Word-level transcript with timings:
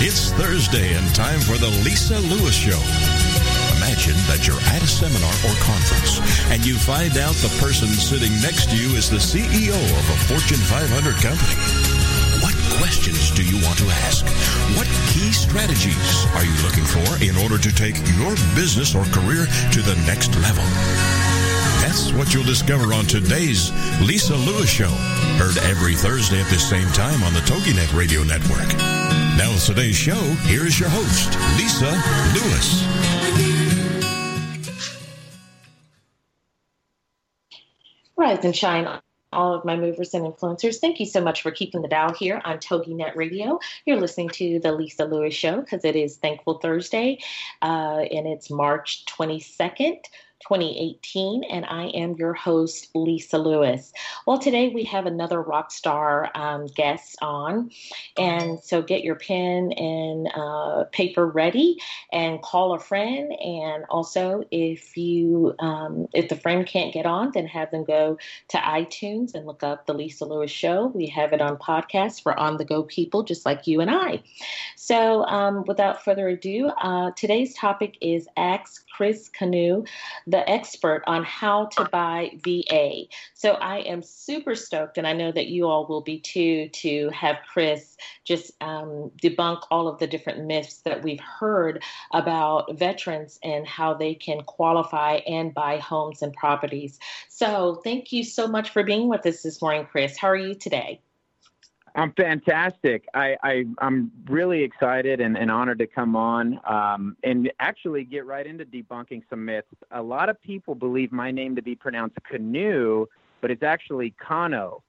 It's 0.00 0.32
Thursday 0.32 0.96
and 0.96 1.04
time 1.14 1.40
for 1.40 1.60
the 1.60 1.68
Lisa 1.84 2.16
Lewis 2.24 2.56
Show. 2.56 2.80
Imagine 3.76 4.16
that 4.32 4.48
you're 4.48 4.64
at 4.72 4.80
a 4.80 4.88
seminar 4.88 5.28
or 5.44 5.52
conference 5.60 6.24
and 6.48 6.64
you 6.64 6.80
find 6.80 7.20
out 7.20 7.36
the 7.44 7.52
person 7.60 7.92
sitting 7.92 8.32
next 8.40 8.72
to 8.72 8.80
you 8.80 8.96
is 8.96 9.12
the 9.12 9.20
CEO 9.20 9.76
of 9.76 10.04
a 10.08 10.18
Fortune 10.24 10.56
500 10.72 10.88
company. 11.20 11.52
What 12.40 12.56
questions 12.80 13.28
do 13.36 13.44
you 13.44 13.60
want 13.60 13.76
to 13.84 13.92
ask? 14.08 14.24
What 14.80 14.88
key 15.12 15.36
strategies 15.36 16.24
are 16.32 16.48
you 16.48 16.56
looking 16.64 16.88
for 16.88 17.20
in 17.20 17.36
order 17.36 17.60
to 17.60 17.68
take 17.68 18.00
your 18.16 18.32
business 18.56 18.96
or 18.96 19.04
career 19.12 19.44
to 19.44 19.80
the 19.84 20.00
next 20.08 20.32
level? 20.40 20.64
That's 21.84 22.08
what 22.16 22.32
you'll 22.32 22.48
discover 22.48 22.96
on 22.96 23.04
today's 23.04 23.68
Lisa 24.00 24.32
Lewis 24.32 24.72
Show. 24.72 24.96
Heard 25.36 25.60
every 25.68 25.92
Thursday 25.92 26.40
at 26.40 26.48
the 26.48 26.56
same 26.56 26.88
time 26.96 27.20
on 27.20 27.36
the 27.36 27.44
TogiNet 27.44 27.92
Radio 27.92 28.24
Network. 28.24 29.19
Now 29.40 29.52
with 29.52 29.64
today's 29.64 29.96
show, 29.96 30.20
here 30.50 30.66
is 30.66 30.78
your 30.78 30.90
host, 30.90 31.30
Lisa 31.56 31.86
Lewis. 32.34 32.84
Rise 38.18 38.44
and 38.44 38.54
shine 38.54 38.86
all 39.32 39.54
of 39.54 39.64
my 39.64 39.76
movers 39.76 40.12
and 40.12 40.26
influencers. 40.26 40.76
Thank 40.76 41.00
you 41.00 41.06
so 41.06 41.22
much 41.22 41.40
for 41.40 41.52
keeping 41.52 41.80
the 41.80 41.88
dial 41.88 42.12
here 42.12 42.42
on 42.44 42.58
TogiNet 42.58 43.16
Radio. 43.16 43.58
You're 43.86 43.98
listening 43.98 44.28
to 44.28 44.60
the 44.60 44.72
Lisa 44.72 45.06
Lewis 45.06 45.32
Show 45.32 45.62
because 45.62 45.86
it 45.86 45.96
is 45.96 46.18
Thankful 46.18 46.58
Thursday 46.58 47.20
uh, 47.62 48.00
and 48.10 48.26
it's 48.26 48.50
March 48.50 49.06
22nd. 49.06 50.00
2018, 50.40 51.44
and 51.44 51.64
I 51.66 51.86
am 51.88 52.14
your 52.14 52.32
host, 52.32 52.88
Lisa 52.94 53.38
Lewis. 53.38 53.92
Well, 54.26 54.38
today 54.38 54.68
we 54.68 54.84
have 54.84 55.06
another 55.06 55.40
rock 55.40 55.70
star 55.70 56.30
um, 56.34 56.66
guest 56.66 57.16
on, 57.20 57.70
and 58.16 58.58
so 58.60 58.82
get 58.82 59.04
your 59.04 59.16
pen 59.16 59.72
and 59.72 60.28
uh, 60.34 60.84
paper 60.92 61.26
ready 61.26 61.78
and 62.12 62.40
call 62.42 62.72
a 62.72 62.78
friend. 62.78 63.32
And 63.32 63.84
also, 63.90 64.44
if 64.50 64.96
you 64.96 65.54
um, 65.58 66.08
if 66.14 66.28
the 66.28 66.36
friend 66.36 66.66
can't 66.66 66.92
get 66.92 67.06
on, 67.06 67.32
then 67.32 67.46
have 67.46 67.70
them 67.70 67.84
go 67.84 68.18
to 68.48 68.58
iTunes 68.58 69.34
and 69.34 69.46
look 69.46 69.62
up 69.62 69.86
the 69.86 69.94
Lisa 69.94 70.24
Lewis 70.24 70.50
Show. 70.50 70.86
We 70.86 71.06
have 71.08 71.32
it 71.32 71.40
on 71.40 71.56
podcast 71.58 72.22
for 72.22 72.38
on 72.38 72.56
the 72.56 72.64
go 72.64 72.82
people 72.82 73.22
just 73.22 73.44
like 73.44 73.66
you 73.66 73.80
and 73.80 73.90
I. 73.90 74.22
So, 74.76 75.24
um, 75.24 75.64
without 75.66 76.04
further 76.04 76.28
ado, 76.28 76.68
uh, 76.68 77.10
today's 77.12 77.54
topic 77.54 77.98
is 78.00 78.26
Ask 78.36 78.86
Chris 78.88 79.28
Canoe 79.28 79.84
the 80.30 80.48
expert 80.48 81.02
on 81.06 81.24
how 81.24 81.66
to 81.66 81.84
buy 81.86 82.30
VA. 82.44 83.02
So 83.34 83.52
I 83.52 83.78
am 83.80 84.02
super 84.02 84.54
stoked, 84.54 84.96
and 84.98 85.06
I 85.06 85.12
know 85.12 85.32
that 85.32 85.48
you 85.48 85.66
all 85.66 85.86
will 85.86 86.02
be 86.02 86.20
too, 86.20 86.68
to 86.68 87.10
have 87.10 87.36
Chris 87.52 87.96
just 88.24 88.52
um, 88.62 89.10
debunk 89.22 89.62
all 89.70 89.88
of 89.88 89.98
the 89.98 90.06
different 90.06 90.44
myths 90.46 90.78
that 90.84 91.02
we've 91.02 91.20
heard 91.20 91.82
about 92.12 92.78
veterans 92.78 93.38
and 93.42 93.66
how 93.66 93.94
they 93.94 94.14
can 94.14 94.42
qualify 94.42 95.14
and 95.26 95.52
buy 95.52 95.78
homes 95.78 96.22
and 96.22 96.32
properties. 96.34 96.98
So 97.28 97.80
thank 97.82 98.12
you 98.12 98.22
so 98.22 98.46
much 98.46 98.70
for 98.70 98.84
being 98.84 99.08
with 99.08 99.26
us 99.26 99.42
this 99.42 99.60
morning, 99.60 99.86
Chris. 99.90 100.16
How 100.16 100.28
are 100.28 100.36
you 100.36 100.54
today? 100.54 101.00
I'm 101.94 102.12
fantastic. 102.12 103.06
I, 103.14 103.36
I 103.42 103.64
am 103.80 104.12
really 104.28 104.62
excited 104.62 105.20
and, 105.20 105.36
and, 105.36 105.50
honored 105.50 105.78
to 105.80 105.86
come 105.86 106.14
on 106.14 106.60
um, 106.64 107.16
and 107.22 107.50
actually 107.58 108.04
get 108.04 108.26
right 108.26 108.46
into 108.46 108.64
debunking 108.64 109.22
some 109.28 109.44
myths. 109.44 109.68
A 109.90 110.02
lot 110.02 110.28
of 110.28 110.40
people 110.40 110.74
believe 110.74 111.12
my 111.12 111.30
name 111.30 111.56
to 111.56 111.62
be 111.62 111.74
pronounced 111.74 112.16
canoe, 112.24 113.06
but 113.40 113.50
it's 113.50 113.62
actually 113.62 114.14
Cano. 114.20 114.82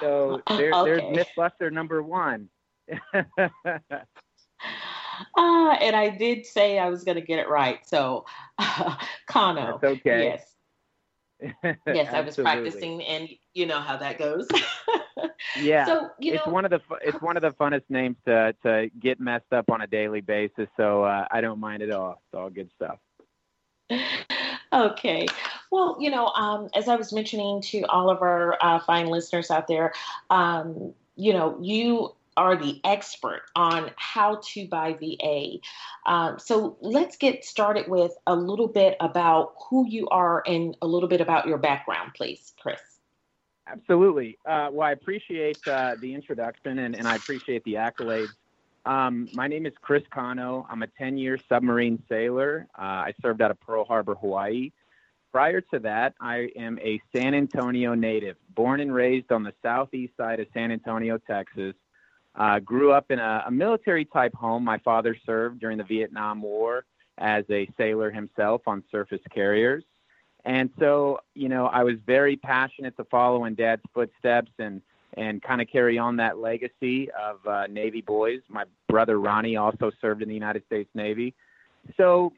So 0.00 0.42
there, 0.48 0.72
okay. 0.72 1.12
there's 1.12 1.26
MythBuster 1.36 1.72
number 1.72 2.02
one. 2.02 2.48
uh, 3.14 3.20
and 5.36 5.96
I 5.96 6.16
did 6.18 6.46
say 6.46 6.78
I 6.78 6.88
was 6.88 7.04
going 7.04 7.16
to 7.16 7.24
get 7.24 7.38
it 7.38 7.48
right. 7.48 7.86
So 7.86 8.26
uh, 8.58 8.96
Cano. 9.26 9.78
That's 9.80 9.98
okay. 9.98 10.24
Yes. 10.24 10.53
Yes, 11.40 12.08
I 12.12 12.20
was 12.20 12.36
practicing, 12.36 13.02
and 13.04 13.28
you 13.54 13.66
know 13.66 13.80
how 13.80 13.96
that 13.96 14.18
goes. 14.18 14.48
yeah, 15.60 15.86
so, 15.86 16.10
you 16.18 16.32
know, 16.32 16.38
it's 16.38 16.46
one 16.46 16.64
of 16.64 16.70
the 16.70 16.80
it's 17.02 17.20
one 17.20 17.36
of 17.36 17.42
the 17.42 17.50
funnest 17.52 17.84
names 17.88 18.16
to 18.26 18.54
to 18.62 18.90
get 19.00 19.20
messed 19.20 19.52
up 19.52 19.70
on 19.70 19.80
a 19.82 19.86
daily 19.86 20.20
basis. 20.20 20.68
So 20.76 21.04
uh, 21.04 21.26
I 21.30 21.40
don't 21.40 21.60
mind 21.60 21.82
at 21.82 21.90
all. 21.90 22.22
It's 22.26 22.38
all 22.38 22.50
good 22.50 22.70
stuff. 22.76 22.98
Okay. 24.72 25.26
Well, 25.70 25.96
you 26.00 26.10
know, 26.10 26.26
um, 26.28 26.68
as 26.74 26.88
I 26.88 26.96
was 26.96 27.12
mentioning 27.12 27.60
to 27.62 27.82
all 27.82 28.10
of 28.10 28.22
our 28.22 28.58
uh, 28.60 28.80
fine 28.80 29.06
listeners 29.06 29.48
out 29.48 29.68
there, 29.68 29.92
um, 30.30 30.92
you 31.14 31.32
know, 31.32 31.56
you 31.60 32.12
are 32.36 32.56
the 32.56 32.80
expert 32.84 33.42
on 33.54 33.90
how 33.96 34.40
to 34.52 34.66
buy 34.68 34.94
VA. 34.94 35.58
Um, 36.06 36.38
so 36.38 36.76
let's 36.80 37.16
get 37.16 37.44
started 37.44 37.88
with 37.88 38.12
a 38.26 38.34
little 38.34 38.68
bit 38.68 38.96
about 39.00 39.54
who 39.68 39.86
you 39.88 40.08
are 40.08 40.42
and 40.46 40.76
a 40.82 40.86
little 40.86 41.08
bit 41.08 41.20
about 41.20 41.46
your 41.46 41.58
background, 41.58 42.12
please, 42.14 42.52
Chris. 42.60 42.80
Absolutely. 43.66 44.38
Uh, 44.46 44.68
well, 44.72 44.86
I 44.86 44.92
appreciate 44.92 45.58
uh, 45.66 45.96
the 46.00 46.14
introduction 46.14 46.80
and, 46.80 46.94
and, 46.94 47.08
I 47.08 47.16
appreciate 47.16 47.64
the 47.64 47.74
accolades. 47.74 48.28
Um, 48.84 49.28
my 49.32 49.48
name 49.48 49.64
is 49.64 49.72
Chris 49.80 50.02
Cano. 50.12 50.66
I'm 50.68 50.82
a 50.82 50.86
10 50.86 51.16
year 51.16 51.38
submarine 51.48 52.02
sailor. 52.08 52.66
Uh, 52.78 52.82
I 52.82 53.14
served 53.22 53.40
out 53.40 53.50
of 53.50 53.58
Pearl 53.60 53.84
Harbor, 53.84 54.14
Hawaii. 54.14 54.70
Prior 55.32 55.60
to 55.62 55.78
that, 55.80 56.14
I 56.20 56.50
am 56.54 56.78
a 56.80 57.00
San 57.12 57.34
Antonio 57.34 57.94
native, 57.94 58.36
born 58.50 58.80
and 58.80 58.94
raised 58.94 59.32
on 59.32 59.42
the 59.42 59.52
southeast 59.62 60.16
side 60.16 60.38
of 60.38 60.46
San 60.52 60.70
Antonio, 60.70 61.18
Texas. 61.18 61.74
Uh, 62.36 62.58
grew 62.58 62.92
up 62.92 63.10
in 63.10 63.18
a, 63.18 63.44
a 63.46 63.50
military 63.50 64.04
type 64.04 64.34
home. 64.34 64.64
My 64.64 64.78
father 64.78 65.16
served 65.24 65.60
during 65.60 65.78
the 65.78 65.84
Vietnam 65.84 66.42
War 66.42 66.84
as 67.18 67.44
a 67.50 67.68
sailor 67.76 68.10
himself 68.10 68.62
on 68.66 68.82
surface 68.90 69.20
carriers. 69.32 69.84
And 70.44 70.70
so, 70.78 71.20
you 71.34 71.48
know, 71.48 71.66
I 71.66 71.84
was 71.84 71.94
very 72.06 72.36
passionate 72.36 72.96
to 72.96 73.04
follow 73.04 73.44
in 73.44 73.54
dad's 73.54 73.82
footsteps 73.94 74.50
and, 74.58 74.82
and 75.16 75.42
kind 75.42 75.62
of 75.62 75.68
carry 75.68 75.96
on 75.96 76.16
that 76.16 76.38
legacy 76.38 77.08
of 77.12 77.46
uh, 77.46 77.66
Navy 77.68 78.02
boys. 78.02 78.40
My 78.48 78.64
brother 78.88 79.18
Ronnie 79.18 79.56
also 79.56 79.90
served 80.00 80.22
in 80.22 80.28
the 80.28 80.34
United 80.34 80.64
States 80.66 80.90
Navy. 80.94 81.34
So, 81.96 82.32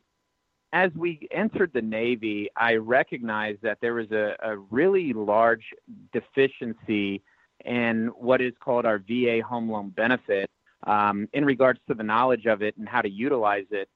as 0.73 0.91
we 0.95 1.27
entered 1.31 1.71
the 1.73 1.81
Navy, 1.81 2.51
I 2.57 2.75
recognized 2.75 3.63
that 3.63 3.79
there 3.81 3.95
was 3.95 4.11
a, 4.11 4.37
a 4.43 4.57
really 4.57 5.13
large 5.13 5.65
deficiency 6.13 7.23
and 7.67 8.11
what 8.17 8.41
is 8.41 8.55
called 8.61 8.87
our 8.87 8.99
VA 8.99 9.41
home 9.47 9.71
loan 9.71 9.91
benefit 9.91 10.49
um, 10.87 11.29
in 11.35 11.45
regards 11.45 11.81
to 11.89 11.95
the 11.95 12.03
knowledge 12.03 12.47
of 12.47 12.63
it 12.63 12.77
and 12.79 12.89
how 12.89 13.03
to 13.03 13.11
utilize 13.11 13.67
it. 13.71 13.89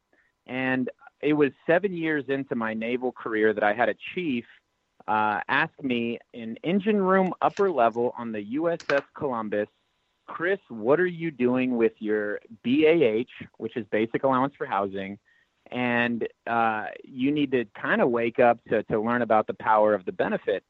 And 0.46 0.90
it 1.22 1.32
was 1.32 1.52
seven 1.66 1.96
years 1.96 2.24
into 2.28 2.54
my 2.54 2.74
naval 2.74 3.12
career 3.12 3.54
that 3.54 3.62
I 3.62 3.72
had 3.72 3.88
a 3.88 3.94
chief 4.14 4.44
uh, 5.08 5.40
ask 5.48 5.72
me 5.82 6.18
in 6.34 6.56
engine 6.62 7.00
room 7.00 7.32
upper 7.40 7.70
level 7.70 8.14
on 8.18 8.32
the 8.32 8.44
USS 8.56 9.02
Columbus, 9.16 9.68
Chris, 10.26 10.60
what 10.68 11.00
are 11.00 11.06
you 11.06 11.30
doing 11.30 11.76
with 11.76 11.92
your 11.98 12.38
BAH, 12.64 13.24
which 13.56 13.76
is 13.76 13.84
basic 13.90 14.22
allowance 14.22 14.54
for 14.56 14.66
housing? 14.66 15.18
And 15.72 16.28
uh, 16.46 16.86
you 17.04 17.32
need 17.32 17.50
to 17.52 17.64
kind 17.80 18.00
of 18.00 18.10
wake 18.10 18.38
up 18.38 18.62
to, 18.68 18.82
to 18.84 19.00
learn 19.00 19.22
about 19.22 19.46
the 19.46 19.54
power 19.54 19.94
of 19.94 20.04
the 20.04 20.12
benefit. 20.12 20.62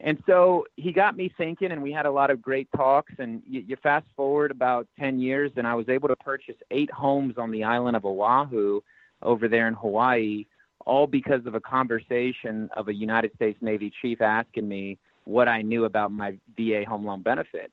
And 0.00 0.22
so 0.26 0.64
he 0.76 0.92
got 0.92 1.16
me 1.16 1.32
thinking, 1.36 1.72
and 1.72 1.82
we 1.82 1.90
had 1.90 2.06
a 2.06 2.10
lot 2.10 2.30
of 2.30 2.40
great 2.40 2.68
talks. 2.76 3.12
And 3.18 3.42
you, 3.48 3.64
you, 3.66 3.76
fast 3.82 4.06
forward 4.14 4.50
about 4.50 4.86
10 4.98 5.18
years, 5.18 5.50
and 5.56 5.66
I 5.66 5.74
was 5.74 5.88
able 5.88 6.08
to 6.08 6.16
purchase 6.16 6.54
eight 6.70 6.90
homes 6.92 7.34
on 7.36 7.50
the 7.50 7.64
island 7.64 7.96
of 7.96 8.04
Oahu 8.04 8.80
over 9.22 9.48
there 9.48 9.66
in 9.66 9.74
Hawaii, 9.74 10.46
all 10.86 11.08
because 11.08 11.44
of 11.46 11.56
a 11.56 11.60
conversation 11.60 12.70
of 12.76 12.86
a 12.88 12.94
United 12.94 13.34
States 13.34 13.58
Navy 13.60 13.92
chief 14.00 14.20
asking 14.20 14.68
me 14.68 14.98
what 15.24 15.48
I 15.48 15.62
knew 15.62 15.84
about 15.84 16.12
my 16.12 16.38
VA 16.56 16.84
home 16.86 17.04
loan 17.04 17.22
benefit. 17.22 17.72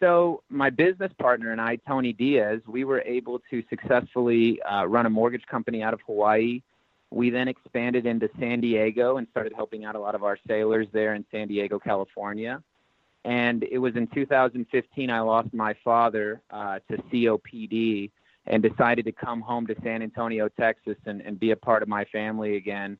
So, 0.00 0.42
my 0.48 0.70
business 0.70 1.12
partner 1.20 1.52
and 1.52 1.60
I, 1.60 1.76
Tony 1.86 2.12
Diaz, 2.12 2.60
we 2.66 2.84
were 2.84 3.00
able 3.02 3.40
to 3.50 3.62
successfully 3.70 4.60
uh, 4.62 4.86
run 4.86 5.06
a 5.06 5.10
mortgage 5.10 5.46
company 5.46 5.82
out 5.82 5.94
of 5.94 6.00
Hawaii 6.06 6.62
we 7.14 7.30
then 7.30 7.46
expanded 7.46 8.06
into 8.06 8.28
San 8.40 8.60
Diego 8.60 9.18
and 9.18 9.28
started 9.30 9.52
helping 9.54 9.84
out 9.84 9.94
a 9.94 10.00
lot 10.00 10.16
of 10.16 10.24
our 10.24 10.36
sailors 10.48 10.88
there 10.92 11.14
in 11.14 11.24
San 11.30 11.46
Diego, 11.46 11.78
California. 11.78 12.60
And 13.24 13.62
it 13.62 13.78
was 13.78 13.94
in 13.94 14.08
2015 14.08 15.10
I 15.10 15.20
lost 15.20 15.54
my 15.54 15.76
father 15.84 16.42
uh, 16.50 16.80
to 16.90 16.96
COPD 16.96 18.10
and 18.46 18.62
decided 18.62 19.04
to 19.04 19.12
come 19.12 19.40
home 19.40 19.64
to 19.68 19.76
San 19.84 20.02
Antonio, 20.02 20.48
Texas, 20.48 20.96
and, 21.06 21.20
and 21.22 21.38
be 21.38 21.52
a 21.52 21.56
part 21.56 21.84
of 21.84 21.88
my 21.88 22.04
family 22.06 22.56
again. 22.56 22.98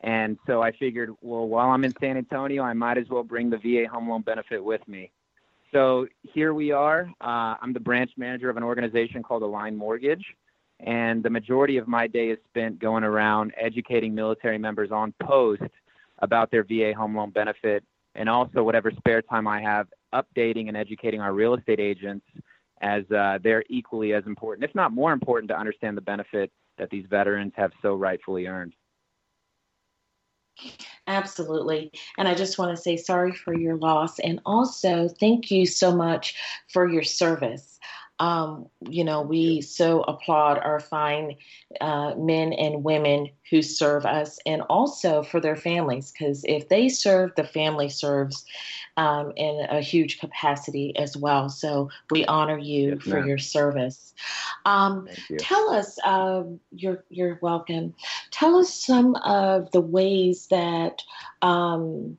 And 0.00 0.38
so 0.44 0.60
I 0.60 0.72
figured, 0.72 1.10
well, 1.20 1.46
while 1.46 1.70
I'm 1.70 1.84
in 1.84 1.94
San 2.00 2.16
Antonio, 2.16 2.64
I 2.64 2.72
might 2.72 2.98
as 2.98 3.08
well 3.08 3.22
bring 3.22 3.48
the 3.48 3.58
VA 3.58 3.88
home 3.88 4.10
loan 4.10 4.22
benefit 4.22 4.62
with 4.62 4.86
me. 4.88 5.12
So 5.70 6.08
here 6.22 6.52
we 6.52 6.72
are. 6.72 7.08
Uh, 7.20 7.54
I'm 7.62 7.72
the 7.72 7.80
branch 7.80 8.10
manager 8.16 8.50
of 8.50 8.56
an 8.56 8.64
organization 8.64 9.22
called 9.22 9.44
Align 9.44 9.76
Mortgage. 9.76 10.24
And 10.82 11.22
the 11.22 11.30
majority 11.30 11.76
of 11.76 11.86
my 11.86 12.06
day 12.06 12.30
is 12.30 12.38
spent 12.48 12.78
going 12.78 13.04
around 13.04 13.52
educating 13.56 14.14
military 14.14 14.58
members 14.58 14.90
on 14.90 15.14
post 15.22 15.62
about 16.18 16.50
their 16.50 16.64
VA 16.64 16.92
home 16.96 17.16
loan 17.16 17.30
benefit, 17.30 17.84
and 18.14 18.28
also 18.28 18.62
whatever 18.62 18.90
spare 18.90 19.22
time 19.22 19.46
I 19.46 19.60
have 19.60 19.88
updating 20.12 20.68
and 20.68 20.76
educating 20.76 21.20
our 21.20 21.32
real 21.32 21.54
estate 21.54 21.80
agents 21.80 22.26
as 22.80 23.04
uh, 23.12 23.38
they're 23.42 23.64
equally 23.70 24.12
as 24.12 24.24
important, 24.26 24.68
if 24.68 24.74
not 24.74 24.92
more 24.92 25.12
important, 25.12 25.48
to 25.48 25.58
understand 25.58 25.96
the 25.96 26.02
benefit 26.02 26.50
that 26.78 26.90
these 26.90 27.06
veterans 27.08 27.52
have 27.56 27.70
so 27.80 27.94
rightfully 27.94 28.46
earned. 28.46 28.74
Absolutely. 31.06 31.90
And 32.18 32.28
I 32.28 32.34
just 32.34 32.58
want 32.58 32.76
to 32.76 32.82
say 32.82 32.96
sorry 32.96 33.32
for 33.32 33.54
your 33.54 33.76
loss. 33.76 34.18
And 34.18 34.40
also, 34.44 35.08
thank 35.08 35.50
you 35.50 35.64
so 35.64 35.94
much 35.94 36.34
for 36.68 36.88
your 36.88 37.02
service. 37.02 37.78
Um, 38.22 38.68
you 38.88 39.02
know, 39.02 39.20
we 39.22 39.62
so 39.62 40.02
applaud 40.02 40.58
our 40.58 40.78
fine 40.78 41.36
uh, 41.80 42.14
men 42.16 42.52
and 42.52 42.84
women 42.84 43.30
who 43.50 43.62
serve 43.62 44.06
us 44.06 44.38
and 44.46 44.62
also 44.70 45.24
for 45.24 45.40
their 45.40 45.56
families, 45.56 46.12
because 46.12 46.44
if 46.44 46.68
they 46.68 46.88
serve, 46.88 47.32
the 47.34 47.42
family 47.42 47.88
serves 47.88 48.44
um, 48.96 49.32
in 49.36 49.66
a 49.68 49.80
huge 49.80 50.20
capacity 50.20 50.96
as 50.96 51.16
well. 51.16 51.48
So 51.48 51.90
we 52.12 52.24
honor 52.26 52.58
you 52.58 52.90
yes, 52.90 53.02
for 53.02 53.18
ma'am. 53.18 53.28
your 53.28 53.38
service. 53.38 54.14
Um, 54.64 55.08
you. 55.28 55.36
Tell 55.38 55.70
us, 55.70 55.98
uh, 56.04 56.44
you're, 56.70 57.02
you're 57.10 57.40
welcome. 57.42 57.92
Tell 58.30 58.54
us 58.56 58.72
some 58.72 59.16
of 59.16 59.72
the 59.72 59.80
ways 59.80 60.46
that 60.46 61.02
um, 61.40 62.16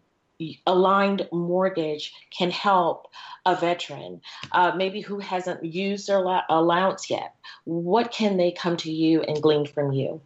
aligned 0.66 1.28
mortgage 1.31 2.13
can 2.36 2.51
help 2.51 3.07
a 3.45 3.56
veteran, 3.56 4.22
uh, 4.51 4.74
maybe 4.75 5.01
who 5.01 5.19
hasn't 5.19 5.63
used 5.63 6.07
their 6.07 6.24
allowance 6.50 7.10
yet? 7.10 7.36
What 7.66 8.12
can 8.12 8.38
they 8.38 8.51
come 8.51 8.78
to 8.78 8.92
you 8.92 9.22
and 9.22 9.42
glean 9.42 9.66
from 9.66 9.92
you? 9.92 10.22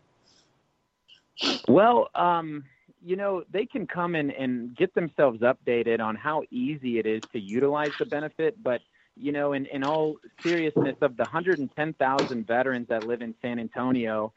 Well, 1.68 2.10
um, 2.16 2.64
you 3.04 3.16
know, 3.16 3.44
they 3.52 3.66
can 3.66 3.88
come 3.88 4.16
in 4.16 4.31
and 4.31 4.75
get 4.75 4.94
themselves 4.94 5.40
updated 5.40 6.00
on 6.00 6.16
how 6.16 6.44
easy 6.52 7.00
it 7.00 7.06
is 7.06 7.22
to 7.31 7.40
utilize 7.40 7.92
the 8.00 8.06
benefit. 8.06 8.62
But, 8.62 8.81
you 9.16 9.31
know, 9.31 9.54
in, 9.54 9.66
in 9.68 9.84
all 9.84 10.18
seriousness, 10.42 10.96
of 11.02 11.16
the 11.16 11.24
110,000 11.24 12.48
veterans 12.48 12.88
that 12.90 13.06
live 13.06 13.22
in 13.22 13.34
San 13.42 13.60
Antonio, 13.60 14.34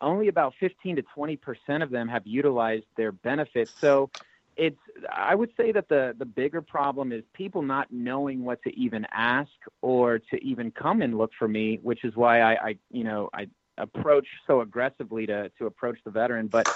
only 0.00 0.28
about 0.28 0.54
15 0.60 0.96
to 0.96 1.02
20 1.02 1.36
percent 1.36 1.82
of 1.82 1.90
them 1.90 2.08
have 2.08 2.26
utilized 2.26 2.84
their 2.96 3.12
benefits. 3.12 3.72
So, 3.80 4.10
it's 4.56 4.78
i 5.12 5.34
would 5.34 5.50
say 5.56 5.72
that 5.72 5.88
the 5.88 6.14
the 6.18 6.24
bigger 6.24 6.60
problem 6.60 7.12
is 7.12 7.22
people 7.32 7.62
not 7.62 7.86
knowing 7.90 8.44
what 8.44 8.62
to 8.62 8.70
even 8.78 9.06
ask 9.12 9.50
or 9.80 10.18
to 10.18 10.36
even 10.44 10.70
come 10.70 11.02
and 11.02 11.16
look 11.16 11.30
for 11.38 11.48
me 11.48 11.78
which 11.82 12.04
is 12.04 12.14
why 12.16 12.40
i, 12.40 12.68
I 12.68 12.78
you 12.90 13.04
know 13.04 13.30
i 13.32 13.46
approach 13.78 14.26
so 14.46 14.60
aggressively 14.60 15.26
to 15.26 15.50
to 15.58 15.66
approach 15.66 15.98
the 16.04 16.10
veteran. 16.10 16.48
But 16.48 16.66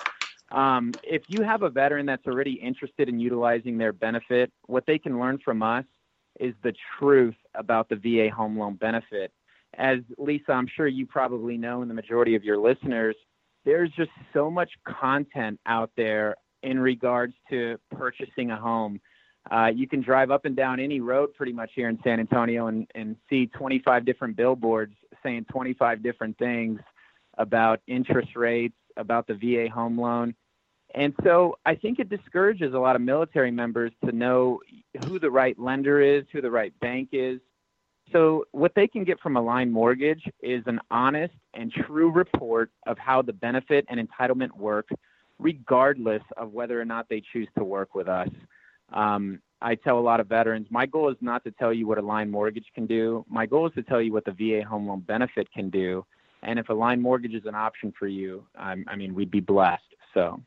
um, 0.51 0.99
if 1.03 1.23
you 1.29 1.43
have 1.43 1.63
a 1.63 1.71
veteran 1.71 2.07
that's 2.07 2.27
already 2.27 2.53
interested 2.53 3.09
in 3.09 3.19
utilizing 3.19 3.79
their 3.79 3.93
benefit 3.93 4.53
what 4.67 4.85
they 4.87 4.99
can 4.99 5.19
learn 5.19 5.39
from 5.45 5.63
us 5.63 5.85
is 6.39 6.55
the 6.63 6.75
truth 6.99 7.35
about 7.55 7.89
the 7.89 7.97
va 7.97 8.35
home 8.35 8.59
loan 8.59 8.75
benefit. 8.75 9.33
As 9.75 9.99
lisa 10.19 10.53
i'm 10.53 10.69
sure 10.75 10.87
you 10.87 11.07
probably 11.07 11.57
know 11.57 11.83
and 11.83 11.91
the 11.91 11.95
majority 11.95 12.35
of 12.35 12.45
your 12.45 12.59
listeners 12.59 13.17
there's 13.65 13.91
just 13.97 14.11
so 14.33 14.49
much 14.49 14.71
content 14.87 15.59
out 15.67 15.91
there 15.97 16.37
in 16.67 16.81
regards 16.81 17.33
to 17.49 17.79
purchasing 17.93 18.51
a 18.51 18.57
home. 18.57 19.01
Uh, 19.51 19.71
you 19.73 19.87
can 19.87 20.03
drive 20.03 20.33
up 20.33 20.45
and 20.45 20.57
down 20.57 20.81
any 20.81 21.01
road 21.01 21.33
pretty 21.35 21.53
much 21.53 21.71
here 21.75 21.89
in 21.89 21.99
San 22.03 22.19
Antonio 22.19 22.67
and, 22.67 22.91
and 22.97 23.15
see 23.31 23.47
25 23.47 24.05
different 24.05 24.37
billboards 24.37 24.95
saying 25.23 25.47
25 25.51 26.03
different 26.03 26.37
things 26.39 26.81
about 27.39 27.81
interest 27.87 28.35
rates, 28.35 28.75
about 28.97 29.29
the 29.29 29.35
VA 29.35 29.73
home 29.73 29.99
loan. 29.99 30.35
And 30.95 31.15
so 31.23 31.57
I 31.65 31.77
think 31.77 32.01
it 32.01 32.09
discourages 32.09 32.75
a 32.75 32.79
lot 32.79 32.97
of 32.97 33.03
military 33.03 33.53
members 33.53 33.93
to 34.05 34.11
know 34.11 34.61
who 35.05 35.21
the 35.21 35.31
right 35.31 35.57
lender 35.59 36.01
is, 36.01 36.25
who 36.33 36.41
the 36.41 36.51
right 36.51 36.73
bank 36.81 37.11
is. 37.13 37.39
So, 38.13 38.45
what 38.53 38.73
they 38.77 38.87
can 38.87 39.03
get 39.03 39.19
from 39.19 39.37
Align 39.37 39.73
Mortgage 39.73 40.23
is 40.41 40.63
an 40.67 40.79
honest 40.93 41.35
and 41.55 41.73
true 41.73 42.13
report 42.13 42.71
of 42.87 42.97
how 42.99 43.21
the 43.21 43.33
benefit 43.33 43.85
and 43.89 43.99
entitlement 43.99 44.57
work 44.57 44.89
regardless 45.39 46.23
of 46.37 46.53
whether 46.53 46.81
or 46.81 46.85
not 46.85 47.09
they 47.09 47.23
choose 47.33 47.49
to 47.57 47.65
work 47.65 47.95
with 47.95 48.09
us. 48.09 48.29
Um, 48.93 49.41
I 49.61 49.75
tell 49.75 49.99
a 49.99 50.01
lot 50.01 50.21
of 50.21 50.27
veterans, 50.27 50.67
my 50.71 50.87
goal 50.87 51.11
is 51.11 51.17
not 51.21 51.45
to 51.45 51.51
tell 51.51 51.73
you 51.73 51.87
what 51.87 51.99
Align 51.99 52.31
Mortgage 52.31 52.67
can 52.75 52.87
do. 52.87 53.25
My 53.29 53.47
goal 53.47 53.67
is 53.67 53.75
to 53.75 53.83
tell 53.83 54.01
you 54.01 54.13
what 54.13 54.25
the 54.25 54.33
VA 54.33 54.67
home 54.67 54.87
loan 54.87 55.01
benefit 55.01 55.51
can 55.53 55.71
do. 55.71 56.05
And 56.43 56.59
if 56.59 56.69
Align 56.69 57.01
Mortgage 57.01 57.35
is 57.35 57.47
an 57.47 57.55
option 57.55 57.93
for 57.99 58.07
you, 58.07 58.45
I 58.57 58.97
mean, 58.97 59.15
we'd 59.15 59.31
be 59.31 59.41
blessed. 59.41 59.83
So. 60.15 60.41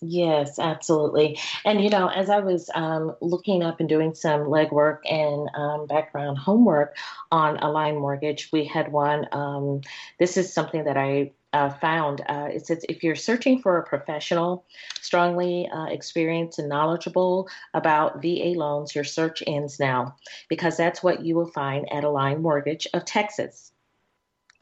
Yes, 0.00 0.58
absolutely. 0.58 1.38
And 1.64 1.82
you 1.82 1.88
know, 1.88 2.08
as 2.08 2.28
I 2.28 2.40
was 2.40 2.70
um, 2.74 3.16
looking 3.20 3.62
up 3.62 3.80
and 3.80 3.88
doing 3.88 4.14
some 4.14 4.40
legwork 4.42 4.98
and 5.10 5.48
um, 5.54 5.86
background 5.86 6.38
homework 6.38 6.96
on 7.32 7.56
Align 7.58 7.96
Mortgage, 7.96 8.50
we 8.52 8.64
had 8.64 8.92
one. 8.92 9.26
Um, 9.32 9.80
this 10.18 10.36
is 10.36 10.52
something 10.52 10.84
that 10.84 10.96
I 10.96 11.32
uh, 11.56 11.70
found. 11.70 12.20
Uh, 12.28 12.48
it 12.52 12.66
says 12.66 12.84
if 12.88 13.02
you're 13.02 13.16
searching 13.16 13.60
for 13.62 13.78
a 13.78 13.82
professional, 13.82 14.66
strongly 15.00 15.68
uh, 15.72 15.86
experienced 15.86 16.58
and 16.58 16.68
knowledgeable 16.68 17.48
about 17.72 18.20
VA 18.20 18.52
loans, 18.54 18.94
your 18.94 19.04
search 19.04 19.42
ends 19.46 19.80
now 19.80 20.14
because 20.50 20.76
that's 20.76 21.02
what 21.02 21.24
you 21.24 21.34
will 21.34 21.50
find 21.50 21.90
at 21.90 22.04
Align 22.04 22.42
Mortgage 22.42 22.86
of 22.92 23.06
Texas. 23.06 23.72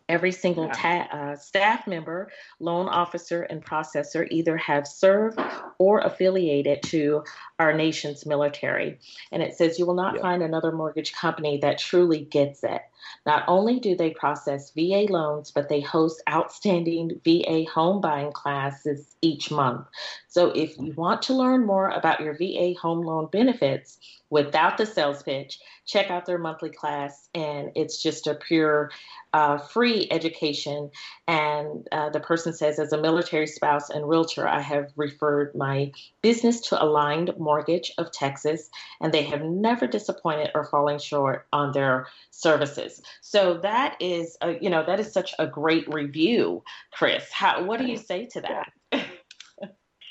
Every 0.09 0.33
single 0.33 0.69
ta- 0.69 1.09
uh, 1.11 1.37
staff 1.37 1.87
member, 1.87 2.31
loan 2.61 2.89
officer, 2.89 3.43
and 3.43 3.65
processor 3.65 4.29
either 4.31 4.57
have 4.59 4.87
served 4.87 5.41
or 5.79 6.01
affiliated 6.01 6.83
to 6.85 7.25
our 7.59 7.73
nation's 7.73 8.27
military. 8.27 9.01
And 9.33 9.43
it 9.43 9.57
says 9.57 9.79
you 9.79 9.87
will 9.87 9.95
not 9.95 10.21
find 10.21 10.43
another 10.43 10.73
mortgage 10.73 11.15
company 11.15 11.59
that 11.63 11.79
truly 11.79 12.21
gets 12.21 12.63
it. 12.63 12.83
Not 13.27 13.45
only 13.49 13.81
do 13.81 13.97
they 13.97 14.11
process 14.11 14.71
VA 14.71 15.07
loans, 15.09 15.51
but 15.51 15.69
they 15.69 15.81
host 15.81 16.23
outstanding 16.29 17.21
VA 17.25 17.65
home 17.65 18.01
buying 18.01 18.33
classes 18.33 19.17
each 19.23 19.51
month. 19.51 19.87
So 20.29 20.51
if 20.51 20.79
you 20.79 20.93
want 20.93 21.23
to 21.23 21.35
learn 21.35 21.67
more 21.67 21.89
about 21.89 22.21
your 22.21 22.37
VA 22.37 22.75
home 22.81 23.03
loan 23.03 23.29
benefits 23.31 23.99
without 24.31 24.79
the 24.79 24.87
sales 24.87 25.23
pitch, 25.23 25.59
check 25.87 26.11
out 26.11 26.27
their 26.27 26.39
monthly 26.39 26.71
class. 26.71 27.29
And 27.35 27.71
it's 27.75 28.03
just 28.03 28.27
a 28.27 28.35
pure 28.35 28.91
uh, 29.33 29.59
free 29.59 30.07
education. 30.11 30.91
And 31.27 31.87
uh, 31.93 32.11
the 32.11 32.21
person 32.21 32.53
says, 32.53 32.79
as 32.79 32.93
a 32.93 33.01
military 33.01 33.47
spouse 33.47 33.91
and 33.91 34.09
realtor, 34.09 34.47
I 34.47 34.61
have 34.61 34.93
referred 34.97 35.55
my 35.55 35.93
business 36.23 36.61
to 36.69 36.83
Aligned 36.83 37.33
Mortgage 37.39 37.93
of 37.99 38.13
Texas, 38.13 38.71
and 39.01 39.13
they 39.13 39.25
have 39.25 39.43
never 39.43 39.87
disappointed 39.87 40.51
or 40.55 40.65
fallen 40.65 40.99
short 40.99 41.47
on 41.53 41.73
their 41.73 42.07
services. 42.31 42.94
So 43.21 43.59
that 43.59 43.97
is, 44.01 44.37
a, 44.41 44.59
you 44.61 44.71
know, 44.71 44.85
that 44.85 45.01
is 45.01 45.13
such 45.13 45.35
a 45.39 45.47
great 45.47 45.93
review, 45.93 46.63
Chris. 46.93 47.31
How, 47.31 47.63
what 47.65 47.81
do 47.81 47.87
you 47.87 47.97
say 47.97 48.27
to 48.27 48.41
that? 48.43 48.73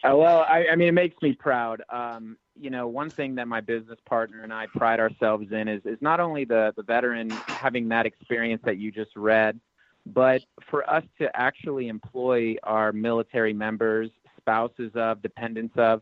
Uh, 0.06 0.14
well, 0.18 0.40
I, 0.50 0.66
I, 0.70 0.76
mean, 0.76 0.90
it 0.90 0.94
makes 0.94 1.16
me 1.22 1.32
proud. 1.32 1.82
Um, 1.90 2.36
you 2.60 2.70
know, 2.70 2.88
one 2.88 3.10
thing 3.10 3.36
that 3.36 3.48
my 3.48 3.62
business 3.62 3.98
partner 4.06 4.44
and 4.44 4.52
I 4.52 4.68
pride 4.76 5.00
ourselves 5.00 5.48
in 5.52 5.70
is, 5.70 5.82
is 5.86 5.98
not 6.02 6.20
only 6.20 6.44
the, 6.44 6.74
the 6.76 6.84
veteran 6.84 7.30
having 7.30 7.88
that 7.88 8.06
experience 8.06 8.62
that 8.66 8.78
you 8.78 8.92
just 8.92 9.12
read, 9.16 9.62
but 10.06 10.42
for 10.70 10.88
us 10.90 11.04
to 11.20 11.30
actually 11.34 11.88
employ 11.88 12.56
our 12.64 12.92
military 12.92 13.54
members, 13.54 14.10
spouses 14.38 14.92
of, 14.96 15.22
dependents 15.22 15.76
of, 15.78 16.02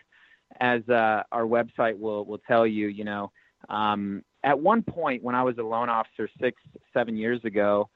as 0.60 0.82
uh, 0.90 1.22
our 1.32 1.44
website 1.44 1.98
will, 1.98 2.26
will 2.26 2.42
tell 2.48 2.66
you, 2.66 2.88
you 2.88 3.04
know, 3.04 3.32
um, 3.70 4.24
at 4.44 4.60
one 4.60 4.82
point 4.82 5.24
when 5.24 5.36
I 5.36 5.44
was 5.44 5.58
a 5.58 5.64
loan 5.64 5.90
officer 5.90 6.30
six, 6.40 6.62
seven 6.94 7.16
years 7.16 7.44
ago, 7.44 7.90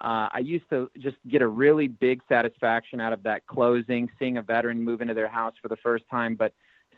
uh, 0.00 0.28
I 0.32 0.40
used 0.42 0.68
to 0.70 0.90
just 0.98 1.16
get 1.28 1.40
a 1.40 1.48
really 1.48 1.88
big 1.88 2.20
satisfaction 2.28 3.00
out 3.00 3.12
of 3.12 3.22
that 3.22 3.46
closing, 3.46 4.10
seeing 4.18 4.36
a 4.36 4.42
veteran 4.42 4.82
move 4.82 5.00
into 5.00 5.14
their 5.14 5.28
house 5.28 5.54
for 5.62 5.68
the 5.68 5.76
first 5.76 6.04
time. 6.10 6.34
But 6.34 6.52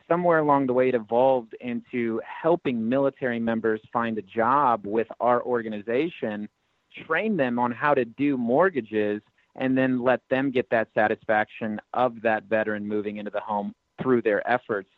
somewhere 0.09 0.39
along 0.39 0.67
the 0.67 0.73
way, 0.73 0.89
it 0.89 0.95
evolved 0.95 1.55
into 1.61 2.21
helping 2.25 2.89
military 2.89 3.39
members 3.39 3.81
find 3.93 4.19
a 4.19 4.23
job 4.23 4.85
with 4.85 5.07
our 5.21 5.43
organization, 5.43 6.49
train 7.07 7.37
them 7.37 7.59
on 7.59 7.71
how 7.71 7.95
to 7.95 8.05
do 8.05 8.37
mortgages, 8.37 9.23
and 9.55 9.79
then 9.79 10.03
let 10.03 10.21
them 10.29 10.51
get 10.51 10.69
that 10.71 10.89
satisfaction 10.95 11.81
of 11.95 12.21
that 12.23 12.45
veteran 12.45 12.87
moving 12.87 13.19
into 13.19 13.31
the 13.31 13.41
home 13.41 13.75
through 14.03 14.23
their 14.23 14.49
efforts. 14.51 14.89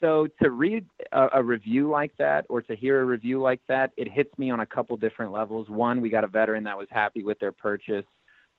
So 0.00 0.28
to 0.42 0.50
read 0.50 0.86
a, 1.12 1.28
a, 1.34 1.42
review 1.42 1.90
like 1.90 2.12
that 2.18 2.46
or 2.48 2.62
to 2.62 2.76
hear 2.76 3.00
a 3.00 3.04
review 3.04 3.40
like 3.40 3.60
that, 3.66 3.90
it 3.96 4.08
hits 4.08 4.30
me 4.38 4.50
on 4.50 4.60
a 4.60 4.66
couple 4.66 4.96
different 4.96 5.32
levels. 5.32 5.68
One, 5.68 6.00
we 6.00 6.08
got 6.08 6.22
a 6.22 6.28
veteran 6.28 6.64
that 6.64 6.78
was 6.78 6.86
happy 6.90 7.24
with 7.24 7.38
their 7.40 7.52
purchase, 7.52 8.04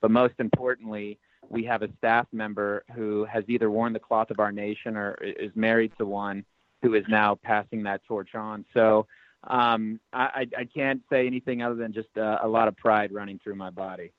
but 0.01 0.11
most 0.11 0.33
importantly, 0.39 1.17
we 1.47 1.63
have 1.63 1.81
a 1.81 1.89
staff 1.97 2.27
member 2.33 2.83
who 2.93 3.25
has 3.25 3.43
either 3.47 3.71
worn 3.71 3.93
the 3.93 3.99
cloth 3.99 4.31
of 4.31 4.39
our 4.39 4.51
nation 4.51 4.97
or 4.97 5.13
is 5.21 5.51
married 5.55 5.93
to 5.97 6.05
one 6.05 6.43
who 6.81 6.93
is 6.93 7.03
now 7.07 7.35
passing 7.35 7.83
that 7.83 8.01
torch 8.05 8.35
on. 8.35 8.65
So 8.73 9.07
um, 9.45 9.99
I, 10.11 10.47
I, 10.57 10.65
can't 10.65 11.01
say 11.09 11.25
anything 11.25 11.61
other 11.61 11.75
than 11.75 11.93
just 11.93 12.09
uh, 12.17 12.39
a 12.41 12.47
lot 12.47 12.67
of 12.67 12.75
pride 12.75 13.13
running 13.13 13.39
through 13.41 13.55
my 13.55 13.69
body. 13.69 14.11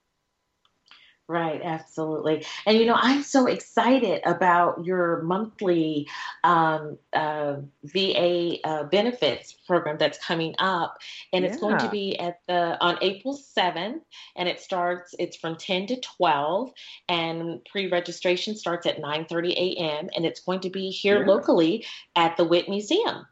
Right, 1.31 1.61
absolutely. 1.63 2.45
And 2.65 2.77
you 2.77 2.85
know, 2.85 2.97
I'm 2.97 3.23
so 3.23 3.47
excited 3.47 4.21
about 4.25 4.83
your 4.83 5.21
monthly 5.21 6.09
um, 6.43 6.97
uh, 7.13 7.55
VA 7.85 8.57
uh, 8.65 8.83
benefits 8.83 9.53
program 9.65 9.97
that's 9.97 10.17
coming 10.17 10.55
up, 10.59 10.97
and 11.31 11.45
it's 11.45 11.55
going 11.55 11.77
to 11.77 11.87
be 11.87 12.19
at 12.19 12.41
the 12.49 12.77
on 12.81 12.97
April 13.01 13.39
7th, 13.57 14.01
and 14.35 14.49
it 14.49 14.59
starts. 14.59 15.15
It's 15.19 15.37
from 15.37 15.55
10 15.55 15.87
to 15.87 16.01
12, 16.01 16.73
and 17.07 17.63
pre-registration 17.63 18.57
starts 18.57 18.85
at 18.85 19.01
9:30 19.01 19.53
a.m. 19.53 20.09
and 20.13 20.25
it's 20.25 20.41
going 20.41 20.59
to 20.59 20.69
be 20.69 20.89
here 20.89 21.21
yeah. 21.21 21.27
locally 21.27 21.85
at 22.17 22.35
the 22.35 22.43
Witte 22.43 22.67
Museum. 22.67 23.25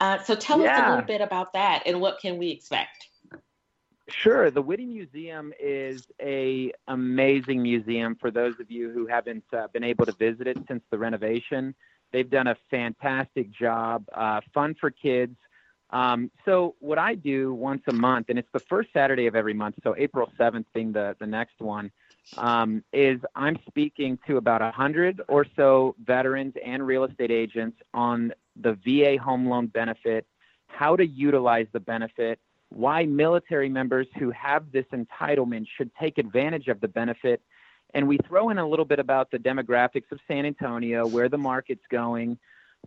Uh, 0.00 0.18
so 0.24 0.34
tell 0.34 0.60
yeah. 0.60 0.72
us 0.72 0.86
a 0.86 0.90
little 0.90 1.06
bit 1.06 1.20
about 1.20 1.52
that 1.52 1.84
and 1.86 2.00
what 2.00 2.18
can 2.18 2.36
we 2.36 2.50
expect. 2.50 3.06
Sure. 4.10 4.50
The 4.50 4.62
Witte 4.62 4.80
Museum 4.80 5.52
is 5.60 6.06
a 6.20 6.72
amazing 6.86 7.62
museum 7.62 8.16
for 8.18 8.30
those 8.30 8.58
of 8.58 8.70
you 8.70 8.90
who 8.90 9.06
haven't 9.06 9.44
uh, 9.52 9.66
been 9.68 9.84
able 9.84 10.06
to 10.06 10.12
visit 10.12 10.46
it 10.46 10.56
since 10.66 10.82
the 10.90 10.98
renovation. 10.98 11.74
They've 12.10 12.28
done 12.28 12.46
a 12.46 12.56
fantastic 12.70 13.50
job, 13.50 14.04
uh, 14.14 14.40
fun 14.54 14.74
for 14.80 14.90
kids. 14.90 15.36
Um, 15.90 16.30
so 16.44 16.74
what 16.80 16.98
I 16.98 17.14
do 17.14 17.52
once 17.52 17.82
a 17.86 17.92
month, 17.92 18.26
and 18.30 18.38
it's 18.38 18.48
the 18.52 18.60
first 18.60 18.90
Saturday 18.94 19.26
of 19.26 19.34
every 19.34 19.54
month, 19.54 19.76
so 19.82 19.94
April 19.96 20.30
7th 20.38 20.66
being 20.74 20.92
the, 20.92 21.16
the 21.18 21.26
next 21.26 21.60
one, 21.60 21.90
um, 22.36 22.84
is 22.92 23.20
I'm 23.34 23.58
speaking 23.68 24.18
to 24.26 24.36
about 24.38 24.60
100 24.60 25.22
or 25.28 25.46
so 25.56 25.94
veterans 26.02 26.54
and 26.64 26.86
real 26.86 27.04
estate 27.04 27.30
agents 27.30 27.78
on 27.94 28.32
the 28.56 28.72
VA 28.84 29.22
home 29.22 29.46
loan 29.46 29.66
benefit, 29.66 30.26
how 30.66 30.96
to 30.96 31.06
utilize 31.06 31.66
the 31.72 31.80
benefit, 31.80 32.38
why 32.70 33.04
military 33.04 33.68
members 33.68 34.06
who 34.18 34.30
have 34.30 34.70
this 34.72 34.84
entitlement 34.92 35.66
should 35.76 35.90
take 36.00 36.18
advantage 36.18 36.68
of 36.68 36.80
the 36.80 36.88
benefit. 36.88 37.40
And 37.94 38.06
we 38.06 38.18
throw 38.28 38.50
in 38.50 38.58
a 38.58 38.68
little 38.68 38.84
bit 38.84 38.98
about 38.98 39.30
the 39.30 39.38
demographics 39.38 40.10
of 40.12 40.18
San 40.28 40.44
Antonio, 40.44 41.06
where 41.06 41.28
the 41.28 41.38
market's 41.38 41.84
going. 41.90 42.38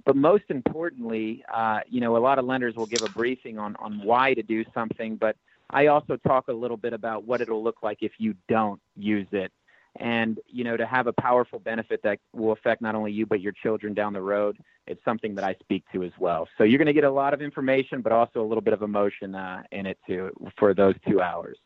But 0.06 0.16
most 0.16 0.46
importantly, 0.50 1.44
uh, 1.52 1.80
you 1.88 2.00
know, 2.00 2.16
a 2.16 2.20
lot 2.20 2.38
of 2.40 2.46
lenders 2.46 2.76
will 2.76 2.86
give 2.86 3.02
a 3.02 3.10
briefing 3.10 3.58
on, 3.58 3.76
on 3.78 4.04
why 4.04 4.34
to 4.36 4.44
do 4.44 4.64
something. 4.74 5.16
But 5.16 5.36
I 5.72 5.88
also 5.88 6.18
talk 6.18 6.48
a 6.48 6.54
little 6.54 6.78
bit 6.78 6.94
about 6.94 7.26
what 7.26 7.42
it'll 7.42 7.64
look 7.64 7.82
like 7.82 8.00
if 8.02 8.14
you 8.20 8.36
don't 8.48 8.80
use 8.96 9.28
it 9.32 9.52
and 10.00 10.40
you 10.48 10.64
know 10.64 10.78
to 10.78 10.86
have 10.86 11.08
a 11.08 11.14
powerful 11.14 11.60
benefit 11.60 12.02
that 12.04 12.20
will 12.34 12.52
affect 12.52 12.82
not 12.82 12.96
only 12.96 13.12
you 13.12 13.26
but 13.26 13.42
your 13.42 13.52
children 13.52 13.94
down 13.94 14.14
the 14.14 14.22
road 14.22 14.58
it's 14.88 15.04
something 15.04 15.36
that 15.36 15.44
i 15.44 15.54
speak 15.62 15.84
to 15.92 16.04
as 16.04 16.12
well 16.20 16.48
so 16.58 16.64
you're 16.64 16.78
going 16.78 16.86
to 16.86 16.94
get 16.94 17.04
a 17.04 17.12
lot 17.12 17.34
of 17.34 17.42
information 17.42 18.02
but 18.02 18.12
also 18.12 18.42
a 18.42 18.48
little 18.48 18.62
bit 18.62 18.74
of 18.74 18.82
emotion 18.82 19.36
uh, 19.36 19.62
in 19.72 19.86
it 19.86 19.98
too 20.08 20.32
for 20.58 20.74
those 20.74 20.96
two 21.08 21.22
hours 21.22 21.58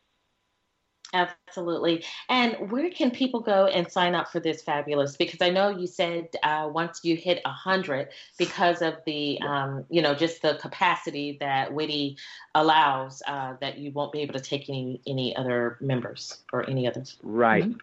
Absolutely. 1.14 2.04
And 2.28 2.70
where 2.70 2.90
can 2.90 3.10
people 3.10 3.40
go 3.40 3.66
and 3.66 3.90
sign 3.90 4.14
up 4.14 4.30
for 4.32 4.40
this 4.40 4.62
fabulous? 4.62 5.16
Because 5.16 5.40
I 5.40 5.50
know 5.50 5.70
you 5.70 5.86
said 5.86 6.28
uh, 6.42 6.68
once 6.70 7.00
you 7.04 7.16
hit 7.16 7.40
a 7.44 7.50
hundred, 7.50 8.08
because 8.38 8.82
of 8.82 8.96
the, 9.06 9.40
um, 9.40 9.84
you 9.88 10.02
know, 10.02 10.14
just 10.14 10.42
the 10.42 10.58
capacity 10.60 11.36
that 11.40 11.72
Witte 11.72 12.18
allows, 12.54 13.22
uh, 13.26 13.54
that 13.60 13.78
you 13.78 13.92
won't 13.92 14.12
be 14.12 14.20
able 14.20 14.34
to 14.34 14.40
take 14.40 14.68
any 14.68 15.00
any 15.06 15.34
other 15.36 15.78
members 15.80 16.38
or 16.52 16.68
any 16.68 16.88
others. 16.88 17.18
Right. 17.22 17.64
Mm-hmm 17.64 17.78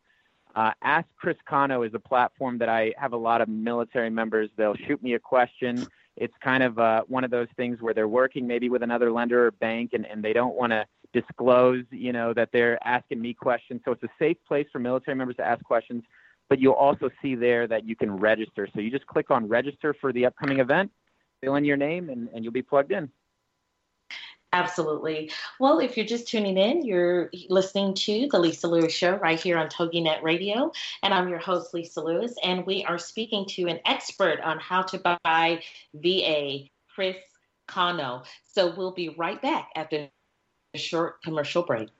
Uh, 0.54 0.70
Ask 0.82 1.06
Chris 1.18 1.36
Cano 1.46 1.82
is 1.82 1.94
a 1.94 1.98
platform 1.98 2.58
that 2.58 2.70
I 2.70 2.94
have 2.96 3.12
a 3.12 3.16
lot 3.16 3.42
of 3.42 3.48
military 3.48 4.08
members. 4.08 4.48
They'll 4.56 4.74
shoot 4.74 5.02
me 5.02 5.12
a 5.14 5.18
question. 5.18 5.86
It's 6.16 6.32
kind 6.42 6.62
of 6.62 6.78
uh, 6.78 7.02
one 7.08 7.24
of 7.24 7.30
those 7.30 7.48
things 7.56 7.82
where 7.82 7.92
they're 7.92 8.08
working 8.08 8.46
maybe 8.46 8.70
with 8.70 8.82
another 8.82 9.12
lender 9.12 9.46
or 9.46 9.50
bank, 9.50 9.90
and, 9.92 10.06
and 10.06 10.24
they 10.24 10.32
don't 10.32 10.54
want 10.54 10.72
to 10.72 10.86
disclose, 11.12 11.84
you 11.90 12.12
know, 12.12 12.32
that 12.32 12.48
they're 12.52 12.78
asking 12.86 13.20
me 13.20 13.34
questions. 13.34 13.82
So 13.84 13.92
it's 13.92 14.02
a 14.02 14.08
safe 14.18 14.38
place 14.48 14.66
for 14.72 14.78
military 14.78 15.14
members 15.14 15.36
to 15.36 15.46
ask 15.46 15.62
questions. 15.62 16.04
But 16.48 16.58
you'll 16.58 16.72
also 16.72 17.10
see 17.20 17.34
there 17.34 17.66
that 17.66 17.84
you 17.84 17.96
can 17.96 18.16
register. 18.16 18.66
So 18.72 18.80
you 18.80 18.90
just 18.90 19.06
click 19.06 19.30
on 19.30 19.48
register 19.48 19.94
for 20.00 20.12
the 20.12 20.24
upcoming 20.24 20.60
event, 20.60 20.90
fill 21.42 21.56
in 21.56 21.64
your 21.64 21.76
name, 21.76 22.08
and, 22.08 22.28
and 22.32 22.44
you'll 22.44 22.52
be 22.52 22.62
plugged 22.62 22.92
in. 22.92 23.10
Absolutely. 24.56 25.30
Well, 25.60 25.80
if 25.80 25.98
you're 25.98 26.06
just 26.06 26.28
tuning 26.28 26.56
in, 26.56 26.82
you're 26.82 27.30
listening 27.50 27.92
to 27.92 28.26
the 28.32 28.38
Lisa 28.38 28.66
Lewis 28.66 28.94
Show 28.94 29.16
right 29.16 29.38
here 29.38 29.58
on 29.58 29.68
TogiNet 29.68 30.22
Radio, 30.22 30.72
and 31.02 31.12
I'm 31.12 31.28
your 31.28 31.38
host, 31.38 31.74
Lisa 31.74 32.00
Lewis, 32.00 32.34
and 32.42 32.64
we 32.64 32.82
are 32.84 32.96
speaking 32.96 33.44
to 33.48 33.66
an 33.66 33.80
expert 33.84 34.40
on 34.40 34.58
how 34.58 34.80
to 34.80 35.18
buy 35.24 35.60
VA, 35.92 36.60
Chris 36.88 37.18
Cano. 37.68 38.22
So 38.44 38.74
we'll 38.74 38.94
be 38.94 39.10
right 39.10 39.40
back 39.42 39.68
after 39.76 40.08
a 40.72 40.78
short 40.78 41.22
commercial 41.22 41.62
break. 41.62 41.90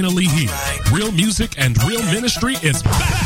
Finally 0.00 0.24
here. 0.24 0.48
Real 0.92 1.12
music 1.12 1.58
and 1.58 1.76
real 1.84 2.02
ministry 2.04 2.54
is 2.62 2.82
back. 2.82 3.20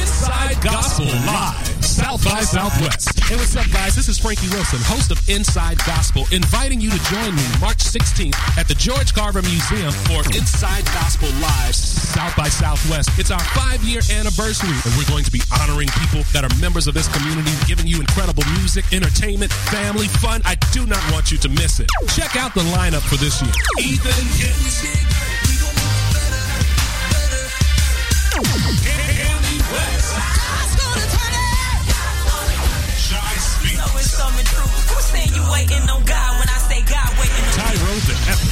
Inside 0.00 0.56
Gospel 0.64 1.04
Live, 1.04 1.84
South 1.84 2.24
by 2.24 2.40
Southwest. 2.40 3.20
Hey, 3.20 3.36
what's 3.36 3.54
up, 3.56 3.68
guys? 3.70 3.94
This 3.94 4.08
is 4.08 4.18
Frankie 4.18 4.48
Wilson, 4.48 4.80
host 4.84 5.10
of 5.10 5.20
Inside 5.28 5.76
Gospel, 5.84 6.24
inviting 6.32 6.80
you 6.80 6.88
to 6.88 6.98
join 7.12 7.36
me 7.36 7.44
March 7.60 7.84
16th 7.84 8.34
at 8.56 8.66
the 8.68 8.74
George 8.74 9.12
Carver 9.12 9.42
Museum 9.42 9.92
for 10.08 10.24
Inside 10.32 10.86
Gospel 10.96 11.28
Live, 11.44 11.74
South 11.74 12.34
by 12.36 12.48
Southwest. 12.48 13.10
It's 13.18 13.30
our 13.30 13.44
five 13.52 13.84
year 13.84 14.00
anniversary, 14.10 14.72
and 14.72 14.92
we're 14.96 15.08
going 15.12 15.24
to 15.24 15.32
be 15.32 15.42
honoring 15.60 15.88
people 16.00 16.24
that 16.32 16.40
are 16.40 16.54
members 16.56 16.86
of 16.86 16.94
this 16.94 17.08
community, 17.12 17.52
giving 17.66 17.86
you 17.86 18.00
incredible 18.00 18.44
music, 18.56 18.84
entertainment, 18.94 19.52
family, 19.52 20.08
fun. 20.24 20.40
I 20.46 20.54
do 20.72 20.86
not 20.86 21.04
want 21.12 21.30
you 21.30 21.36
to 21.36 21.50
miss 21.50 21.80
it. 21.80 21.90
Check 22.16 22.36
out 22.36 22.54
the 22.54 22.64
lineup 22.72 23.04
for 23.04 23.16
this 23.20 23.42
year. 23.44 23.52
Ethan 23.76 25.27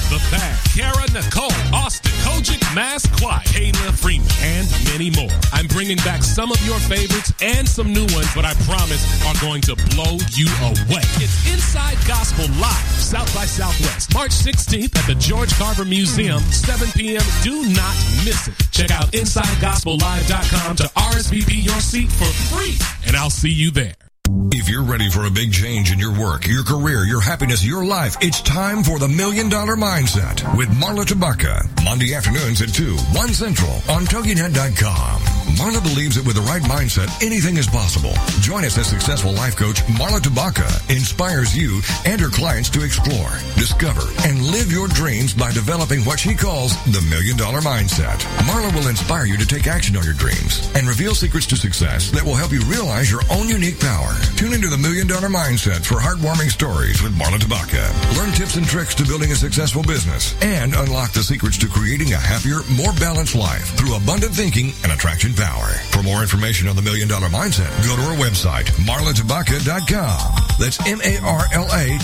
the 0.08 0.22
Bag, 0.30 0.56
Kara 0.74 1.06
Nicole, 1.12 1.50
Austin, 1.74 2.12
Kojic, 2.22 2.62
Mass 2.74 3.06
Quiet, 3.18 3.42
Kayla 3.46 3.92
Freeman, 3.92 4.28
and 4.42 4.68
many 4.84 5.10
more. 5.10 5.30
I'm 5.52 5.66
bringing 5.66 5.96
back 5.98 6.22
some 6.22 6.52
of 6.52 6.60
your 6.66 6.78
favorites 6.80 7.32
and 7.40 7.68
some 7.68 7.92
new 7.92 8.06
ones, 8.14 8.28
but 8.34 8.44
I 8.44 8.54
promise 8.66 9.02
are 9.26 9.34
going 9.40 9.62
to 9.62 9.74
blow 9.94 10.18
you 10.34 10.46
away. 10.62 11.02
It's 11.18 11.34
Inside 11.50 11.98
Gospel 12.06 12.46
Live, 12.60 12.86
South 13.02 13.32
by 13.34 13.46
Southwest, 13.46 14.14
March 14.14 14.30
16th 14.30 14.96
at 14.96 15.06
the 15.06 15.14
George 15.16 15.52
Carver 15.54 15.84
Museum, 15.84 16.40
7 16.52 16.88
p.m. 16.92 17.22
Do 17.42 17.62
not 17.74 17.94
miss 18.24 18.48
it. 18.48 18.54
Check 18.70 18.90
out 18.90 19.10
InsideGospelLive.com 19.12 20.76
to 20.76 20.84
RSVP 20.84 21.64
your 21.64 21.80
seat 21.80 22.10
for 22.10 22.30
free, 22.54 22.76
and 23.06 23.16
I'll 23.16 23.30
see 23.30 23.50
you 23.50 23.70
there. 23.70 24.05
If 24.28 24.68
you're 24.68 24.82
ready 24.82 25.08
for 25.10 25.26
a 25.26 25.30
big 25.30 25.52
change 25.52 25.92
in 25.92 25.98
your 25.98 26.18
work, 26.18 26.46
your 26.46 26.64
career, 26.64 27.04
your 27.04 27.20
happiness, 27.20 27.64
your 27.64 27.84
life, 27.84 28.16
it's 28.20 28.40
time 28.40 28.82
for 28.82 28.98
the 28.98 29.06
Million 29.06 29.48
Dollar 29.48 29.76
Mindset 29.76 30.42
with 30.56 30.68
Marla 30.70 31.04
Tabaka. 31.04 31.62
Monday 31.84 32.14
afternoons 32.14 32.62
at 32.62 32.74
2, 32.74 32.96
1 32.96 33.28
Central 33.28 33.74
on 33.88 34.02
TogiNet.com. 34.06 35.20
Marla 35.54 35.82
believes 35.82 36.16
that 36.16 36.26
with 36.26 36.34
the 36.34 36.42
right 36.42 36.62
mindset, 36.62 37.06
anything 37.22 37.56
is 37.56 37.66
possible. 37.68 38.12
Join 38.40 38.64
us 38.64 38.76
as 38.78 38.88
successful 38.88 39.32
life 39.32 39.56
coach 39.56 39.78
Marla 39.94 40.18
Tabaka 40.18 40.66
inspires 40.90 41.56
you 41.56 41.80
and 42.04 42.20
her 42.20 42.28
clients 42.28 42.68
to 42.70 42.82
explore, 42.82 43.30
discover, 43.54 44.02
and 44.26 44.42
live 44.50 44.72
your 44.72 44.88
dreams 44.88 45.32
by 45.32 45.52
developing 45.52 46.00
what 46.02 46.18
she 46.18 46.34
calls 46.34 46.74
the 46.90 47.00
million 47.08 47.36
dollar 47.36 47.60
mindset. 47.60 48.18
Marla 48.50 48.74
will 48.74 48.88
inspire 48.88 49.26
you 49.26 49.36
to 49.38 49.46
take 49.46 49.68
action 49.68 49.96
on 49.96 50.04
your 50.04 50.14
dreams 50.14 50.68
and 50.74 50.88
reveal 50.88 51.14
secrets 51.14 51.46
to 51.46 51.56
success 51.56 52.10
that 52.10 52.24
will 52.24 52.34
help 52.34 52.50
you 52.50 52.60
realize 52.66 53.10
your 53.10 53.22
own 53.30 53.48
unique 53.48 53.78
power. 53.78 54.15
Tune 54.36 54.52
into 54.52 54.68
the 54.68 54.76
million 54.78 55.06
dollar 55.06 55.28
mindset 55.28 55.84
for 55.84 55.96
heartwarming 55.96 56.50
stories 56.50 57.02
with 57.02 57.12
Marla 57.14 57.38
Tabaka. 57.38 57.84
Learn 58.16 58.32
tips 58.32 58.56
and 58.56 58.66
tricks 58.66 58.94
to 58.96 59.04
building 59.04 59.32
a 59.32 59.34
successful 59.36 59.82
business 59.82 60.34
and 60.42 60.74
unlock 60.74 61.12
the 61.12 61.22
secrets 61.22 61.58
to 61.58 61.68
creating 61.68 62.12
a 62.12 62.16
happier, 62.16 62.60
more 62.76 62.92
balanced 63.00 63.34
life 63.34 63.76
through 63.76 63.96
abundant 63.96 64.34
thinking 64.34 64.72
and 64.82 64.92
attraction 64.92 65.32
power. 65.34 65.68
For 65.90 66.02
more 66.02 66.22
information 66.22 66.68
on 66.68 66.76
the 66.76 66.82
Million 66.82 67.08
Dollar 67.08 67.28
Mindset, 67.28 67.70
go 67.86 67.96
to 67.96 68.02
our 68.02 68.16
website, 68.16 68.66
marlatabaka.com. 68.84 70.18
That's 70.58 70.78
M-A-R-L-A-T-A-B-A-K-A 70.86 72.00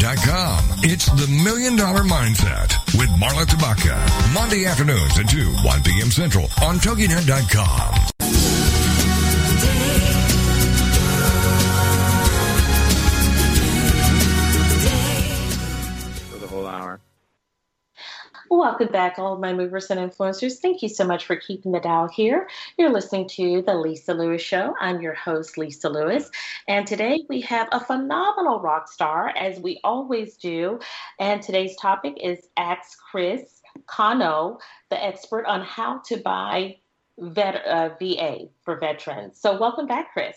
dot 0.00 0.16
com. 0.24 0.64
It's 0.82 1.06
the 1.06 1.26
Million 1.42 1.76
Dollar 1.76 2.02
Mindset 2.02 2.74
with 2.98 3.08
Marla 3.20 3.44
Tabaka. 3.46 3.98
Monday 4.34 4.66
afternoons 4.66 5.18
at 5.18 5.28
2, 5.28 5.50
1 5.64 5.82
p.m. 5.82 6.10
Central 6.10 6.44
on 6.62 6.76
TogiNet.com. 6.76 7.94
Welcome 18.56 18.92
back, 18.92 19.18
all 19.18 19.36
my 19.36 19.52
movers 19.52 19.90
and 19.90 19.98
influencers. 19.98 20.58
Thank 20.58 20.80
you 20.80 20.88
so 20.88 21.04
much 21.04 21.26
for 21.26 21.34
keeping 21.34 21.72
the 21.72 21.80
dial 21.80 22.06
here. 22.06 22.48
You're 22.78 22.92
listening 22.92 23.28
to 23.30 23.62
The 23.62 23.74
Lisa 23.74 24.14
Lewis 24.14 24.42
Show. 24.42 24.76
I'm 24.80 25.02
your 25.02 25.12
host, 25.12 25.58
Lisa 25.58 25.88
Lewis. 25.88 26.30
And 26.68 26.86
today 26.86 27.24
we 27.28 27.40
have 27.42 27.68
a 27.72 27.80
phenomenal 27.80 28.60
rock 28.60 28.88
star, 28.88 29.30
as 29.36 29.58
we 29.58 29.80
always 29.82 30.36
do. 30.36 30.78
And 31.18 31.42
today's 31.42 31.76
topic 31.76 32.14
is 32.22 32.48
Ask 32.56 32.96
Chris 33.10 33.60
Cano, 33.86 34.58
the 34.88 35.02
expert 35.02 35.46
on 35.46 35.62
how 35.62 35.98
to 36.06 36.18
buy 36.18 36.76
vet, 37.18 37.56
uh, 37.66 37.90
VA 38.00 38.46
for 38.62 38.78
veterans. 38.78 39.38
So, 39.38 39.58
welcome 39.58 39.88
back, 39.88 40.12
Chris. 40.12 40.36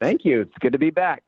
Thank 0.00 0.24
you. 0.24 0.40
It's 0.40 0.58
good 0.60 0.72
to 0.72 0.78
be 0.78 0.90
back. 0.90 1.22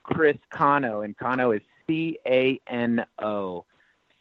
Chris 0.04 0.38
Cano, 0.50 1.02
and 1.02 1.18
Cano 1.18 1.52
is 1.52 1.62
C 1.86 2.20
A 2.26 2.60
N 2.68 3.06
O. 3.20 3.66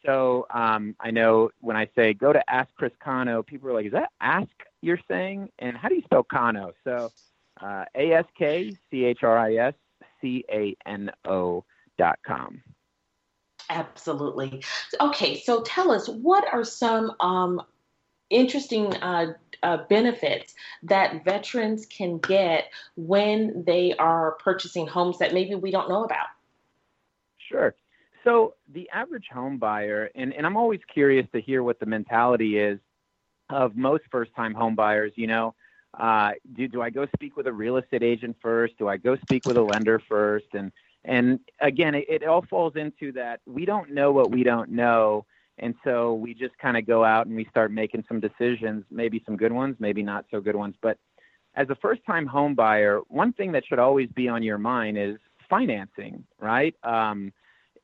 So 0.05 0.47
um, 0.50 0.95
I 1.00 1.11
know 1.11 1.50
when 1.61 1.76
I 1.76 1.88
say 1.95 2.15
go 2.15 2.33
to 2.33 2.50
Ask 2.50 2.71
Chris 2.76 2.93
Cano, 3.00 3.43
people 3.43 3.69
are 3.71 3.75
like, 3.75 3.87
"Is 3.87 3.93
that 3.93 4.11
Ask 4.21 4.49
you're 4.81 5.00
saying?" 5.09 5.50
And 5.59 5.76
how 5.76 5.88
do 5.88 5.95
you 5.95 6.03
spell 6.03 6.23
Cano? 6.23 6.73
So 6.85 7.12
uh, 7.61 7.85
A 7.95 8.12
S 8.12 8.26
K 8.37 8.76
C 8.91 9.05
H 9.05 9.23
R 9.23 9.38
I 9.38 9.55
S 9.57 9.75
C 10.21 10.45
A 10.50 10.76
N 10.87 11.11
O 11.25 11.65
dot 11.99 12.19
com. 12.26 12.63
Absolutely. 13.69 14.63
Okay, 15.00 15.41
so 15.41 15.63
tell 15.63 15.91
us 15.91 16.09
what 16.09 16.45
are 16.52 16.65
some 16.65 17.13
um, 17.19 17.61
interesting 18.30 18.95
uh, 18.97 19.32
uh, 19.62 19.78
benefits 19.89 20.54
that 20.82 21.25
veterans 21.25 21.86
can 21.86 22.19
get 22.19 22.71
when 22.97 23.65
they 23.65 23.95
are 23.95 24.32
purchasing 24.43 24.86
homes 24.86 25.19
that 25.19 25.32
maybe 25.34 25.54
we 25.54 25.71
don't 25.71 25.89
know 25.89 26.04
about? 26.04 26.26
Sure. 27.49 27.75
So 28.25 28.54
the 28.73 28.91
average 28.91 29.28
home 29.32 29.58
buyer, 29.58 30.10
and, 30.15 30.32
and 30.34 30.45
I'm 30.45 30.56
always 30.56 30.80
curious 30.93 31.26
to 31.32 31.41
hear 31.41 31.62
what 31.62 31.78
the 31.78 31.86
mentality 31.86 32.58
is 32.58 32.80
of 33.50 33.76
most 33.76 34.02
first-time 34.10 34.52
home 34.52 34.75
buyers. 34.75 35.12
You 35.15 35.28
know, 35.28 35.54
uh, 35.99 36.32
do 36.54 36.67
do 36.67 36.82
I 36.82 36.91
go 36.91 37.06
speak 37.15 37.36
with 37.36 37.47
a 37.47 37.52
real 37.52 37.76
estate 37.76 38.02
agent 38.02 38.36
first? 38.43 38.76
Do 38.78 38.89
I 38.89 38.97
go 38.97 39.17
speak 39.17 39.47
with 39.47 39.56
a 39.56 39.62
lender 39.62 40.02
first? 40.08 40.47
And 40.54 40.73
and 41.04 41.39
again, 41.60 41.95
it, 41.95 42.06
it 42.08 42.25
all 42.25 42.43
falls 42.43 42.75
into 42.75 43.12
that 43.12 43.41
we 43.47 43.65
don't 43.65 43.93
know 43.93 44.10
what 44.10 44.32
we 44.32 44.43
don't 44.43 44.71
know. 44.71 45.25
And 45.58 45.75
so 45.84 46.14
we 46.14 46.34
just 46.34 46.56
kind 46.58 46.76
of 46.76 46.86
go 46.86 47.04
out 47.04 47.26
and 47.26 47.34
we 47.34 47.47
start 47.50 47.73
making 47.73 48.04
some 48.08 48.21
decisions, 48.21 48.84
maybe 48.90 49.23
some 49.25 49.36
good 49.36 49.52
ones, 49.52 49.76
maybe 49.78 50.02
not 50.02 50.26
so 50.30 50.40
good 50.40 50.56
ones. 50.56 50.75
But 50.82 50.99
as 51.54 51.69
a 51.71 51.75
first 51.76 52.02
time 52.06 52.26
home 52.26 52.54
buyer, 52.54 53.00
one 53.08 53.32
thing 53.32 53.52
that 53.52 53.64
should 53.66 53.78
always 53.78 54.08
be 54.14 54.28
on 54.28 54.42
your 54.42 54.58
mind 54.58 54.99
is 54.99 55.16
financing, 55.49 56.25
right? 56.38 56.75
Um, 56.82 57.32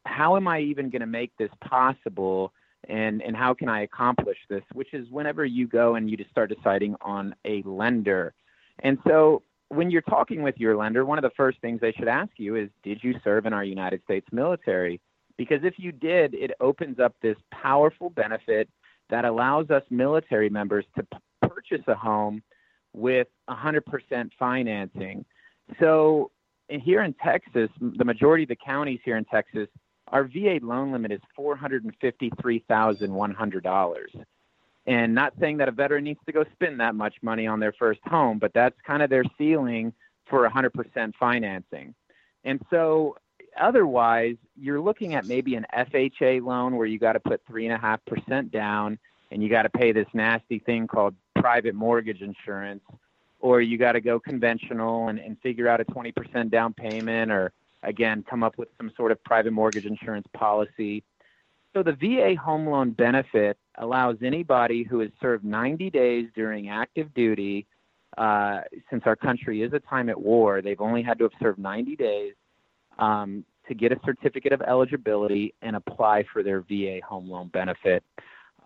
how 0.04 0.36
am 0.36 0.48
I 0.48 0.60
even 0.60 0.90
going 0.90 1.00
to 1.00 1.06
make 1.06 1.32
this 1.38 1.50
possible? 1.64 2.52
And, 2.88 3.22
and 3.22 3.36
how 3.36 3.54
can 3.54 3.68
I 3.68 3.82
accomplish 3.82 4.38
this? 4.50 4.62
Which 4.72 4.92
is 4.92 5.08
whenever 5.10 5.44
you 5.44 5.66
go 5.66 5.94
and 5.94 6.10
you 6.10 6.16
just 6.16 6.30
start 6.30 6.52
deciding 6.54 6.96
on 7.00 7.34
a 7.46 7.62
lender. 7.62 8.34
And 8.80 8.98
so 9.06 9.42
when 9.68 9.90
you're 9.90 10.02
talking 10.02 10.42
with 10.42 10.56
your 10.58 10.76
lender, 10.76 11.04
one 11.04 11.16
of 11.16 11.22
the 11.22 11.30
first 11.36 11.58
things 11.60 11.80
they 11.80 11.92
should 11.92 12.08
ask 12.08 12.32
you 12.36 12.56
is, 12.56 12.68
Did 12.82 13.02
you 13.02 13.14
serve 13.24 13.46
in 13.46 13.52
our 13.52 13.64
United 13.64 14.02
States 14.04 14.26
military? 14.32 15.00
Because 15.36 15.64
if 15.64 15.74
you 15.78 15.92
did, 15.92 16.34
it 16.34 16.50
opens 16.60 16.98
up 16.98 17.14
this 17.22 17.36
powerful 17.50 18.10
benefit 18.10 18.68
that 19.10 19.24
allows 19.24 19.70
us 19.70 19.82
military 19.90 20.50
members 20.50 20.84
to 20.96 21.02
p- 21.02 21.18
purchase 21.48 21.82
a 21.86 21.94
home 21.94 22.42
with 22.92 23.28
100% 23.48 24.30
financing. 24.38 25.24
So 25.80 26.30
eh, 26.70 26.78
here 26.78 27.02
in 27.02 27.14
Texas, 27.14 27.70
the 27.80 28.04
majority 28.04 28.44
of 28.44 28.48
the 28.48 28.56
counties 28.56 29.00
here 29.04 29.16
in 29.16 29.24
Texas, 29.24 29.68
our 30.08 30.24
VA 30.24 30.58
loan 30.62 30.92
limit 30.92 31.12
is 31.12 31.20
$453,100 31.38 34.24
and 34.86 35.14
not 35.14 35.32
saying 35.38 35.58
that 35.58 35.68
a 35.68 35.72
veteran 35.72 36.04
needs 36.04 36.20
to 36.26 36.32
go 36.32 36.44
spend 36.52 36.80
that 36.80 36.94
much 36.94 37.14
money 37.22 37.46
on 37.46 37.60
their 37.60 37.72
first 37.72 38.00
home, 38.06 38.38
but 38.38 38.52
that's 38.52 38.76
kind 38.86 39.02
of 39.02 39.10
their 39.10 39.24
ceiling 39.38 39.92
for 40.26 40.48
100% 40.48 41.12
financing. 41.18 41.94
And 42.44 42.60
so 42.70 43.16
otherwise, 43.60 44.36
you're 44.56 44.80
looking 44.80 45.14
at 45.14 45.26
maybe 45.26 45.54
an 45.54 45.66
FHA 45.74 46.42
loan 46.42 46.76
where 46.76 46.86
you 46.86 46.98
got 46.98 47.12
to 47.12 47.20
put 47.20 47.44
3.5% 47.46 48.50
down 48.50 48.98
and 49.30 49.42
you 49.42 49.48
got 49.48 49.62
to 49.62 49.70
pay 49.70 49.92
this 49.92 50.06
nasty 50.12 50.58
thing 50.58 50.86
called 50.86 51.14
private 51.36 51.74
mortgage 51.74 52.20
insurance, 52.20 52.82
or 53.40 53.60
you 53.60 53.78
got 53.78 53.92
to 53.92 54.00
go 54.00 54.20
conventional 54.20 55.08
and, 55.08 55.18
and 55.18 55.38
figure 55.40 55.68
out 55.68 55.80
a 55.80 55.84
20% 55.84 56.50
down 56.50 56.74
payment, 56.74 57.32
or 57.32 57.52
again, 57.82 58.24
come 58.28 58.42
up 58.42 58.58
with 58.58 58.68
some 58.76 58.92
sort 58.96 59.10
of 59.10 59.22
private 59.24 59.52
mortgage 59.52 59.86
insurance 59.86 60.26
policy. 60.34 61.02
So 61.72 61.82
the 61.82 61.92
VA 61.92 62.34
home 62.38 62.66
loan 62.66 62.90
benefit 62.90 63.56
allows 63.78 64.18
anybody 64.22 64.82
who 64.82 65.00
has 65.00 65.10
served 65.20 65.44
90 65.44 65.88
days 65.90 66.28
during 66.34 66.68
active 66.68 67.12
duty, 67.14 67.66
uh, 68.18 68.60
since 68.90 69.04
our 69.06 69.16
country 69.16 69.62
is 69.62 69.72
a 69.72 69.80
time 69.80 70.10
at 70.10 70.20
war, 70.20 70.60
they've 70.60 70.80
only 70.80 71.02
had 71.02 71.18
to 71.18 71.24
have 71.24 71.32
served 71.40 71.58
90 71.58 71.96
days 71.96 72.34
um, 72.98 73.44
to 73.68 73.74
get 73.74 73.92
a 73.92 74.00
certificate 74.04 74.52
of 74.52 74.62
eligibility 74.62 75.54
and 75.62 75.76
apply 75.76 76.24
for 76.32 76.42
their 76.42 76.60
VA 76.62 77.00
home 77.06 77.30
loan 77.30 77.48
benefit. 77.48 78.02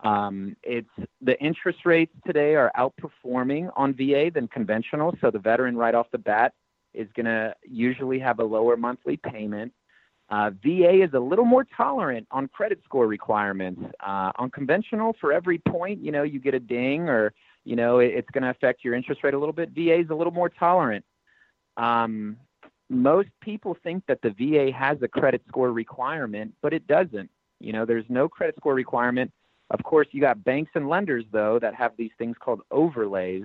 Um, 0.05 0.57
it's 0.63 0.89
the 1.23 1.39
interest 1.41 1.81
rates 1.85 2.13
today 2.27 2.55
are 2.55 2.71
outperforming 2.79 3.71
on 3.77 3.95
VA 3.95 4.31
than 4.33 4.49
conventional, 4.49 5.15
so 5.21 5.31
the 5.31 5.39
veteran 5.39 5.77
right 5.77 5.95
off 5.95 6.07
the 6.13 6.19
bat 6.19 6.53
is 6.93 7.09
going 7.15 7.27
to 7.27 7.55
usually 7.65 8.19
have 8.19 8.39
a 8.39 8.45
lower 8.45 8.77
monthly 8.77 9.17
payment. 9.17 9.73
Uh, 10.29 10.51
VA 10.63 11.03
is 11.03 11.11
a 11.15 11.21
little 11.21 11.45
more 11.45 11.65
tolerant 11.77 12.27
on 12.31 12.49
credit 12.49 12.81
score 12.85 13.07
requirements. 13.07 13.81
Uh, 14.05 14.33
on 14.37 14.51
conventional, 14.51 15.15
for 15.21 15.33
every 15.33 15.59
point, 15.59 16.01
you 16.01 16.11
know, 16.11 16.25
you 16.25 16.41
get 16.41 16.53
a 16.53 16.61
ding 16.61 17.09
or 17.09 17.33
you 17.67 17.75
know, 17.75 17.99
it, 17.99 18.13
it's 18.15 18.31
going 18.31 18.45
to 18.45 18.51
affect 18.51 18.85
your 18.85 18.95
interest 18.95 19.23
rate 19.25 19.35
a 19.35 19.39
little 19.39 19.53
bit. 19.53 19.71
VA 19.71 19.99
is 20.01 20.09
a 20.09 20.15
little 20.15 20.33
more 20.33 20.49
tolerant. 20.49 21.05
Um, 21.77 22.39
most 22.89 23.29
people 23.41 23.77
think 23.83 24.05
that 24.07 24.21
the 24.23 24.31
VA 24.31 24.73
has 24.73 24.99
a 25.03 25.09
credit 25.09 25.43
score 25.49 25.73
requirement, 25.73 26.55
but 26.63 26.73
it 26.73 26.87
doesn't. 26.87 27.31
You 27.61 27.73
know, 27.73 27.85
there's 27.85 28.05
no 28.09 28.29
credit 28.29 28.57
score 28.57 28.75
requirement. 28.75 29.33
Of 29.71 29.83
course, 29.83 30.07
you 30.13 30.21
got 30.21 30.45
banks 30.45 30.71
and 30.75 30.89
lenders 30.89 31.25
though 31.33 31.59
that 31.59 31.75
have 31.75 31.93
these 31.97 32.13
things 32.19 32.37
called 32.39 32.61
overlays. 32.71 33.45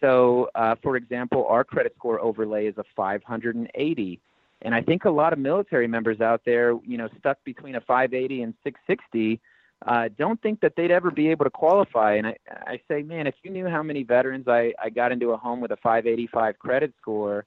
So, 0.00 0.50
uh, 0.54 0.74
for 0.82 0.96
example, 0.96 1.46
our 1.48 1.64
credit 1.64 1.94
score 1.96 2.20
overlay 2.20 2.66
is 2.66 2.76
a 2.76 2.84
580, 2.94 4.20
and 4.62 4.74
I 4.74 4.82
think 4.82 5.04
a 5.04 5.10
lot 5.10 5.32
of 5.32 5.38
military 5.38 5.86
members 5.86 6.20
out 6.20 6.42
there, 6.44 6.78
you 6.84 6.98
know, 6.98 7.08
stuck 7.18 7.38
between 7.44 7.76
a 7.76 7.80
580 7.80 8.42
and 8.42 8.54
660, 8.62 9.40
uh, 9.86 10.08
don't 10.18 10.40
think 10.42 10.60
that 10.60 10.72
they'd 10.76 10.90
ever 10.90 11.10
be 11.10 11.28
able 11.28 11.44
to 11.44 11.50
qualify. 11.50 12.14
And 12.14 12.26
I, 12.26 12.36
I 12.48 12.80
say, 12.88 13.02
man, 13.02 13.26
if 13.26 13.34
you 13.42 13.50
knew 13.50 13.68
how 13.68 13.82
many 13.82 14.02
veterans 14.02 14.48
I, 14.48 14.72
I 14.82 14.90
got 14.90 15.12
into 15.12 15.30
a 15.30 15.36
home 15.36 15.60
with 15.60 15.70
a 15.70 15.76
585 15.76 16.58
credit 16.58 16.94
score, 17.00 17.44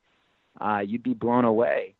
uh, 0.60 0.80
you'd 0.86 1.04
be 1.04 1.14
blown 1.14 1.46
away. 1.46 1.96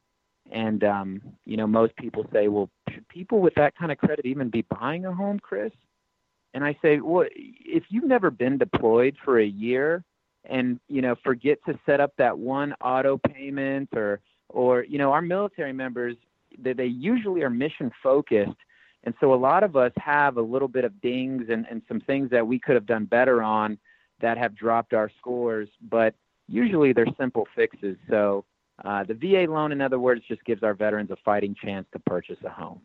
And 0.52 0.84
um, 0.84 1.22
you 1.46 1.58
know, 1.58 1.68
most 1.68 1.96
people 1.98 2.26
say, 2.34 2.48
well, 2.48 2.70
should 2.90 3.08
people 3.08 3.40
with 3.40 3.54
that 3.56 3.76
kind 3.78 3.92
of 3.92 3.98
credit 3.98 4.26
even 4.26 4.50
be 4.50 4.64
buying 4.64 5.06
a 5.06 5.14
home, 5.14 5.40
Chris? 5.40 5.72
And 6.54 6.64
I 6.64 6.76
say, 6.82 7.00
well, 7.00 7.28
if 7.36 7.84
you've 7.90 8.06
never 8.06 8.32
been 8.32 8.58
deployed 8.58 9.16
for 9.24 9.40
a 9.40 9.46
year 9.46 10.04
and 10.46 10.80
you 10.88 11.02
know 11.02 11.16
forget 11.24 11.60
to 11.66 11.78
set 11.86 12.00
up 12.00 12.14
that 12.18 12.38
one 12.38 12.74
auto 12.82 13.18
payment 13.18 13.90
or 13.96 14.20
or 14.50 14.84
you 14.84 14.98
know 14.98 15.12
our 15.12 15.22
military 15.22 15.74
members 15.74 16.16
they, 16.58 16.74
they 16.74 16.86
usually 16.86 17.44
are 17.44 17.50
mission 17.50 17.92
focused 18.02 18.58
and 19.04 19.14
so 19.20 19.34
a 19.34 19.36
lot 19.36 19.64
of 19.64 19.76
us 19.76 19.92
have 19.98 20.38
a 20.38 20.42
little 20.42 20.68
bit 20.68 20.84
of 20.84 21.00
dings 21.02 21.46
and, 21.50 21.66
and 21.70 21.82
some 21.88 22.02
things 22.02 22.30
that 22.30 22.46
we 22.46 22.60
could 22.60 22.76
have 22.76 22.86
done 22.86 23.06
better 23.06 23.42
on 23.42 23.78
that 24.22 24.38
have 24.38 24.56
dropped 24.56 24.94
our 24.94 25.12
scores 25.18 25.70
but 25.90 26.14
usually 26.48 26.94
they're 26.94 27.06
simple 27.18 27.48
fixes 27.56 27.98
so 28.10 28.44
uh, 28.86 29.04
the 29.04 29.14
va 29.14 29.52
loan 29.52 29.72
in 29.72 29.82
other 29.82 30.00
words 30.00 30.22
just 30.28 30.44
gives 30.46 30.64
our 30.64 30.74
veterans 30.74 31.12
a 31.12 31.18
fighting 31.24 31.56
chance 31.62 31.88
to 31.92 32.00
purchase 32.00 32.38
a 32.46 32.50
home 32.50 32.82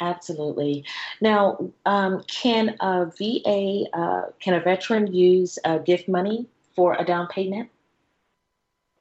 Absolutely. 0.00 0.84
Now, 1.20 1.70
um, 1.86 2.22
can 2.26 2.76
a 2.80 3.06
VA, 3.06 3.84
uh, 3.92 4.22
can 4.40 4.54
a 4.54 4.60
veteran 4.60 5.12
use 5.12 5.58
uh, 5.64 5.78
gift 5.78 6.08
money 6.08 6.46
for 6.74 6.94
a 6.98 7.04
down 7.04 7.28
payment? 7.28 7.70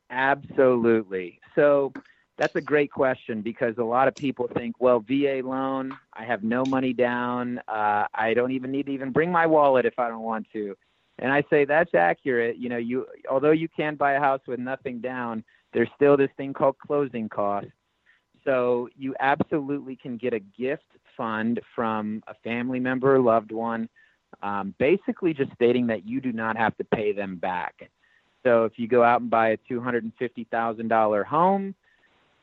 Absolutely. 0.10 1.40
So 1.56 1.92
that's 2.38 2.56
a 2.56 2.62
great 2.62 2.92
question 2.92 3.42
because 3.42 3.78
a 3.78 3.84
lot 3.84 4.08
of 4.08 4.16
people 4.16 4.48
think, 4.56 4.76
well, 4.80 5.00
VA 5.00 5.42
loan, 5.44 5.98
I 6.14 6.26
have 6.26 6.44
no 6.44 6.64
money 6.66 6.94
down. 6.94 7.60
Uh, 7.68 8.06
I 8.14 8.34
don't 8.34 8.52
even 8.52 8.72
need 8.72 8.86
to 8.86 8.92
even 8.92 9.12
bring 9.12 9.32
my 9.32 9.48
wallet 9.48 9.86
if 9.86 9.98
I 9.98 10.10
don't 10.10 10.22
want 10.22 10.48
to. 10.54 10.76
And 11.20 11.32
I 11.32 11.44
say 11.50 11.66
that's 11.66 11.94
accurate. 11.94 12.58
You 12.58 12.70
know, 12.70 12.78
you 12.78 13.06
although 13.30 13.52
you 13.52 13.70
can 13.70 13.96
buy 13.96 14.14
a 14.14 14.20
house 14.20 14.42
with 14.48 14.60
nothing 14.60 15.00
down, 15.00 15.44
there's 15.74 15.90
still 15.96 16.18
this 16.18 16.32
thing 16.38 16.54
called 16.54 16.78
closing 16.80 17.30
costs 17.30 17.72
so 18.44 18.90
you 18.98 19.16
absolutely 19.20 19.96
can 19.96 20.18
get 20.18 20.34
a 20.34 20.40
gift 20.40 20.84
fund 21.16 21.62
from 21.76 22.24
a 22.28 22.34
family 22.44 22.80
member 22.80 23.16
or 23.16 23.20
loved 23.20 23.52
one, 23.52 23.88
um, 24.42 24.74
basically 24.80 25.34
just 25.34 25.52
stating 25.54 25.88
that 25.88 26.06
you 26.06 26.20
do 26.20 26.32
not 26.32 26.58
have 26.58 26.76
to 26.78 26.84
pay 26.84 27.14
them 27.14 27.38
back. 27.38 27.90
So 28.44 28.66
if 28.66 28.74
you 28.78 28.88
go 28.88 29.04
out 29.04 29.22
and 29.22 29.30
buy 29.30 29.50
a 29.50 29.58
$250,000 29.72 31.26
home 31.26 31.76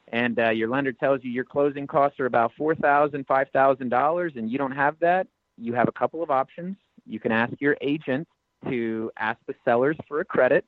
and 0.08 0.38
uh, 0.38 0.50
your 0.50 0.68
lender 0.68 0.92
tells 0.92 1.22
you 1.22 1.30
your 1.30 1.44
closing 1.44 1.86
costs 1.86 2.18
are 2.20 2.26
about 2.26 2.52
$4,000, 2.58 3.26
$5,000 3.26 4.36
and 4.36 4.50
you 4.50 4.56
don't 4.56 4.72
have 4.72 4.98
that, 5.00 5.26
you 5.58 5.74
have 5.74 5.88
a 5.88 5.92
couple 5.92 6.22
of 6.22 6.30
options. 6.30 6.76
You 7.06 7.20
can 7.20 7.32
ask 7.32 7.52
your 7.60 7.76
agent 7.80 8.26
to 8.68 9.10
ask 9.18 9.38
the 9.46 9.54
sellers 9.64 9.96
for 10.06 10.20
a 10.20 10.24
credit, 10.24 10.64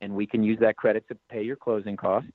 and 0.00 0.14
we 0.14 0.26
can 0.26 0.42
use 0.42 0.58
that 0.60 0.76
credit 0.76 1.06
to 1.08 1.16
pay 1.30 1.42
your 1.42 1.56
closing 1.56 1.96
costs 1.96 2.30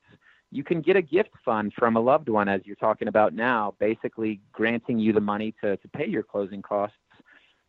you 0.52 0.64
can 0.64 0.82
get 0.82 0.96
a 0.96 1.02
gift 1.02 1.32
fund 1.44 1.74
from 1.78 1.98
a 1.98 2.00
loved 2.00 2.30
one, 2.30 2.48
as 2.48 2.62
you're 2.66 2.76
talking 2.78 3.08
about 3.08 3.34
now, 3.34 3.76
basically 3.80 4.40
granting 4.52 4.98
you 4.98 5.12
the 5.12 5.22
money 5.22 5.54
to, 5.62 5.78
to 5.78 5.88
pay 5.90 6.08
your 6.08 6.24
closing 6.24 6.62
costs. 6.62 6.96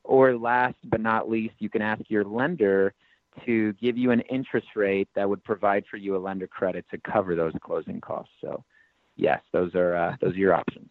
Or 0.04 0.36
last 0.36 0.76
but 0.84 1.00
not 1.00 1.28
least, 1.28 1.54
you 1.58 1.68
can 1.68 1.82
ask 1.82 2.02
your 2.08 2.24
lender 2.24 2.94
to 3.44 3.72
give 3.74 3.98
you 3.98 4.10
an 4.10 4.20
interest 4.22 4.68
rate 4.74 5.08
that 5.14 5.28
would 5.28 5.44
provide 5.44 5.84
for 5.90 5.96
you 5.96 6.16
a 6.16 6.18
lender 6.18 6.46
credit 6.46 6.84
to 6.90 6.98
cover 6.98 7.34
those 7.34 7.52
closing 7.60 8.00
costs. 8.00 8.32
So, 8.40 8.64
yes, 9.16 9.40
those 9.52 9.74
are 9.74 9.94
uh, 9.94 10.16
those 10.20 10.34
are 10.34 10.38
your 10.38 10.54
options. 10.54 10.88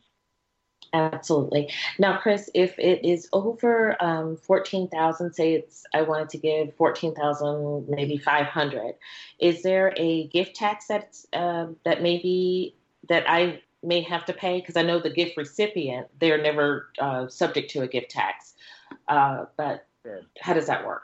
Absolutely. 0.93 1.71
Now, 1.99 2.17
Chris, 2.17 2.49
if 2.53 2.77
it 2.79 3.03
is 3.03 3.27
over 3.33 4.01
um, 4.01 4.37
fourteen 4.37 4.87
thousand, 4.87 5.33
say 5.33 5.53
it's 5.53 5.83
I 5.93 6.01
wanted 6.01 6.29
to 6.29 6.37
give 6.37 6.75
fourteen 6.75 7.13
thousand, 7.13 7.89
maybe 7.89 8.17
five 8.17 8.45
hundred. 8.45 8.95
Is 9.39 9.63
there 9.63 9.93
a 9.97 10.27
gift 10.27 10.55
tax 10.55 10.87
that's 10.87 11.27
uh, 11.33 11.67
that 11.83 12.01
maybe 12.01 12.75
that 13.09 13.29
I 13.29 13.61
may 13.83 14.01
have 14.01 14.25
to 14.25 14.33
pay? 14.33 14.59
Because 14.59 14.77
I 14.77 14.81
know 14.81 14.99
the 14.99 15.09
gift 15.09 15.35
recipient 15.35 16.07
they're 16.19 16.41
never 16.41 16.89
uh, 16.99 17.27
subject 17.27 17.69
to 17.71 17.81
a 17.81 17.87
gift 17.87 18.11
tax. 18.11 18.53
Uh, 19.07 19.45
but 19.57 19.87
how 20.39 20.53
does 20.53 20.67
that 20.67 20.85
work? 20.85 21.03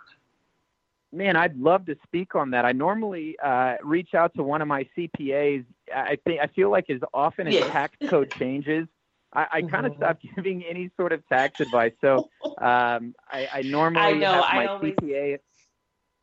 Man, 1.11 1.35
I'd 1.35 1.57
love 1.57 1.85
to 1.85 1.95
speak 2.03 2.33
on 2.33 2.51
that. 2.51 2.65
I 2.65 2.71
normally 2.71 3.37
uh, 3.43 3.75
reach 3.83 4.15
out 4.15 4.33
to 4.35 4.43
one 4.43 4.63
of 4.63 4.67
my 4.67 4.87
CPAs. 4.97 5.63
I 5.93 6.17
think 6.23 6.39
I 6.41 6.47
feel 6.47 6.71
like 6.71 6.89
as 6.89 7.01
often 7.13 7.47
as 7.47 7.53
yes. 7.53 7.69
tax 7.69 7.95
code 8.09 8.31
changes 8.31 8.87
I, 9.33 9.47
I 9.51 9.61
kind 9.63 9.85
of 9.85 9.93
mm-hmm. 9.93 10.01
stopped 10.01 10.25
giving 10.35 10.63
any 10.63 10.89
sort 10.97 11.11
of 11.11 11.27
tax 11.27 11.59
advice. 11.59 11.93
So 12.01 12.29
um, 12.57 13.15
I, 13.29 13.47
I 13.53 13.61
normally 13.63 14.01
I 14.01 14.13
know, 14.13 14.41
have 14.41 14.53
my 14.53 14.65
always... 14.67 14.93
CPA. 14.95 15.39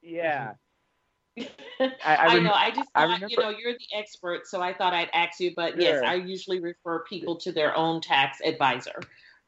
Yeah. 0.02 0.52
I, 1.38 1.44
I, 2.04 2.16
I, 2.16 2.38
know. 2.40 2.52
I 2.52 2.70
just 2.70 2.90
thought, 2.92 3.02
remember... 3.02 3.26
you 3.28 3.36
know, 3.38 3.50
you're 3.50 3.72
the 3.72 3.96
expert, 3.96 4.46
so 4.46 4.60
I 4.60 4.74
thought 4.74 4.92
I'd 4.92 5.10
ask 5.14 5.40
you. 5.40 5.52
But 5.54 5.72
sure. 5.72 5.80
yes, 5.80 6.02
I 6.04 6.14
usually 6.14 6.60
refer 6.60 7.00
people 7.04 7.36
to 7.36 7.52
their 7.52 7.76
own 7.76 8.00
tax 8.00 8.38
advisor. 8.44 9.00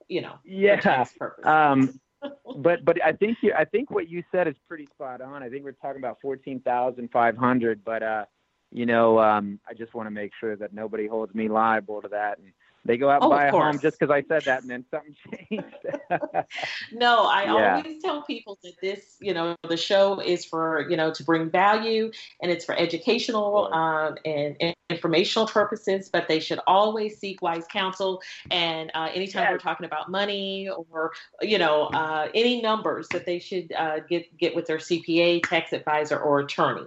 You 0.09 0.23
know, 0.23 0.35
yeah. 0.45 1.05
Um, 1.45 2.01
but 2.57 2.85
but 2.85 3.05
I 3.05 3.13
think 3.13 3.39
you, 3.43 3.53
I 3.57 3.65
think 3.65 3.91
what 3.91 4.09
you 4.09 4.23
said 4.33 4.49
is 4.49 4.55
pretty 4.69 4.87
spot 4.95 5.21
on. 5.21 5.43
I 5.43 5.49
think 5.49 5.65
we're 5.65 5.73
talking 5.73 6.01
about 6.01 6.19
fourteen 6.23 6.61
thousand 6.61 7.11
five 7.11 7.37
hundred, 7.37 7.85
but 7.85 8.03
uh, 8.03 8.25
you 8.71 8.87
know, 8.87 9.19
um, 9.19 9.61
I 9.69 9.75
just 9.75 9.95
want 9.95 10.07
to 10.07 10.11
make 10.11 10.33
sure 10.41 10.57
that 10.57 10.73
nobody 10.73 11.07
holds 11.07 11.35
me 11.35 11.49
liable 11.49 12.01
to 12.03 12.09
that. 12.09 12.39
And 12.39 12.53
they 12.85 12.97
go 12.97 13.09
out 13.09 13.23
and 13.23 13.33
oh, 13.33 13.37
buy 13.37 13.47
a 13.47 13.51
home 13.51 13.79
just 13.79 13.99
because 13.99 14.13
I 14.13 14.23
said 14.23 14.43
that, 14.45 14.63
and 14.63 14.71
then 14.71 14.85
something 14.91 15.15
changed. 15.51 15.77
no, 16.93 17.27
I 17.27 17.45
yeah. 17.45 17.77
always 17.77 18.03
tell 18.03 18.23
people 18.23 18.59
that 18.65 18.73
this, 18.83 19.17
you 19.21 19.35
know, 19.35 19.57
the 19.69 19.77
show 19.77 20.21
is 20.21 20.45
for 20.45 20.87
you 20.89 20.97
know 20.97 21.13
to 21.13 21.25
bring 21.25 21.49
value 21.49 22.11
and 22.41 22.51
it's 22.51 22.65
for 22.65 22.77
educational 22.77 23.73
um, 23.73 24.17
and, 24.25 24.57
and, 24.61 24.75
informational 24.91 25.47
purposes, 25.47 26.11
but 26.13 26.29
they 26.29 26.39
should 26.39 26.61
always 26.67 27.19
seek 27.19 27.41
wise 27.41 27.65
counsel. 27.73 28.21
And 28.51 28.91
uh, 28.95 29.09
anytime 29.15 29.45
yes. 29.45 29.53
we're 29.53 29.59
talking 29.59 29.87
about 29.87 30.11
money 30.11 30.69
or 30.69 31.13
you 31.41 31.59
know 31.59 31.85
uh, 31.85 32.29
any 32.35 32.61
numbers, 32.61 33.09
that 33.09 33.27
they 33.27 33.39
should 33.39 33.73
uh, 33.73 34.01
get 34.01 34.37
get 34.37 34.57
with 34.57 34.67
their 34.67 34.79
CPA, 34.79 35.43
tax 35.49 35.73
advisor, 35.73 36.19
or 36.19 36.41
attorney. 36.41 36.87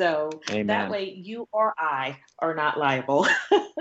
So 0.00 0.40
Amen. 0.48 0.66
that 0.66 0.90
way 0.90 1.10
you 1.10 1.46
or 1.52 1.74
I 1.76 2.16
are 2.38 2.54
not 2.54 2.78
liable. 2.78 3.28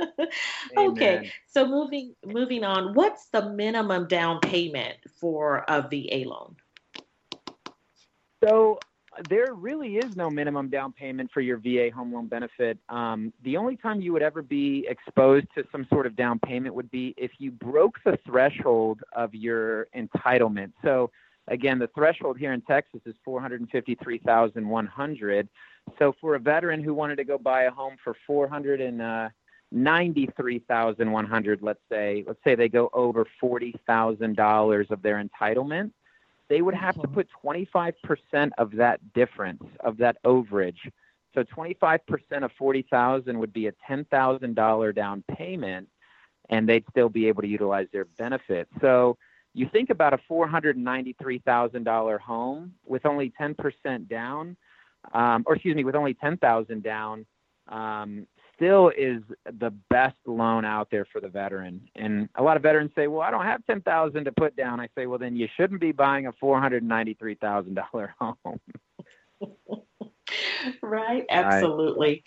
okay. 0.77 1.31
So 1.47 1.65
moving 1.65 2.13
moving 2.25 2.65
on, 2.65 2.93
what's 2.93 3.27
the 3.27 3.49
minimum 3.51 4.05
down 4.09 4.41
payment 4.41 4.97
for 5.21 5.63
a 5.69 5.81
VA 5.81 6.27
loan? 6.27 6.57
So 8.43 8.79
there 9.29 9.53
really 9.53 9.95
is 9.95 10.13
no 10.17 10.29
minimum 10.29 10.69
down 10.69 10.91
payment 10.91 11.31
for 11.33 11.39
your 11.39 11.55
VA 11.55 11.89
home 11.95 12.13
loan 12.13 12.27
benefit. 12.27 12.77
Um, 12.89 13.31
the 13.45 13.55
only 13.55 13.77
time 13.77 14.01
you 14.01 14.11
would 14.11 14.21
ever 14.21 14.41
be 14.41 14.85
exposed 14.89 15.47
to 15.55 15.63
some 15.71 15.87
sort 15.89 16.05
of 16.05 16.17
down 16.17 16.37
payment 16.39 16.75
would 16.75 16.91
be 16.91 17.13
if 17.15 17.31
you 17.37 17.49
broke 17.51 17.95
the 18.03 18.19
threshold 18.25 18.99
of 19.13 19.33
your 19.33 19.87
entitlement. 19.95 20.73
So 20.83 21.11
again, 21.49 21.79
the 21.79 21.87
threshold 21.87 22.37
here 22.37 22.53
in 22.53 22.61
Texas 22.61 23.01
is 23.05 23.15
453,100. 23.25 25.49
So 25.97 26.13
for 26.21 26.35
a 26.35 26.39
veteran 26.39 26.81
who 26.83 26.93
wanted 26.93 27.17
to 27.17 27.25
go 27.25 27.37
buy 27.37 27.63
a 27.63 27.71
home 27.71 27.97
for 28.03 28.15
four 28.27 28.47
hundred 28.47 28.81
and 28.81 29.01
uh, 29.01 29.29
ninety-three 29.71 30.59
thousand 30.59 31.11
one 31.11 31.25
hundred, 31.25 31.61
let's 31.61 31.81
say, 31.91 32.23
let's 32.27 32.39
say 32.43 32.55
they 32.55 32.69
go 32.69 32.89
over 32.93 33.25
forty 33.39 33.73
thousand 33.87 34.35
dollars 34.35 34.87
of 34.91 35.01
their 35.01 35.23
entitlement, 35.23 35.91
they 36.47 36.61
would 36.61 36.75
have 36.75 37.01
to 37.01 37.07
put 37.07 37.27
twenty-five 37.41 37.95
percent 38.03 38.53
of 38.57 38.71
that 38.75 38.99
difference 39.13 39.63
of 39.79 39.97
that 39.97 40.17
overage. 40.23 40.77
So 41.33 41.43
twenty-five 41.43 42.05
percent 42.05 42.43
of 42.43 42.51
forty 42.57 42.85
thousand 42.89 43.39
would 43.39 43.53
be 43.53 43.67
a 43.67 43.73
ten 43.87 44.05
thousand 44.05 44.55
dollar 44.55 44.93
down 44.93 45.23
payment, 45.35 45.87
and 46.49 46.69
they'd 46.69 46.85
still 46.91 47.09
be 47.09 47.27
able 47.27 47.41
to 47.41 47.47
utilize 47.47 47.87
their 47.91 48.05
benefits. 48.05 48.69
So 48.79 49.17
you 49.59 49.69
think 49.71 49.89
about 49.89 50.13
a 50.13 50.19
four 50.27 50.47
hundred 50.47 50.77
ninety-three 50.77 51.39
thousand 51.45 51.83
dollar 51.83 52.17
home 52.17 52.73
with 52.85 53.05
only 53.05 53.31
ten 53.37 53.55
percent 53.55 54.07
down 54.09 54.57
um, 55.13 55.43
or 55.45 55.55
excuse 55.55 55.75
me, 55.75 55.83
with 55.83 55.95
only 55.95 56.13
10,000 56.13 56.83
down, 56.83 57.25
um, 57.67 58.27
still 58.55 58.91
is 58.97 59.21
the 59.59 59.71
best 59.89 60.17
loan 60.25 60.65
out 60.65 60.89
there 60.91 61.05
for 61.11 61.21
the 61.21 61.29
veteran. 61.29 61.81
And 61.95 62.29
a 62.35 62.43
lot 62.43 62.57
of 62.57 62.63
veterans 62.63 62.91
say, 62.95 63.07
"Well, 63.07 63.21
I 63.21 63.31
don't 63.31 63.45
have 63.45 63.65
ten 63.65 63.81
thousand 63.81 64.25
to 64.25 64.31
put 64.33 64.55
down." 64.55 64.79
I 64.81 64.89
say, 64.97 65.05
"Well, 65.05 65.19
then 65.19 65.35
you 65.35 65.47
shouldn't 65.55 65.79
be 65.79 65.91
buying 65.93 66.27
a 66.27 66.33
four 66.33 66.59
hundred 66.59 66.83
ninety-three 66.83 67.35
thousand 67.35 67.75
dollar 67.75 68.13
home." 68.19 68.59
right 70.83 71.25
absolutely 71.29 72.23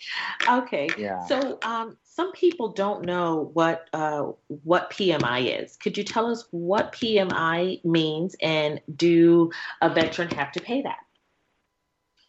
right. 0.47 0.63
okay 0.63 0.89
yeah. 0.97 1.23
so 1.25 1.57
um, 1.61 1.95
some 2.15 2.31
people 2.33 2.69
don't 2.69 3.05
know 3.05 3.49
what 3.53 3.89
uh, 3.93 4.31
what 4.47 4.91
pmi 4.91 5.63
is. 5.63 5.77
Could 5.77 5.97
you 5.97 6.03
tell 6.03 6.29
us 6.29 6.45
what 6.51 6.91
pmi 6.91 7.83
means 7.83 8.35
and 8.41 8.79
do 8.95 9.51
a 9.81 9.89
veteran 9.89 10.29
have 10.29 10.51
to 10.51 10.61
pay 10.61 10.81
that? 10.83 10.99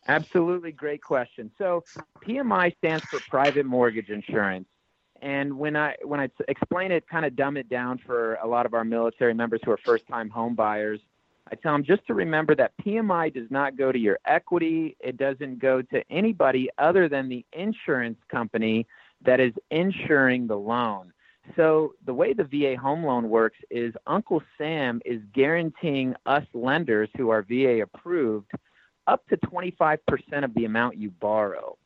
Absolutely. 0.08 0.72
Great 0.72 1.02
question. 1.02 1.50
So 1.58 1.84
pmi 2.26 2.74
stands 2.78 3.04
for 3.04 3.20
private 3.28 3.66
mortgage 3.66 4.08
insurance. 4.08 4.66
And 5.20 5.58
when 5.58 5.76
i 5.76 5.94
when 6.02 6.20
i 6.20 6.28
explain 6.48 6.90
it 6.90 7.06
kind 7.08 7.26
of 7.26 7.36
dumb 7.36 7.56
it 7.56 7.68
down 7.68 7.98
for 8.06 8.34
a 8.36 8.46
lot 8.46 8.66
of 8.66 8.74
our 8.74 8.84
military 8.84 9.34
members 9.34 9.60
who 9.64 9.70
are 9.70 9.80
first 9.84 10.06
time 10.08 10.30
home 10.30 10.54
buyers 10.54 11.00
I 11.52 11.56
tell 11.56 11.72
them 11.72 11.84
just 11.84 12.06
to 12.06 12.14
remember 12.14 12.54
that 12.54 12.72
PMI 12.82 13.32
does 13.32 13.50
not 13.50 13.76
go 13.76 13.92
to 13.92 13.98
your 13.98 14.18
equity. 14.24 14.96
It 14.98 15.18
doesn't 15.18 15.58
go 15.58 15.82
to 15.82 16.02
anybody 16.10 16.70
other 16.78 17.06
than 17.06 17.28
the 17.28 17.44
insurance 17.52 18.18
company 18.30 18.86
that 19.24 19.40
is 19.40 19.52
insuring 19.70 20.46
the 20.46 20.58
loan. 20.58 21.12
So 21.56 21.94
the 22.06 22.14
way 22.14 22.32
the 22.32 22.44
VA 22.44 22.76
home 22.80 23.04
loan 23.04 23.28
works 23.28 23.58
is 23.70 23.94
Uncle 24.06 24.42
Sam 24.56 25.00
is 25.04 25.20
guaranteeing 25.32 26.14
us 26.26 26.44
lenders 26.54 27.10
who 27.16 27.30
are 27.30 27.42
VA 27.42 27.82
approved 27.82 28.50
up 29.06 29.26
to 29.28 29.36
25% 29.36 29.98
of 30.42 30.54
the 30.54 30.64
amount 30.64 30.96
you 30.96 31.10
borrow. 31.10 31.76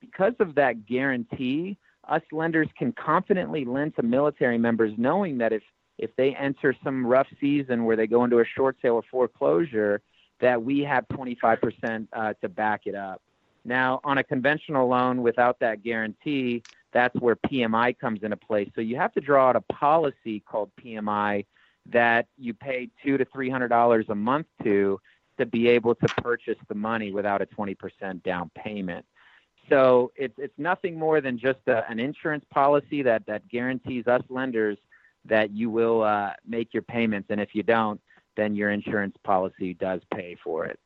Because 0.00 0.34
of 0.40 0.56
that 0.56 0.86
guarantee, 0.86 1.78
us 2.08 2.22
lenders 2.32 2.68
can 2.76 2.92
confidently 2.92 3.64
lend 3.64 3.94
to 3.96 4.02
military 4.02 4.58
members 4.58 4.92
knowing 4.98 5.38
that 5.38 5.52
if 5.52 5.62
if 5.96 6.10
they 6.16 6.34
enter 6.34 6.74
some 6.82 7.06
rough 7.06 7.28
season 7.40 7.84
where 7.84 7.94
they 7.94 8.08
go 8.08 8.24
into 8.24 8.40
a 8.40 8.44
short 8.44 8.76
sale 8.82 8.94
or 8.94 9.04
foreclosure, 9.10 10.02
that 10.40 10.60
we 10.60 10.80
have 10.80 11.06
25% 11.08 12.08
uh, 12.12 12.34
to 12.40 12.48
back 12.48 12.82
it 12.86 12.96
up. 12.96 13.22
Now, 13.64 14.00
on 14.02 14.18
a 14.18 14.24
conventional 14.24 14.88
loan 14.88 15.22
without 15.22 15.60
that 15.60 15.84
guarantee, 15.84 16.64
that's 16.94 17.14
where 17.16 17.36
PMI 17.36 17.98
comes 17.98 18.22
into 18.22 18.36
play. 18.36 18.72
So 18.74 18.80
you 18.80 18.96
have 18.96 19.12
to 19.14 19.20
draw 19.20 19.50
out 19.50 19.56
a 19.56 19.60
policy 19.60 20.40
called 20.40 20.70
PMI 20.82 21.44
that 21.90 22.26
you 22.38 22.54
pay 22.54 22.88
two 23.04 23.18
to 23.18 23.26
three 23.26 23.50
hundred 23.50 23.68
dollars 23.68 24.06
a 24.08 24.14
month 24.14 24.46
to 24.62 24.98
to 25.38 25.44
be 25.44 25.68
able 25.68 25.94
to 25.96 26.06
purchase 26.22 26.56
the 26.68 26.74
money 26.74 27.10
without 27.10 27.42
a 27.42 27.46
20% 27.46 28.22
down 28.22 28.48
payment. 28.54 29.04
So 29.68 30.12
it's 30.14 30.34
it's 30.38 30.54
nothing 30.58 30.98
more 30.98 31.20
than 31.20 31.38
just 31.38 31.58
a, 31.66 31.88
an 31.90 31.98
insurance 31.98 32.44
policy 32.50 33.02
that 33.02 33.26
that 33.26 33.48
guarantees 33.48 34.06
us 34.06 34.22
lenders 34.28 34.78
that 35.24 35.50
you 35.50 35.70
will 35.70 36.02
uh, 36.02 36.32
make 36.46 36.72
your 36.74 36.82
payments, 36.82 37.28
and 37.30 37.40
if 37.40 37.54
you 37.54 37.62
don't, 37.62 38.00
then 38.36 38.54
your 38.54 38.70
insurance 38.70 39.16
policy 39.24 39.74
does 39.74 40.02
pay 40.12 40.36
for 40.44 40.66
it. 40.66 40.78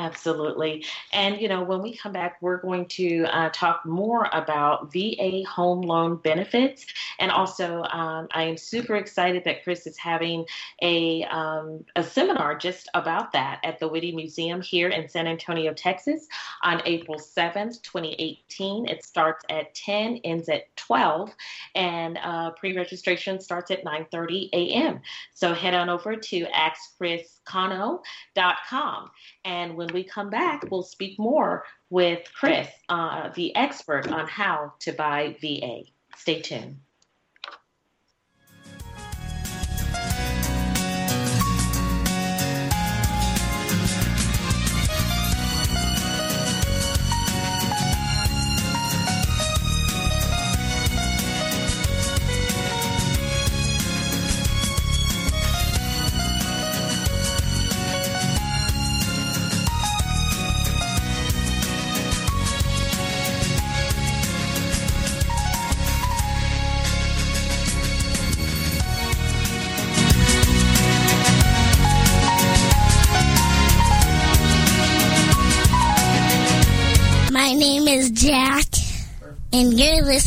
Absolutely. 0.00 0.84
And, 1.12 1.38
you 1.38 1.48
know, 1.48 1.62
when 1.62 1.82
we 1.82 1.94
come 1.94 2.12
back, 2.12 2.38
we're 2.40 2.56
going 2.56 2.86
to 2.86 3.24
uh, 3.24 3.50
talk 3.52 3.84
more 3.84 4.30
about 4.32 4.90
VA 4.90 5.42
home 5.46 5.82
loan 5.82 6.16
benefits. 6.16 6.86
And 7.18 7.30
also, 7.30 7.82
um, 7.82 8.26
I 8.32 8.44
am 8.44 8.56
super 8.56 8.96
excited 8.96 9.44
that 9.44 9.62
Chris 9.62 9.86
is 9.86 9.98
having 9.98 10.46
a, 10.80 11.24
um, 11.24 11.84
a 11.96 12.02
seminar 12.02 12.56
just 12.56 12.88
about 12.94 13.32
that 13.32 13.60
at 13.62 13.78
the 13.78 13.88
Witte 13.88 14.14
Museum 14.14 14.62
here 14.62 14.88
in 14.88 15.06
San 15.06 15.26
Antonio, 15.26 15.74
Texas 15.74 16.26
on 16.62 16.80
April 16.86 17.18
7th, 17.18 17.82
2018. 17.82 18.88
It 18.88 19.04
starts 19.04 19.44
at 19.50 19.74
10, 19.74 20.20
ends 20.24 20.48
at 20.48 20.74
12, 20.76 21.30
and 21.74 22.18
uh, 22.22 22.52
pre 22.52 22.74
registration 22.74 23.38
starts 23.38 23.70
at 23.70 23.84
9.30 23.84 24.48
a.m. 24.54 25.02
So 25.34 25.52
head 25.52 25.74
on 25.74 25.90
over 25.90 26.16
to 26.16 26.46
AskChrisCano.com. 26.46 29.10
And 29.44 29.76
when 29.76 29.89
we 29.92 30.04
come 30.04 30.30
back, 30.30 30.64
we'll 30.70 30.82
speak 30.82 31.18
more 31.18 31.64
with 31.88 32.20
Chris, 32.34 32.68
uh, 32.88 33.30
the 33.34 33.54
expert 33.56 34.10
on 34.10 34.26
how 34.26 34.74
to 34.80 34.92
buy 34.92 35.36
VA. 35.40 35.82
Stay 36.16 36.40
tuned. 36.40 36.78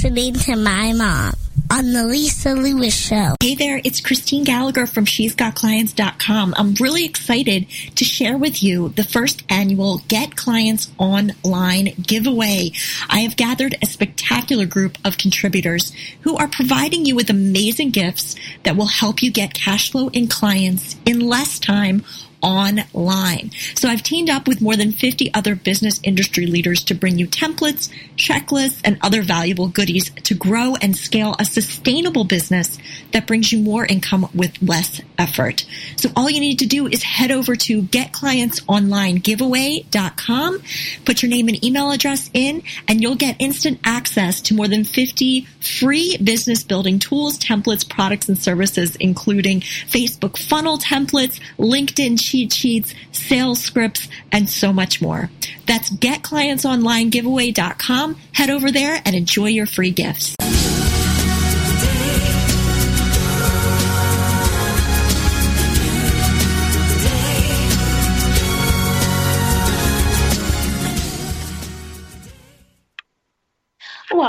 Listening 0.03 0.33
to 0.33 0.57
my 0.57 0.91
mom 0.91 1.31
on 1.71 1.93
the 1.93 2.03
Lisa 2.03 2.53
Lewis 2.53 2.93
Show. 2.93 3.35
Hey 3.39 3.55
there, 3.55 3.79
it's 3.85 4.01
Christine 4.01 4.43
Gallagher 4.43 4.85
from 4.85 5.05
She's 5.05 5.33
Got 5.33 5.55
Clients.com. 5.55 6.53
I'm 6.57 6.73
really 6.73 7.05
excited 7.05 7.67
to 7.95 8.03
share 8.03 8.37
with 8.37 8.61
you 8.61 8.89
the 8.89 9.05
first 9.05 9.43
annual 9.47 9.99
Get 10.09 10.35
Clients 10.35 10.91
Online 10.97 11.93
giveaway. 12.01 12.71
I 13.09 13.19
have 13.19 13.37
gathered 13.37 13.75
a 13.81 13.85
spectacular 13.85 14.65
group 14.65 14.97
of 15.05 15.17
contributors 15.17 15.93
who 16.21 16.35
are 16.35 16.49
providing 16.49 17.05
you 17.05 17.15
with 17.15 17.29
amazing 17.29 17.91
gifts 17.91 18.35
that 18.63 18.75
will 18.75 18.87
help 18.87 19.23
you 19.23 19.31
get 19.31 19.53
cash 19.53 19.89
flow 19.89 20.09
in 20.09 20.27
clients 20.27 20.97
in 21.05 21.21
less 21.21 21.59
time 21.59 22.03
online. 22.43 23.49
So 23.73 23.89
I've 23.89 24.03
teamed 24.03 24.29
up 24.29 24.47
with 24.47 24.61
more 24.61 24.75
than 24.75 24.91
50 24.91 25.33
other 25.33 25.55
business 25.55 25.99
industry 26.03 26.45
leaders 26.45 26.83
to 26.83 26.93
bring 26.93 27.17
you 27.17 27.27
templates, 27.27 27.89
checklists, 28.17 28.81
and 28.83 28.99
other 29.01 29.23
valuable 29.23 29.69
goodies 29.69 30.11
to 30.11 30.35
grow 30.35 30.75
and 30.81 30.95
scale 30.95 31.35
a 31.39 31.45
sustainable 31.45 32.25
business 32.25 32.77
that 33.13 33.25
brings 33.25 33.51
you 33.51 33.57
more 33.59 33.83
income 33.85 34.29
with 34.33 34.61
less 34.61 35.01
effort. 35.17 35.65
So 35.95 36.09
all 36.15 36.29
you 36.29 36.39
need 36.39 36.59
to 36.59 36.67
do 36.67 36.85
is 36.87 37.01
head 37.03 37.31
over 37.31 37.55
to 37.55 37.81
getclientsonlinegiveaway.com, 37.83 40.63
put 41.05 41.23
your 41.23 41.29
name 41.29 41.47
and 41.47 41.63
email 41.63 41.91
address 41.91 42.29
in, 42.33 42.63
and 42.87 43.01
you'll 43.01 43.15
get 43.15 43.37
instant 43.39 43.79
access 43.85 44.41
to 44.41 44.53
more 44.53 44.67
than 44.67 44.83
50 44.83 45.47
free 45.59 46.17
business 46.17 46.63
building 46.63 46.99
tools, 46.99 47.39
templates, 47.39 47.87
products, 47.87 48.27
and 48.27 48.37
services, 48.37 48.97
including 48.97 49.61
Facebook 49.61 50.37
funnel 50.37 50.77
templates, 50.77 51.39
LinkedIn 51.57 52.19
cheat 52.33 52.51
sheets, 52.51 52.93
sales 53.11 53.61
scripts, 53.61 54.07
and 54.31 54.49
so 54.49 54.73
much 54.73 55.03
more. 55.03 55.29
That's 55.67 55.91
getclientsonlinegiveaway.com. 55.91 58.15
Head 58.31 58.49
over 58.49 58.71
there 58.71 58.99
and 59.05 59.15
enjoy 59.15 59.49
your 59.49 59.67
free 59.67 59.91
gifts. 59.91 60.35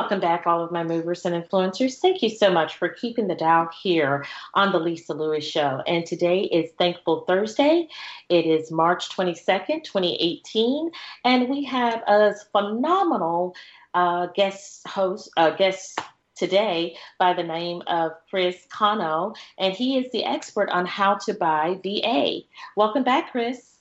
Welcome 0.04 0.20
back, 0.20 0.46
all 0.46 0.62
of 0.62 0.70
my 0.70 0.84
movers 0.84 1.24
and 1.24 1.34
influencers. 1.34 1.94
Thank 1.94 2.20
you 2.20 2.28
so 2.28 2.52
much 2.52 2.76
for 2.76 2.90
keeping 2.90 3.26
the 3.26 3.34
dial 3.34 3.70
here 3.82 4.26
on 4.52 4.70
the 4.70 4.78
Lisa 4.78 5.14
Lewis 5.14 5.46
Show. 5.46 5.82
And 5.86 6.04
today 6.04 6.40
is 6.40 6.72
Thankful 6.72 7.24
Thursday. 7.26 7.88
It 8.28 8.44
is 8.44 8.70
March 8.70 9.08
22nd, 9.08 9.82
2018. 9.82 10.90
And 11.24 11.48
we 11.48 11.64
have 11.64 12.02
a 12.06 12.34
phenomenal 12.52 13.56
uh, 13.94 14.26
guest 14.34 14.86
host, 14.86 15.30
uh, 15.38 15.52
guest 15.56 15.98
today 16.36 16.98
by 17.18 17.32
the 17.32 17.42
name 17.42 17.82
of 17.86 18.12
Chris 18.28 18.58
Cano. 18.68 19.32
And 19.56 19.72
he 19.72 19.96
is 19.96 20.12
the 20.12 20.26
expert 20.26 20.68
on 20.68 20.84
how 20.84 21.14
to 21.24 21.32
buy 21.32 21.80
VA. 21.82 22.40
Welcome 22.76 23.04
back, 23.04 23.32
Chris. 23.32 23.76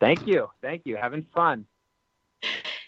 Thank 0.00 0.26
you. 0.26 0.50
Thank 0.60 0.82
you. 0.84 0.96
Having 0.96 1.28
fun. 1.34 1.64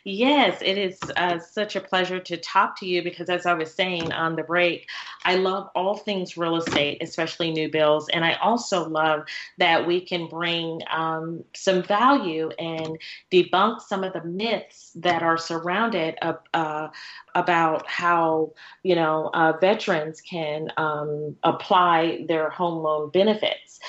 Yes, 0.08 0.62
it 0.62 0.78
is 0.78 1.10
uh, 1.16 1.40
such 1.40 1.74
a 1.74 1.80
pleasure 1.80 2.20
to 2.20 2.36
talk 2.36 2.78
to 2.78 2.86
you 2.86 3.02
because, 3.02 3.28
as 3.28 3.44
I 3.44 3.54
was 3.54 3.74
saying 3.74 4.12
on 4.12 4.36
the 4.36 4.44
break, 4.44 4.86
I 5.24 5.34
love 5.34 5.68
all 5.74 5.96
things 5.96 6.36
real 6.36 6.54
estate, 6.54 6.98
especially 7.02 7.50
new 7.50 7.68
bills. 7.68 8.08
And 8.10 8.24
I 8.24 8.34
also 8.34 8.88
love 8.88 9.24
that 9.58 9.84
we 9.84 10.00
can 10.00 10.28
bring 10.28 10.80
um, 10.92 11.42
some 11.56 11.82
value 11.82 12.50
and 12.56 12.96
debunk 13.32 13.80
some 13.80 14.04
of 14.04 14.12
the 14.12 14.22
myths 14.22 14.92
that 14.94 15.24
are 15.24 15.36
surrounded 15.36 16.16
uh, 16.54 16.88
about 17.34 17.84
how, 17.88 18.52
you 18.84 18.94
know, 18.94 19.32
uh, 19.34 19.54
veterans 19.60 20.20
can 20.20 20.70
um, 20.76 21.34
apply 21.42 22.24
their 22.28 22.48
home 22.48 22.80
loan 22.80 23.10
benefits. 23.10 23.80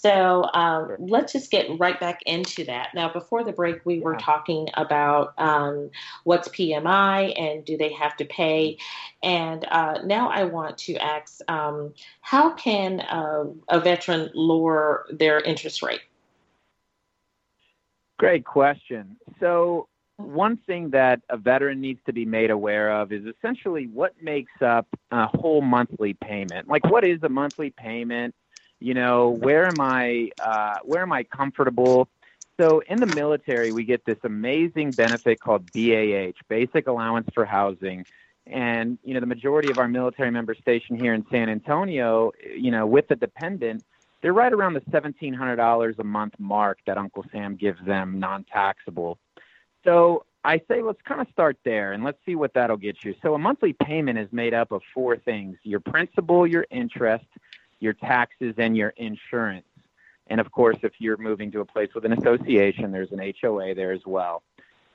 So 0.00 0.44
um, 0.52 0.94
let's 0.98 1.32
just 1.32 1.50
get 1.50 1.78
right 1.78 1.98
back 1.98 2.20
into 2.26 2.64
that. 2.64 2.90
Now, 2.94 3.10
before 3.10 3.44
the 3.44 3.52
break, 3.52 3.84
we 3.86 3.98
were 3.98 4.16
talking 4.16 4.68
about 4.74 5.32
um, 5.38 5.90
what's 6.24 6.48
PMI 6.48 7.32
and 7.40 7.64
do 7.64 7.78
they 7.78 7.92
have 7.94 8.14
to 8.18 8.26
pay. 8.26 8.76
And 9.22 9.64
uh, 9.70 10.02
now 10.04 10.28
I 10.28 10.44
want 10.44 10.76
to 10.78 10.96
ask 10.96 11.40
um, 11.48 11.94
how 12.20 12.52
can 12.52 13.00
uh, 13.00 13.44
a 13.68 13.80
veteran 13.80 14.30
lower 14.34 15.06
their 15.10 15.40
interest 15.40 15.82
rate? 15.82 16.02
Great 18.18 18.44
question. 18.44 19.16
So, 19.40 19.88
one 20.18 20.56
thing 20.56 20.90
that 20.90 21.20
a 21.28 21.36
veteran 21.36 21.80
needs 21.80 22.00
to 22.06 22.12
be 22.12 22.24
made 22.24 22.50
aware 22.50 23.00
of 23.00 23.12
is 23.12 23.24
essentially 23.26 23.86
what 23.86 24.14
makes 24.22 24.52
up 24.62 24.86
a 25.10 25.26
whole 25.26 25.60
monthly 25.60 26.14
payment. 26.14 26.68
Like, 26.68 26.86
what 26.86 27.04
is 27.04 27.22
a 27.22 27.28
monthly 27.28 27.70
payment? 27.70 28.34
You 28.80 28.94
know 28.94 29.30
where 29.30 29.66
am 29.66 29.80
i 29.80 30.30
uh, 30.38 30.78
where 30.84 31.02
am 31.02 31.12
i 31.12 31.22
comfortable? 31.22 32.08
So 32.58 32.82
in 32.88 33.00
the 33.00 33.06
military 33.06 33.72
we 33.72 33.84
get 33.84 34.04
this 34.04 34.18
amazing 34.24 34.92
benefit 34.92 35.40
called 35.40 35.72
BAH 35.72 36.32
basic 36.48 36.86
allowance 36.86 37.28
for 37.34 37.44
housing. 37.44 38.04
And 38.46 38.98
you 39.02 39.14
know 39.14 39.20
the 39.20 39.26
majority 39.26 39.70
of 39.70 39.78
our 39.78 39.88
military 39.88 40.30
members 40.30 40.58
stationed 40.60 41.00
here 41.00 41.14
in 41.14 41.26
san 41.30 41.48
antonio 41.48 42.32
you 42.56 42.70
know 42.70 42.86
with 42.86 43.10
a 43.10 43.16
dependent 43.16 43.84
they're 44.22 44.32
right 44.32 44.52
around 44.52 44.74
the 44.74 44.80
$1700 44.80 45.98
a 45.98 46.04
month 46.04 46.34
mark 46.38 46.78
that 46.86 46.98
uncle 46.98 47.24
sam 47.32 47.54
gives 47.54 47.78
them 47.84 48.18
non-taxable. 48.18 49.18
So 49.84 50.24
I 50.44 50.60
say 50.68 50.80
let's 50.82 51.00
kind 51.02 51.20
of 51.20 51.28
start 51.32 51.58
there 51.64 51.92
and 51.92 52.04
let's 52.04 52.18
see 52.24 52.34
what 52.34 52.54
that'll 52.54 52.76
get 52.76 53.04
you. 53.04 53.14
So 53.22 53.34
a 53.34 53.38
monthly 53.38 53.72
payment 53.72 54.18
is 54.18 54.28
made 54.32 54.54
up 54.54 54.70
of 54.70 54.82
four 54.94 55.16
things: 55.16 55.58
your 55.64 55.80
principal, 55.80 56.46
your 56.46 56.66
interest, 56.70 57.26
your 57.80 57.92
taxes, 57.92 58.54
and 58.58 58.76
your 58.76 58.90
insurance. 58.96 59.66
And 60.28 60.40
of 60.40 60.50
course, 60.50 60.76
if 60.82 60.92
you're 60.98 61.16
moving 61.16 61.52
to 61.52 61.60
a 61.60 61.64
place 61.64 61.90
with 61.94 62.04
an 62.04 62.12
association, 62.12 62.90
there's 62.90 63.12
an 63.12 63.20
HOA 63.40 63.74
there 63.74 63.92
as 63.92 64.00
well. 64.06 64.42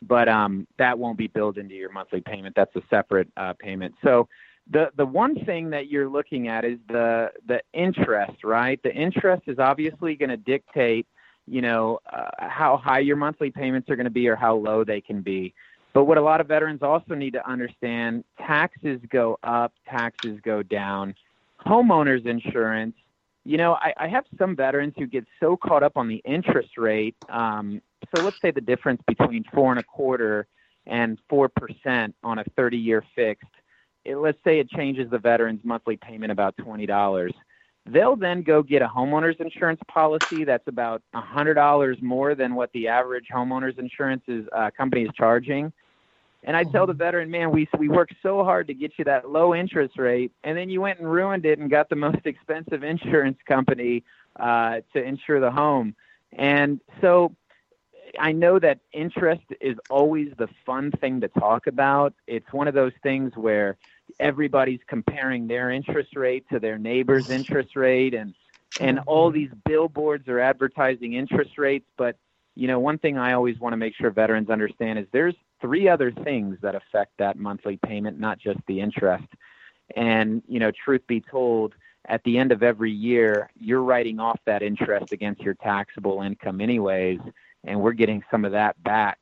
But 0.02 0.28
um, 0.28 0.68
that 0.78 0.98
won't 0.98 1.18
be 1.18 1.28
billed 1.28 1.58
into 1.58 1.76
your 1.76 1.92
monthly 1.92 2.22
payment. 2.22 2.56
That's 2.56 2.76
a 2.76 2.82
separate 2.90 3.30
uh, 3.38 3.54
payment. 3.54 3.94
So 4.04 4.28
the 4.70 4.92
the 4.96 5.06
one 5.06 5.44
thing 5.46 5.70
that 5.72 5.88
you're 5.90 6.10
looking 6.10 6.48
at 6.48 6.66
is 6.66 6.80
the 6.88 7.32
the 7.48 7.62
interest, 7.74 8.44
right? 8.44 8.82
The 8.84 8.94
interest 8.94 9.44
is 9.48 9.60
obviously 9.60 10.16
going 10.16 10.30
to 10.30 10.38
dictate, 10.38 11.08
you 11.48 11.62
know, 11.62 12.00
uh, 12.12 12.30
how 12.40 12.78
high 12.78 13.00
your 13.00 13.16
monthly 13.16 13.52
payments 13.52 13.90
are 13.90 13.96
going 13.96 14.06
to 14.06 14.12
be 14.12 14.28
or 14.28 14.36
how 14.36 14.56
low 14.56 14.84
they 14.84 15.02
can 15.02 15.22
be. 15.22 15.54
But 15.94 16.06
what 16.06 16.18
a 16.18 16.22
lot 16.22 16.40
of 16.40 16.48
veterans 16.48 16.82
also 16.82 17.16
need 17.16 17.34
to 17.34 17.48
understand, 17.48 18.24
taxes 18.38 19.02
go 19.10 19.38
up, 19.44 19.74
taxes 19.90 20.40
go 20.42 20.64
down 20.64 21.14
homeowners 21.66 22.26
insurance, 22.26 22.96
you 23.44 23.58
know, 23.58 23.74
I, 23.74 23.94
I 23.98 24.08
have 24.08 24.26
some 24.38 24.56
veterans 24.56 24.94
who 24.98 25.08
get 25.08 25.26
so 25.40 25.58
caught 25.58 25.84
up 25.84 25.98
on 25.98 26.08
the 26.08 26.22
interest 26.26 26.78
rate. 26.78 27.16
Um, 27.30 27.82
so 28.12 28.22
let's 28.22 28.38
say 28.42 28.52
the 28.52 28.62
difference 28.62 29.02
between 29.08 29.44
four 29.54 29.72
and 29.72 29.80
a 29.80 29.84
quarter 29.84 30.48
and 30.86 31.20
four 31.30 31.50
percent 31.50 32.16
on 32.24 32.40
a 32.40 32.44
30-year 32.58 33.04
fixed. 33.16 33.46
It, 34.04 34.16
let's 34.16 34.38
say 34.44 34.60
it 34.60 34.70
changes 34.70 35.10
the 35.12 35.20
veteran's 35.20 35.64
monthly 35.64 35.98
payment 35.98 36.32
about 36.32 36.56
twenty 36.58 36.86
dollars. 36.86 37.34
They'll 37.86 38.16
then 38.16 38.44
go 38.44 38.62
get 38.62 38.82
a 38.82 38.88
homeowner's 38.88 39.38
insurance 39.40 39.80
policy 39.88 40.44
that's 40.44 40.68
about 40.68 41.02
a 41.14 41.22
hundred 41.22 41.56
dollars 41.56 41.98
more 42.02 42.36
than 42.36 42.56
what 42.56 42.72
the 42.74 42.88
average 42.88 43.28
homeowner's 43.34 43.78
insurance 43.78 44.24
is, 44.28 44.46
uh, 44.56 44.70
company 44.76 45.04
is 45.04 45.10
charging. 45.16 45.72
And 46.44 46.58
I 46.58 46.64
tell 46.64 46.88
the 46.88 46.94
mm-hmm. 46.94 47.00
veteran, 47.00 47.32
man, 47.32 47.52
we 47.52 47.68
we 47.78 47.88
worked 47.88 48.16
so 48.24 48.44
hard 48.44 48.68
to 48.68 48.74
get 48.74 48.94
you 48.98 49.06
that 49.06 49.30
low 49.30 49.54
interest 49.54 49.98
rate, 49.98 50.32
and 50.44 50.58
then 50.58 50.70
you 50.70 50.82
went 50.82 51.00
and 51.00 51.12
ruined 51.12 51.46
it 51.46 51.60
and 51.60 51.70
got 51.70 51.90
the 51.90 51.96
most 52.08 52.26
expensive 52.26 52.84
insurance 52.84 53.38
company 53.48 54.04
uh, 54.40 54.82
to 54.94 55.04
insure 55.04 55.40
the 55.40 55.52
home. 55.52 55.96
And 56.34 56.80
so 57.02 57.36
I 58.18 58.32
know 58.32 58.58
that 58.60 58.80
interest 58.92 59.44
is 59.60 59.78
always 59.90 60.30
the 60.38 60.48
fun 60.66 60.92
thing 60.92 61.22
to 61.22 61.28
talk 61.28 61.68
about. 61.68 62.14
It's 62.28 62.52
one 62.52 62.68
of 62.68 62.74
those 62.74 62.94
things 63.04 63.34
where 63.36 63.78
everybody's 64.20 64.80
comparing 64.88 65.48
their 65.48 65.72
interest 65.72 66.16
rate 66.16 66.46
to 66.52 66.60
their 66.60 66.78
neighbor's 66.78 67.30
interest 67.30 67.76
rate, 67.76 68.14
and 68.14 68.34
and 68.80 69.00
all 69.06 69.30
mm-hmm. 69.30 69.40
these 69.40 69.52
billboards 69.66 70.28
are 70.28 70.40
advertising 70.40 71.14
interest 71.14 71.58
rates, 71.58 71.86
but 71.98 72.16
you 72.56 72.68
know, 72.68 72.80
one 72.80 72.98
thing 72.98 73.18
I 73.18 73.34
always 73.34 73.60
want 73.60 73.74
to 73.74 73.78
make 73.78 73.96
sure 73.96 74.10
veterans 74.12 74.50
understand 74.50 75.00
is 75.00 75.06
there's 75.12 75.36
three 75.62 75.88
other 75.88 76.12
things 76.12 76.58
that 76.62 76.76
affect 76.76 77.12
that 77.20 77.38
monthly 77.38 77.78
payment, 77.86 78.20
not 78.20 78.40
just 78.40 78.60
the 78.68 78.82
interest. 78.82 79.28
And, 79.96 80.42
you 80.48 80.60
know, 80.60 80.72
truth 80.72 81.02
be 81.08 81.22
told, 81.22 81.74
at 82.08 82.24
the 82.24 82.38
end 82.38 82.52
of 82.52 82.64
every 82.64 82.92
year, 82.92 83.50
you're 83.60 83.84
writing 83.84 84.20
off 84.20 84.40
that 84.46 84.64
interest 84.64 85.12
against 85.12 85.42
your 85.42 85.54
taxable 85.54 86.22
income, 86.22 86.60
anyways, 86.60 87.20
and 87.64 87.80
we're 87.80 87.92
getting 87.94 88.24
some 88.32 88.44
of 88.44 88.54
that 88.54 88.82
back. 88.84 89.20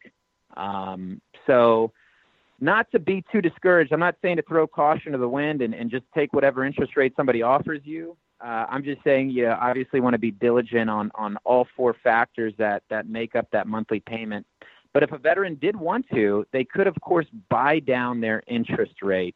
Um, 0.55 1.21
so, 1.45 1.91
not 2.61 2.91
to 2.91 2.99
be 2.99 3.23
too 3.31 3.41
discouraged, 3.41 3.93
I'm 3.93 3.99
not 3.99 4.15
saying 4.21 4.37
to 4.37 4.41
throw 4.41 4.67
caution 4.67 5.13
to 5.13 5.17
the 5.17 5.29
wind 5.29 5.61
and, 5.61 5.73
and 5.73 5.89
just 5.89 6.03
take 6.13 6.33
whatever 6.33 6.65
interest 6.65 6.97
rate 6.97 7.13
somebody 7.15 7.41
offers 7.41 7.81
you. 7.83 8.17
Uh, 8.41 8.65
I'm 8.69 8.83
just 8.83 9.03
saying 9.03 9.29
you 9.29 9.47
obviously 9.47 9.99
want 9.99 10.13
to 10.13 10.19
be 10.19 10.31
diligent 10.31 10.89
on, 10.89 11.11
on 11.15 11.37
all 11.45 11.67
four 11.75 11.95
factors 12.03 12.53
that, 12.57 12.83
that 12.89 13.07
make 13.07 13.35
up 13.35 13.47
that 13.51 13.67
monthly 13.67 13.99
payment. 14.01 14.45
But 14.93 15.03
if 15.03 15.11
a 15.11 15.17
veteran 15.17 15.55
did 15.55 15.75
want 15.75 16.07
to, 16.13 16.45
they 16.51 16.63
could, 16.63 16.87
of 16.87 16.95
course, 17.01 17.27
buy 17.49 17.79
down 17.79 18.21
their 18.21 18.43
interest 18.47 19.01
rate. 19.01 19.35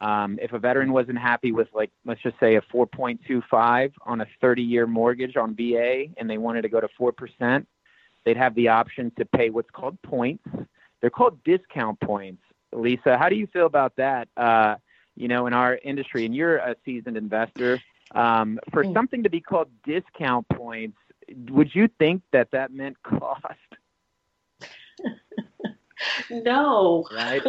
Um, 0.00 0.38
if 0.42 0.52
a 0.52 0.58
veteran 0.58 0.92
wasn't 0.92 1.18
happy 1.18 1.52
with, 1.52 1.68
like, 1.74 1.90
let's 2.04 2.22
just 2.22 2.38
say 2.38 2.56
a 2.56 2.60
4.25 2.62 3.92
on 4.04 4.20
a 4.20 4.26
30 4.40 4.62
year 4.62 4.86
mortgage 4.86 5.36
on 5.36 5.54
VA 5.54 6.04
and 6.16 6.28
they 6.28 6.38
wanted 6.38 6.62
to 6.62 6.68
go 6.68 6.80
to 6.80 6.88
4%, 6.98 7.66
they'd 8.24 8.36
have 8.36 8.54
the 8.54 8.68
option 8.68 9.10
to 9.18 9.24
pay 9.24 9.50
what's 9.50 9.70
called 9.70 10.00
points. 10.02 10.44
They're 11.00 11.10
called 11.10 11.42
discount 11.44 12.00
points. 12.00 12.42
Lisa, 12.72 13.16
how 13.16 13.28
do 13.28 13.36
you 13.36 13.46
feel 13.46 13.66
about 13.66 13.96
that? 13.96 14.28
Uh, 14.36 14.76
you 15.14 15.28
know, 15.28 15.46
in 15.46 15.54
our 15.54 15.78
industry, 15.82 16.26
and 16.26 16.34
you're 16.34 16.56
a 16.56 16.76
seasoned 16.84 17.16
investor, 17.16 17.80
um, 18.14 18.58
for 18.72 18.84
mm. 18.84 18.92
something 18.92 19.22
to 19.22 19.30
be 19.30 19.40
called 19.40 19.68
discount 19.84 20.46
points, 20.50 20.98
would 21.48 21.74
you 21.74 21.88
think 21.98 22.22
that 22.32 22.50
that 22.50 22.72
meant 22.72 23.02
cost? 23.02 23.56
no. 26.30 27.04
Right. 27.14 27.42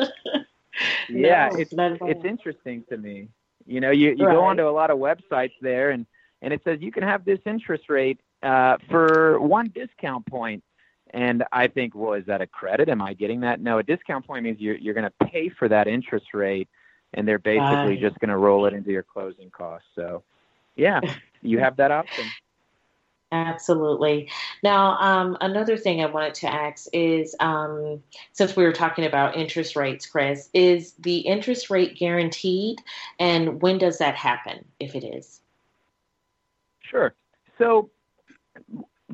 yeah, 1.10 1.50
no, 1.50 1.60
it's 1.60 1.74
it's 1.74 2.26
interesting 2.26 2.84
to 2.90 2.98
me. 2.98 3.30
You 3.66 3.82
know, 3.82 3.92
you 3.92 4.16
you 4.18 4.26
right. 4.26 4.34
go 4.34 4.44
onto 4.44 4.68
a 4.68 4.72
lot 4.72 4.90
of 4.90 4.98
websites 4.98 5.54
there, 5.62 5.92
and 5.92 6.06
and 6.42 6.54
it 6.54 6.62
says 6.64 6.80
you 6.82 6.92
can 6.92 7.04
have 7.04 7.26
this 7.26 7.40
interest 7.46 7.90
rate 7.90 8.20
uh, 8.44 8.78
for 8.90 9.40
one 9.40 9.72
discount 9.74 10.26
point. 10.26 10.64
And 11.12 11.46
I 11.54 11.68
think, 11.68 11.96
well, 11.96 12.14
is 12.14 12.26
that 12.26 12.42
a 12.42 12.48
credit? 12.48 12.90
Am 12.90 13.02
I 13.02 13.14
getting 13.14 13.40
that? 13.42 13.62
No, 13.62 13.80
a 13.80 13.84
discount 13.84 14.28
point 14.28 14.44
means 14.44 14.60
you're 14.60 14.76
you're 14.76 14.94
going 14.94 15.10
to 15.10 15.28
pay 15.28 15.50
for 15.50 15.70
that 15.70 15.88
interest 15.88 16.34
rate, 16.34 16.68
and 17.14 17.28
they're 17.28 17.40
basically 17.40 17.94
right. 17.94 18.02
just 18.02 18.20
going 18.20 18.30
to 18.30 18.38
roll 18.38 18.66
it 18.66 18.74
into 18.74 18.92
your 18.92 19.04
closing 19.04 19.50
costs. 19.50 19.88
So, 19.96 20.24
yeah, 20.76 21.00
you 21.42 21.60
have 21.60 21.78
that 21.78 21.92
option. 21.92 22.26
Absolutely. 23.32 24.30
Now, 24.64 24.98
um, 25.00 25.38
another 25.42 25.76
thing 25.76 26.02
I 26.02 26.06
wanted 26.06 26.34
to 26.36 26.48
ask 26.54 26.88
is 26.94 27.36
um, 27.42 28.02
since 28.32 28.56
we 28.56 28.64
were 28.64 28.72
talking 28.72 29.06
about 29.06 29.36
interest 29.36 29.76
rates, 29.76 30.06
Chris, 30.06 30.50
is 30.54 30.94
the 31.00 31.20
interest 31.20 31.70
rate 31.70 31.98
guaranteed? 31.98 32.80
And 33.20 33.62
when 33.62 33.80
does 33.80 33.98
that 33.98 34.16
happen, 34.16 34.64
if 34.80 34.96
it 34.96 35.04
is? 35.04 35.42
Sure. 36.80 37.14
So, 37.58 37.90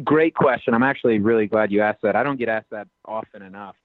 great 0.04 0.36
question. 0.36 0.76
I'm 0.76 0.84
actually 0.84 1.18
really 1.18 1.48
glad 1.48 1.72
you 1.72 1.82
asked 1.82 2.04
that. 2.04 2.16
I 2.16 2.22
don't 2.22 2.38
get 2.38 2.50
asked 2.50 2.70
that 2.70 2.88
often 3.06 3.42
enough. 3.42 3.76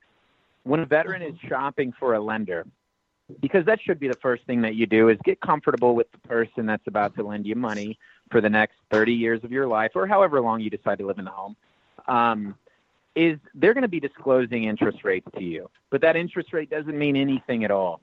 When 0.65 0.81
a 0.81 0.87
veteran 0.87 1.23
is 1.23 1.35
mm-hmm. 1.37 1.49
shopping 1.49 1.93
for 1.99 2.15
a 2.15 2.21
lender, 2.21 2.67
because 3.41 3.65
that 3.67 3.79
should 3.81 3.99
be 3.99 4.09
the 4.09 4.17
first 4.17 4.45
thing 4.45 4.61
that 4.63 4.75
you 4.75 4.87
do 4.87 5.09
is 5.09 5.19
get 5.25 5.41
comfortable 5.41 5.95
with 5.95 6.11
the 6.13 6.19
person 6.19 6.67
that's 6.67 6.87
about 6.87 7.15
to 7.17 7.23
lend 7.23 7.47
you 7.47 7.55
money 7.55 7.99
for 8.31 8.41
the 8.41 8.51
next 8.51 8.77
30 8.91 9.13
years 9.13 9.43
of 9.45 9.53
your 9.53 9.67
life 9.67 9.93
or 9.95 10.07
however 10.07 10.41
long 10.41 10.61
you 10.61 10.71
decide 10.71 10.99
to 10.99 11.07
live 11.07 11.19
in 11.19 11.25
the 11.25 11.31
home 11.31 11.57
um, 12.07 12.55
is 13.15 13.39
they're 13.55 13.75
going 13.75 13.83
to 13.83 13.89
be 13.89 14.01
disclosing 14.01 14.65
interest 14.65 15.05
rates 15.05 15.27
to 15.37 15.43
you. 15.43 15.69
But 15.91 16.01
that 16.03 16.17
interest 16.17 16.53
rate 16.53 16.71
doesn't 16.71 16.97
mean 16.97 17.17
anything 17.17 17.65
at 17.65 17.71
all. 17.71 18.01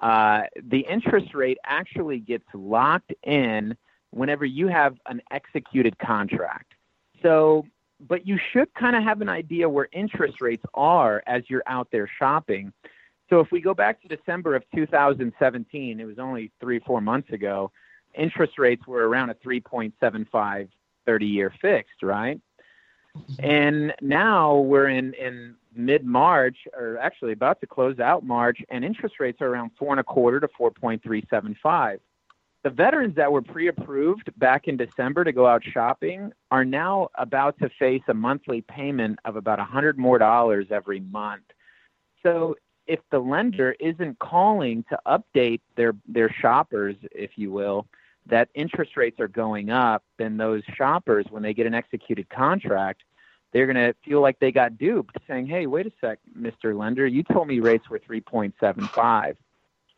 Uh, 0.00 0.42
the 0.62 0.80
interest 0.80 1.34
rate 1.34 1.58
actually 1.64 2.18
gets 2.18 2.44
locked 2.52 3.12
in 3.22 3.76
whenever 4.10 4.44
you 4.44 4.68
have 4.68 4.96
an 5.06 5.22
executed 5.30 5.98
contract. 5.98 6.72
So 7.22 7.66
but 8.00 8.26
you 8.26 8.38
should 8.52 8.72
kind 8.74 8.94
of 8.94 9.02
have 9.02 9.20
an 9.20 9.28
idea 9.28 9.68
where 9.68 9.88
interest 9.92 10.40
rates 10.40 10.64
are 10.74 11.22
as 11.26 11.44
you're 11.48 11.62
out 11.66 11.88
there 11.90 12.08
shopping. 12.18 12.72
So 13.30 13.40
if 13.40 13.50
we 13.50 13.60
go 13.60 13.74
back 13.74 14.00
to 14.02 14.08
December 14.08 14.54
of 14.54 14.62
2017, 14.74 15.98
it 15.98 16.04
was 16.04 16.18
only 16.18 16.52
three, 16.60 16.78
four 16.80 17.00
months 17.00 17.30
ago, 17.30 17.72
interest 18.16 18.58
rates 18.58 18.86
were 18.86 19.08
around 19.08 19.30
a 19.30 19.34
3.75 19.34 20.68
30 21.06 21.26
year 21.26 21.52
fixed, 21.60 22.02
right? 22.02 22.40
Mm-hmm. 23.16 23.44
And 23.44 23.94
now 24.02 24.56
we're 24.56 24.88
in, 24.88 25.14
in 25.14 25.54
mid 25.74 26.04
March, 26.04 26.56
or 26.74 26.98
actually 26.98 27.32
about 27.32 27.60
to 27.60 27.66
close 27.66 27.98
out 28.00 28.24
March, 28.24 28.58
and 28.68 28.84
interest 28.84 29.20
rates 29.20 29.40
are 29.40 29.46
around 29.46 29.70
four 29.78 29.92
and 29.92 30.00
a 30.00 30.04
quarter 30.04 30.40
to 30.40 30.48
4.375. 30.48 31.98
The 32.62 32.70
veterans 32.70 33.14
that 33.14 33.30
were 33.30 33.42
pre 33.42 33.68
approved 33.68 34.30
back 34.38 34.66
in 34.66 34.76
December 34.76 35.22
to 35.22 35.32
go 35.32 35.46
out 35.46 35.62
shopping 35.62 36.32
are 36.50 36.64
now 36.64 37.08
about 37.14 37.58
to 37.60 37.70
face 37.78 38.02
a 38.08 38.14
monthly 38.14 38.60
payment 38.62 39.20
of 39.24 39.36
about 39.36 39.60
a 39.60 39.64
hundred 39.64 39.98
more 39.98 40.18
dollars 40.18 40.66
every 40.70 40.98
month. 40.98 41.44
So 42.24 42.56
if 42.88 42.98
the 43.10 43.20
lender 43.20 43.76
isn't 43.78 44.18
calling 44.18 44.84
to 44.90 44.98
update 45.06 45.60
their 45.76 45.94
their 46.08 46.28
shoppers, 46.28 46.96
if 47.12 47.32
you 47.36 47.52
will, 47.52 47.86
that 48.28 48.48
interest 48.54 48.96
rates 48.96 49.20
are 49.20 49.28
going 49.28 49.70
up, 49.70 50.02
then 50.18 50.36
those 50.36 50.62
shoppers, 50.76 51.26
when 51.30 51.42
they 51.42 51.54
get 51.54 51.66
an 51.66 51.74
executed 51.74 52.28
contract, 52.28 53.02
they're 53.52 53.66
going 53.66 53.76
to 53.76 53.94
feel 54.04 54.20
like 54.20 54.38
they 54.38 54.52
got 54.52 54.76
duped, 54.76 55.16
saying, 55.26 55.46
"Hey, 55.46 55.66
wait 55.66 55.86
a 55.86 55.92
sec, 56.00 56.18
Mr. 56.38 56.76
Lender, 56.76 57.06
you 57.06 57.22
told 57.22 57.48
me 57.48 57.60
rates 57.60 57.88
were 57.88 57.98
3.75." 57.98 59.36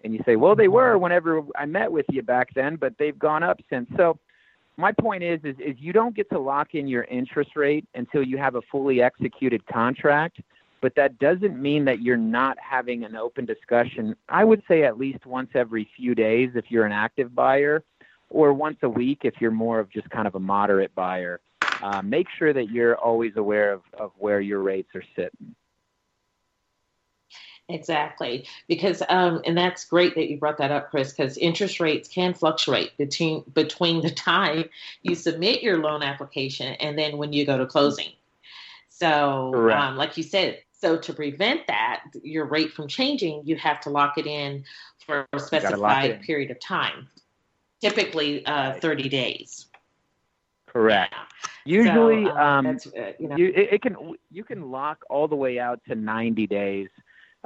And 0.04 0.14
you 0.14 0.20
say, 0.24 0.36
"Well, 0.36 0.54
they 0.54 0.68
were 0.68 0.92
mm-hmm. 0.92 1.02
whenever 1.02 1.42
I 1.56 1.66
met 1.66 1.90
with 1.90 2.06
you 2.10 2.22
back 2.22 2.54
then, 2.54 2.76
but 2.76 2.94
they've 2.98 3.18
gone 3.18 3.42
up 3.42 3.60
since." 3.70 3.88
So, 3.96 4.18
my 4.76 4.92
point 4.92 5.24
is, 5.24 5.40
is, 5.42 5.56
is 5.58 5.76
you 5.78 5.92
don't 5.92 6.14
get 6.14 6.30
to 6.30 6.38
lock 6.38 6.74
in 6.74 6.86
your 6.86 7.02
interest 7.04 7.56
rate 7.56 7.88
until 7.94 8.22
you 8.22 8.38
have 8.38 8.54
a 8.54 8.62
fully 8.70 9.02
executed 9.02 9.66
contract 9.66 10.40
but 10.80 10.94
that 10.96 11.18
doesn't 11.18 11.60
mean 11.60 11.84
that 11.86 12.02
you're 12.02 12.16
not 12.16 12.56
having 12.58 13.04
an 13.04 13.16
open 13.16 13.44
discussion. 13.44 14.14
I 14.28 14.44
would 14.44 14.62
say 14.68 14.84
at 14.84 14.98
least 14.98 15.26
once 15.26 15.50
every 15.54 15.88
few 15.96 16.14
days 16.14 16.50
if 16.54 16.66
you're 16.68 16.86
an 16.86 16.92
active 16.92 17.34
buyer, 17.34 17.82
or 18.30 18.52
once 18.52 18.78
a 18.82 18.88
week 18.88 19.20
if 19.22 19.34
you're 19.40 19.50
more 19.50 19.80
of 19.80 19.90
just 19.90 20.08
kind 20.10 20.26
of 20.26 20.34
a 20.34 20.40
moderate 20.40 20.94
buyer. 20.94 21.40
Uh, 21.82 22.02
make 22.02 22.26
sure 22.38 22.52
that 22.52 22.70
you're 22.70 22.96
always 22.96 23.36
aware 23.36 23.72
of, 23.72 23.82
of 23.98 24.10
where 24.18 24.40
your 24.40 24.60
rates 24.60 24.88
are 24.94 25.04
sitting. 25.14 25.54
Exactly, 27.70 28.46
because 28.66 29.02
um, 29.10 29.42
and 29.44 29.56
that's 29.56 29.84
great 29.84 30.14
that 30.14 30.30
you 30.30 30.38
brought 30.38 30.56
that 30.56 30.70
up, 30.70 30.90
Chris. 30.90 31.12
Because 31.12 31.36
interest 31.36 31.80
rates 31.80 32.08
can 32.08 32.32
fluctuate 32.32 32.96
between 32.96 33.44
between 33.52 34.00
the 34.00 34.10
time 34.10 34.64
you 35.02 35.14
submit 35.14 35.62
your 35.62 35.76
loan 35.76 36.02
application 36.02 36.74
and 36.80 36.98
then 36.98 37.18
when 37.18 37.34
you 37.34 37.44
go 37.44 37.58
to 37.58 37.66
closing. 37.66 38.08
So, 38.88 39.70
um, 39.70 39.96
like 39.96 40.16
you 40.16 40.22
said, 40.22 40.62
so 40.72 40.96
to 40.96 41.12
prevent 41.12 41.66
that, 41.66 42.04
your 42.22 42.46
rate 42.46 42.72
from 42.72 42.88
changing, 42.88 43.42
you 43.44 43.56
have 43.56 43.80
to 43.80 43.90
lock 43.90 44.16
it 44.16 44.26
in 44.26 44.64
for 45.04 45.26
a 45.32 45.38
specified 45.38 46.22
period 46.22 46.50
of 46.50 46.58
time, 46.60 47.08
typically 47.80 48.44
uh, 48.46 48.74
30 48.74 49.08
days. 49.08 49.66
Correct. 50.66 51.14
Yeah. 51.14 51.48
Usually, 51.64 52.24
so, 52.24 52.36
um, 52.36 52.66
um 52.66 52.78
uh, 52.96 53.00
you 53.18 53.28
know, 53.28 53.36
you, 53.36 53.46
it, 53.48 53.74
it, 53.74 53.82
can 53.82 53.96
you 54.30 54.44
can 54.44 54.70
lock 54.70 55.04
all 55.10 55.28
the 55.28 55.36
way 55.36 55.58
out 55.58 55.80
to 55.88 55.94
90 55.94 56.46
days. 56.46 56.88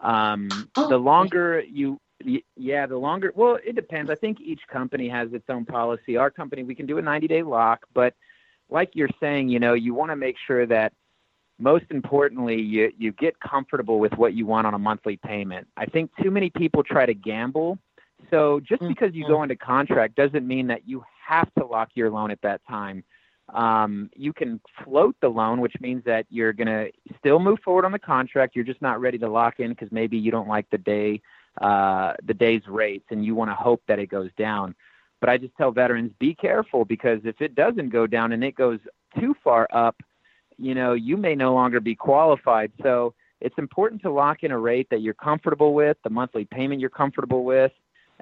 Um, 0.01 0.49
oh, 0.76 0.89
the 0.89 0.99
longer 0.99 1.61
you, 1.61 2.01
yeah, 2.57 2.87
the 2.87 2.97
longer. 2.97 3.33
Well, 3.35 3.59
it 3.64 3.74
depends. 3.74 4.11
I 4.11 4.14
think 4.14 4.41
each 4.41 4.61
company 4.70 5.09
has 5.09 5.33
its 5.33 5.45
own 5.49 5.64
policy. 5.64 6.16
Our 6.16 6.30
company, 6.30 6.62
we 6.62 6.74
can 6.74 6.87
do 6.87 6.99
a 6.99 7.03
90 7.03 7.26
day 7.26 7.43
lock, 7.43 7.80
but 7.95 8.14
like 8.70 8.91
you're 8.95 9.11
saying, 9.20 9.49
you 9.49 9.59
know, 9.59 9.74
you 9.74 9.95
want 9.95 10.11
to 10.11 10.16
make 10.16 10.37
sure 10.47 10.66
that 10.66 10.93
most 11.59 11.85
importantly, 11.91 12.61
you, 12.61 12.91
you 12.99 13.12
get 13.12 13.39
comfortable 13.41 14.01
with 14.01 14.12
what 14.14 14.35
you 14.35 14.47
want 14.47 14.66
on 14.66 14.74
a 14.74 14.78
monthly 14.78 15.16
payment. 15.16 15.66
I 15.76 15.87
think 15.87 16.11
too 16.22 16.30
many 16.30 16.51
people 16.51 16.83
try 16.83 17.07
to 17.07 17.14
gamble. 17.14 17.78
So 18.31 18.61
just 18.61 18.83
because 18.87 19.14
you 19.14 19.27
go 19.27 19.35
mm-hmm. 19.35 19.45
into 19.45 19.57
contract 19.57 20.14
doesn't 20.14 20.47
mean 20.47 20.66
that 20.68 20.89
you 20.89 21.05
have 21.27 21.53
to 21.59 21.66
lock 21.66 21.91
your 21.95 22.11
loan 22.11 22.31
at 22.31 22.41
that 22.43 22.61
time. 22.68 23.05
Um, 23.53 24.11
you 24.14 24.33
can 24.33 24.61
float 24.83 25.16
the 25.20 25.29
loan, 25.29 25.61
which 25.61 25.75
means 25.81 26.05
that 26.05 26.27
you're 26.31 26.53
going 26.53 26.68
to 26.68 26.91
still 27.18 27.39
move 27.39 27.59
forward 27.64 27.85
on 27.85 27.93
the 27.93 27.99
contract. 27.99 28.57
You're 28.57 28.64
just 28.64 28.81
not 28.81 29.01
ready 29.01 29.18
to 29.18 29.29
lock 29.29 29.61
in 29.61 29.70
because 29.70 29.91
maybe 29.93 30.16
you 30.16 30.31
don't 30.31 30.49
like 30.49 30.68
the 30.70 30.79
day, 30.79 31.20
uh, 31.61 32.14
the 32.25 32.35
day's 32.35 32.66
rates, 32.66 33.05
and 33.11 33.25
you 33.25 33.35
want 33.35 33.51
to 33.51 33.55
hope 33.55 33.83
that 33.89 33.99
it 33.99 34.07
goes 34.07 34.31
down. 34.39 34.75
But 35.20 35.29
I 35.29 35.39
just 35.39 35.57
tell 35.57 35.70
veterans 35.70 36.12
be 36.18 36.35
careful 36.35 36.85
because 36.85 37.20
if 37.25 37.41
it 37.41 37.55
doesn't 37.55 37.91
go 37.91 38.07
down 38.07 38.33
and 38.33 38.43
it 38.43 38.55
goes 38.55 38.81
too 39.18 39.35
far 39.45 39.68
up, 39.73 39.97
you 40.57 40.75
know, 40.75 40.95
you 40.95 41.16
may 41.16 41.35
no 41.35 41.53
longer 41.55 41.81
be 41.81 41.95
qualified. 41.95 42.73
So 42.83 43.14
it's 43.41 43.59
important 43.59 44.03
to 44.03 44.11
lock 44.11 44.45
in 44.45 44.51
a 44.51 44.59
rate 44.59 44.89
that 44.91 45.01
you're 45.01 45.14
comfortable 45.14 45.75
with, 45.75 45.97
the 46.05 46.11
monthly 46.11 46.45
payment 46.45 46.81
you're 46.81 46.91
comfortable 46.91 47.45
with. 47.45 47.73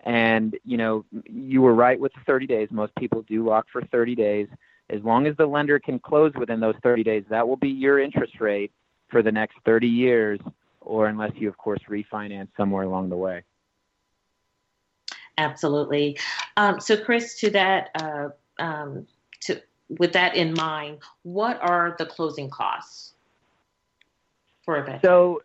And, 0.05 0.57
you 0.65 0.77
know, 0.77 1.05
you 1.25 1.63
were 1.63 1.75
right 1.75 2.01
with 2.01 2.13
the 2.15 2.21
30 2.27 2.47
days. 2.47 2.69
Most 2.71 2.95
people 2.97 3.23
do 3.23 3.47
lock 3.47 3.67
for 3.71 3.83
30 3.83 4.15
days. 4.15 4.49
As 4.89 5.03
long 5.03 5.27
as 5.27 5.37
the 5.37 5.47
lender 5.47 5.79
can 5.79 5.99
close 5.99 6.33
within 6.35 6.59
those 6.59 6.75
30 6.83 7.05
days, 7.05 7.25
that 7.29 7.47
will 7.47 7.57
be 7.57 7.69
your 7.69 8.01
interest 8.01 8.41
rate 8.41 8.73
for 9.09 9.23
the 9.23 9.31
next 9.31 9.57
30 9.65 9.87
years, 9.87 10.41
or 10.81 11.07
unless 11.07 11.33
you, 11.37 11.49
of 11.49 11.57
course, 11.59 11.81
refinance 11.89 12.49
somewhere 12.57 12.85
along 12.85 13.09
the 13.09 13.17
way. 13.17 13.43
Absolutely. 15.39 16.19
Um, 16.57 16.81
so, 16.81 16.97
Chris, 16.97 17.39
to 17.41 17.51
that, 17.51 17.91
uh, 17.95 18.29
um, 18.59 19.07
to 19.41 19.61
with 19.99 20.13
that 20.13 20.37
in 20.37 20.55
mind, 20.55 20.99
what 21.23 21.59
are 21.63 21.97
the 21.99 22.07
closing 22.07 22.51
costs 22.51 23.15
for 24.65 24.77
a 24.77 24.81
veteran? 24.81 25.01
So 25.03 25.43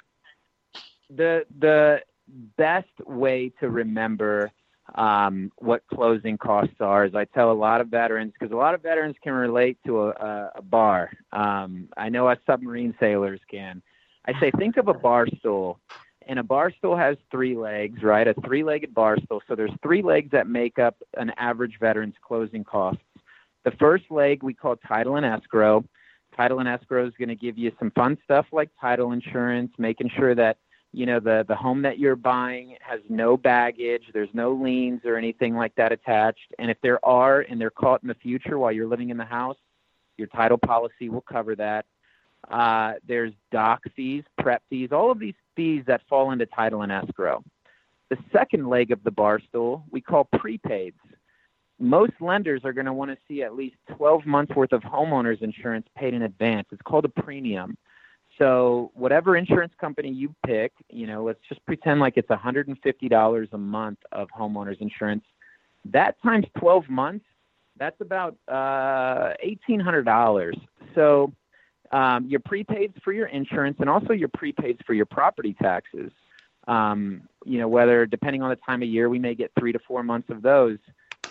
the 1.10 1.46
the 1.60 2.02
best 2.28 2.88
way 3.06 3.52
to 3.60 3.70
remember 3.70 4.52
um, 4.94 5.52
what 5.58 5.84
closing 5.88 6.38
costs 6.38 6.76
are 6.80 7.06
is 7.06 7.16
I 7.16 7.26
tell 7.26 7.52
a 7.52 7.54
lot 7.54 7.82
of 7.82 7.88
veterans 7.88 8.34
because 8.34 8.54
a 8.54 8.58
lot 8.58 8.76
of 8.76 8.84
veterans 8.84 9.16
can 9.24 9.34
relate 9.34 9.78
to 9.86 10.10
a, 10.10 10.52
a 10.56 10.62
bar. 10.62 11.12
Um, 11.32 11.90
I 11.98 12.10
know 12.10 12.28
us 12.28 12.38
submarine 12.46 12.96
sailors 13.00 13.40
can. 13.50 13.82
I 14.28 14.40
say 14.40 14.52
think 14.52 14.78
of 14.78 14.88
a 14.88 14.94
bar 14.94 15.28
stool, 15.40 15.80
and 16.28 16.40
a 16.40 16.44
bar 16.44 16.72
stool 16.78 16.96
has 16.96 17.18
three 17.30 17.56
legs, 17.56 18.02
right? 18.02 18.28
A 18.28 18.34
three-legged 18.46 18.94
bar 18.94 19.18
stool. 19.24 19.42
So 19.48 19.56
there's 19.56 19.72
three 19.84 20.02
legs 20.02 20.32
that 20.32 20.48
make 20.48 20.80
up 20.80 20.96
an 21.18 21.32
average 21.38 21.78
veteran's 21.80 22.16
closing 22.22 22.64
costs. 22.64 23.02
The 23.64 23.72
first 23.72 24.06
leg 24.10 24.44
we 24.44 24.54
call 24.54 24.76
title 24.78 25.16
and 25.16 25.26
escrow. 25.26 25.84
Title 26.36 26.60
and 26.60 26.68
escrow 26.68 27.08
is 27.08 27.14
going 27.18 27.30
to 27.30 27.36
give 27.36 27.58
you 27.58 27.72
some 27.80 27.92
fun 27.92 28.18
stuff 28.24 28.46
like 28.52 28.70
title 28.80 29.12
insurance, 29.12 29.72
making 29.78 30.10
sure 30.18 30.36
that 30.36 30.58
you 30.96 31.06
know 31.06 31.20
the 31.20 31.46
the 31.48 31.56
home 31.56 31.82
that 31.84 32.00
you're 32.00 32.16
buying 32.16 32.78
has 32.82 33.02
no 33.10 33.38
baggage, 33.38 34.04
there's 34.14 34.30
no 34.34 34.54
liens 34.54 35.02
or 35.06 35.18
anything 35.18 35.56
like 35.56 35.76
that 35.76 35.92
attached. 35.92 36.54
And 36.58 36.72
if 36.72 36.78
there 36.82 37.04
are 37.06 37.42
and 37.42 37.60
they're 37.60 37.70
caught 37.70 38.02
in 38.02 38.08
the 38.08 38.16
future 38.16 38.58
while 38.58 38.72
you're 38.72 38.88
living 38.88 39.10
in 39.10 39.18
the 39.18 39.26
house, 39.26 39.58
your 40.18 40.28
title 40.28 40.58
policy 40.58 41.10
will 41.10 41.22
cover 41.22 41.56
that. 41.56 41.86
Uh, 42.50 42.94
there's 43.08 43.34
doc 43.52 43.82
fees, 43.96 44.24
prep 44.38 44.62
fees, 44.70 44.90
all 44.92 45.12
of 45.12 45.20
these 45.20 45.34
fees 45.56 45.84
that 45.88 46.02
fall 46.08 46.32
into 46.32 46.46
title 46.46 46.84
and 46.84 46.92
escrow. 46.92 47.44
The 48.10 48.18
second 48.32 48.70
leg 48.70 48.92
of 48.92 49.04
the 49.04 49.12
bar 49.12 49.42
stool 49.50 49.84
we 49.92 50.00
call 50.00 50.30
prepaids 50.34 50.94
most 51.80 52.14
lenders 52.22 52.62
are 52.64 52.74
going 52.74 52.86
to 52.86 52.94
want 52.94 53.12
to 53.12 53.18
see 53.28 53.44
at 53.44 53.56
least 53.56 53.76
12 53.98 54.26
months 54.26 54.56
worth 54.56 54.72
of 54.72 54.82
homeowners 54.82 55.42
insurance 55.42 55.88
paid 55.96 56.14
in 56.14 56.22
advance. 56.22 56.68
It's 56.72 56.82
called 56.82 57.06
a 57.06 57.10
premium. 57.10 57.78
So 58.38 58.92
whatever 58.94 59.38
insurance 59.38 59.74
company 59.80 60.12
you 60.12 60.34
pick, 60.46 60.74
you 60.90 61.08
know, 61.08 61.24
let's 61.24 61.40
just 61.48 61.66
pretend 61.66 62.00
like 62.00 62.18
it's 62.18 62.28
$150 62.28 63.54
a 63.54 63.58
month 63.58 64.00
of 64.12 64.28
homeowners 64.38 64.82
insurance. 64.82 65.24
That 65.86 66.22
times 66.22 66.46
12 66.58 66.90
months, 66.90 67.26
that's 67.78 68.00
about 68.02 68.36
uh, 68.48 69.34
$1,800. 69.46 70.54
So 70.96 71.32
um, 71.92 72.28
your 72.28 72.40
prepaids 72.42 73.02
for 73.04 73.14
your 73.14 73.28
insurance 73.28 73.78
and 73.80 73.90
also 73.90 74.14
your 74.14 74.30
prepaids 74.30 74.84
for 74.86 74.94
your 74.94 75.06
property 75.06 75.56
taxes. 75.62 76.12
Um, 76.68 77.22
you 77.46 77.60
know, 77.60 77.68
whether 77.68 78.06
depending 78.06 78.42
on 78.42 78.50
the 78.50 78.56
time 78.58 78.82
of 78.82 78.90
year, 78.90 79.08
we 79.08 79.20
may 79.20 79.36
get 79.36 79.52
three 79.58 79.72
to 79.72 79.80
four 79.80 80.04
months 80.04 80.30
of 80.30 80.42
those. 80.42 80.80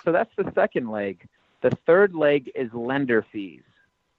So 0.05 0.13
that's 0.13 0.31
the 0.37 0.51
second 0.55 0.91
leg. 0.91 1.27
The 1.63 1.71
third 1.87 2.15
leg 2.15 2.51
is 2.55 2.73
lender 2.73 3.27
fees, 3.33 3.63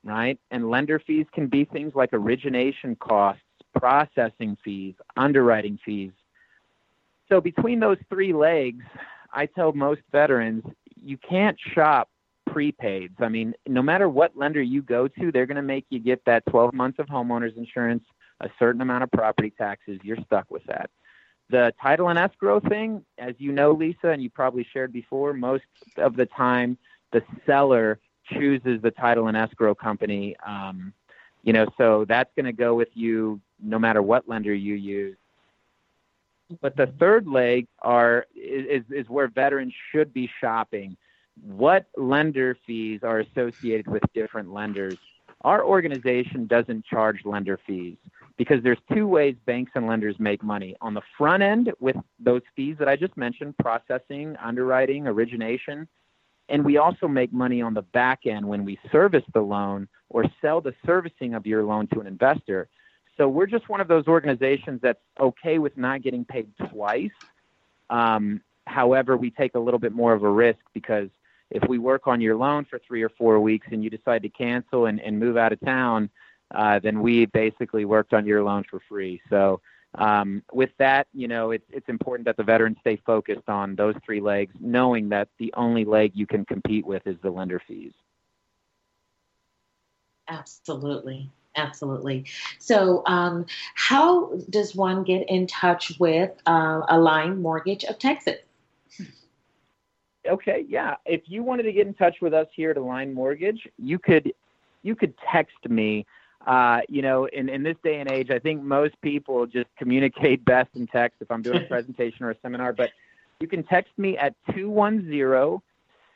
right? 0.05 0.39
And 0.51 0.69
lender 0.69 0.99
fees 0.99 1.25
can 1.33 1.47
be 1.47 1.65
things 1.65 1.93
like 1.95 2.11
origination 2.13 2.95
costs, 2.95 3.41
processing 3.77 4.55
fees, 4.63 4.93
underwriting 5.17 5.77
fees. 5.83 6.11
So 7.27 7.41
between 7.41 7.79
those 7.79 7.97
three 8.07 8.31
legs, 8.31 8.85
I 9.33 9.47
tell 9.47 9.73
most 9.73 10.01
veterans 10.11 10.63
you 11.03 11.17
can't 11.17 11.57
shop 11.73 12.09
prepaids. 12.47 13.19
I 13.19 13.27
mean, 13.27 13.53
no 13.67 13.81
matter 13.81 14.07
what 14.07 14.37
lender 14.37 14.61
you 14.61 14.83
go 14.83 15.07
to, 15.07 15.31
they're 15.31 15.47
going 15.47 15.55
to 15.55 15.63
make 15.63 15.85
you 15.89 15.99
get 15.99 16.23
that 16.25 16.45
12 16.49 16.73
months 16.73 16.99
of 16.99 17.07
homeowners 17.07 17.57
insurance, 17.57 18.03
a 18.41 18.49
certain 18.59 18.81
amount 18.81 19.03
of 19.03 19.11
property 19.11 19.51
taxes. 19.57 19.99
You're 20.03 20.23
stuck 20.25 20.49
with 20.51 20.63
that. 20.67 20.91
The 21.49 21.73
title 21.81 22.09
and 22.09 22.17
escrow 22.17 22.59
thing, 22.59 23.03
as 23.17 23.35
you 23.39 23.51
know, 23.51 23.71
Lisa, 23.71 24.09
and 24.09 24.21
you 24.21 24.29
probably 24.29 24.65
shared 24.71 24.93
before, 24.93 25.33
most 25.33 25.63
of 25.97 26.15
the 26.15 26.25
time 26.27 26.77
the 27.11 27.23
seller 27.45 27.99
chooses 28.33 28.81
the 28.81 28.91
title 28.91 29.27
and 29.27 29.37
escrow 29.37 29.75
company. 29.75 30.35
Um, 30.45 30.93
you 31.43 31.53
know, 31.53 31.67
so 31.77 32.05
that's 32.07 32.31
going 32.35 32.45
to 32.45 32.53
go 32.53 32.75
with 32.75 32.89
you 32.93 33.39
no 33.61 33.79
matter 33.79 34.01
what 34.01 34.27
lender 34.27 34.53
you 34.53 34.75
use. 34.75 35.17
But 36.61 36.75
the 36.75 36.87
third 36.99 37.27
leg 37.27 37.67
are 37.81 38.25
is, 38.35 38.83
is 38.89 39.09
where 39.09 39.27
veterans 39.27 39.73
should 39.91 40.13
be 40.13 40.29
shopping. 40.41 40.95
What 41.41 41.87
lender 41.97 42.57
fees 42.65 43.01
are 43.03 43.19
associated 43.19 43.87
with 43.87 44.03
different 44.13 44.53
lenders? 44.53 44.97
Our 45.41 45.63
organization 45.63 46.47
doesn't 46.47 46.85
charge 46.85 47.25
lender 47.25 47.59
fees 47.67 47.97
because 48.37 48.63
there's 48.63 48.79
two 48.93 49.07
ways 49.07 49.35
banks 49.45 49.71
and 49.75 49.87
lenders 49.87 50.15
make 50.19 50.43
money. 50.43 50.75
On 50.81 50.93
the 50.93 51.01
front 51.17 51.43
end 51.43 51.71
with 51.79 51.95
those 52.19 52.41
fees 52.55 52.77
that 52.79 52.87
I 52.87 52.95
just 52.95 53.15
mentioned, 53.17 53.55
processing, 53.57 54.35
underwriting, 54.41 55.07
origination, 55.07 55.87
and 56.49 56.63
we 56.63 56.77
also 56.77 57.07
make 57.07 57.33
money 57.33 57.61
on 57.61 57.73
the 57.73 57.81
back 57.81 58.25
end 58.25 58.47
when 58.47 58.65
we 58.65 58.79
service 58.91 59.23
the 59.33 59.41
loan 59.41 59.87
or 60.09 60.25
sell 60.41 60.61
the 60.61 60.73
servicing 60.85 61.33
of 61.33 61.45
your 61.45 61.63
loan 61.63 61.87
to 61.87 61.99
an 61.99 62.07
investor. 62.07 62.67
So 63.17 63.27
we're 63.27 63.47
just 63.47 63.69
one 63.69 63.81
of 63.81 63.87
those 63.87 64.07
organizations 64.07 64.81
that's 64.81 64.99
okay 65.19 65.57
with 65.57 65.77
not 65.77 66.03
getting 66.03 66.25
paid 66.25 66.47
twice. 66.69 67.11
Um, 67.89 68.41
however, 68.67 69.15
we 69.17 69.31
take 69.31 69.55
a 69.55 69.59
little 69.59 69.79
bit 69.79 69.93
more 69.93 70.13
of 70.13 70.23
a 70.23 70.29
risk 70.29 70.59
because 70.73 71.09
if 71.49 71.67
we 71.69 71.77
work 71.77 72.07
on 72.07 72.21
your 72.21 72.35
loan 72.35 72.65
for 72.65 72.79
three 72.79 73.03
or 73.03 73.09
four 73.09 73.39
weeks 73.39 73.67
and 73.71 73.83
you 73.83 73.89
decide 73.89 74.23
to 74.23 74.29
cancel 74.29 74.87
and, 74.87 74.99
and 74.99 75.19
move 75.19 75.37
out 75.37 75.53
of 75.53 75.59
town, 75.61 76.09
uh, 76.53 76.79
then 76.79 77.01
we 77.01 77.25
basically 77.25 77.85
worked 77.85 78.13
on 78.13 78.25
your 78.25 78.43
loan 78.43 78.63
for 78.69 78.79
free. 78.87 79.21
So 79.29 79.61
um, 79.97 80.43
with 80.51 80.71
that, 80.77 81.07
you 81.13 81.27
know, 81.27 81.51
it's 81.51 81.65
it's 81.69 81.89
important 81.89 82.25
that 82.25 82.37
the 82.37 82.43
veterans 82.43 82.77
stay 82.81 82.97
focused 83.05 83.49
on 83.49 83.75
those 83.75 83.95
three 84.05 84.21
legs, 84.21 84.53
knowing 84.59 85.09
that 85.09 85.27
the 85.39 85.53
only 85.55 85.85
leg 85.85 86.11
you 86.13 86.27
can 86.27 86.45
compete 86.45 86.85
with 86.85 87.05
is 87.05 87.17
the 87.21 87.29
lender 87.29 87.61
fees. 87.67 87.93
Absolutely. 90.27 91.29
Absolutely. 91.57 92.25
So, 92.59 93.01
um, 93.05 93.45
how 93.75 94.33
does 94.49 94.75
one 94.75 95.03
get 95.03 95.29
in 95.29 95.47
touch 95.47 95.97
with 95.99 96.31
uh, 96.45 96.81
Align 96.89 97.41
Mortgage 97.41 97.85
of 97.85 97.97
Texas? 97.97 98.39
Okay, 100.27 100.65
yeah. 100.67 100.95
If 101.05 101.21
you 101.25 101.43
wanted 101.43 101.63
to 101.63 101.71
get 101.71 101.87
in 101.87 101.93
touch 101.93 102.17
with 102.21 102.33
us 102.33 102.47
here 102.53 102.71
at 102.71 102.77
Align 102.77 103.13
Mortgage, 103.13 103.67
you 103.77 103.99
could 103.99 104.33
you 104.83 104.95
could 104.95 105.13
text 105.31 105.69
me. 105.69 106.05
Uh, 106.45 106.81
you 106.87 107.01
know, 107.01 107.25
in, 107.25 107.49
in 107.49 107.63
this 107.63 107.77
day 107.83 107.99
and 107.99 108.09
age, 108.11 108.29
I 108.29 108.39
think 108.39 108.61
most 108.61 108.99
people 109.01 109.45
just 109.47 109.67
communicate 109.77 110.45
best 110.45 110.69
in 110.75 110.87
text 110.87 111.21
if 111.21 111.31
I'm 111.31 111.41
doing 111.41 111.63
a 111.63 111.65
presentation 111.67 112.25
or 112.25 112.31
a 112.31 112.35
seminar. 112.41 112.73
But 112.73 112.91
you 113.39 113.47
can 113.47 113.63
text 113.63 113.91
me 113.97 114.17
at 114.17 114.35
210 114.53 115.61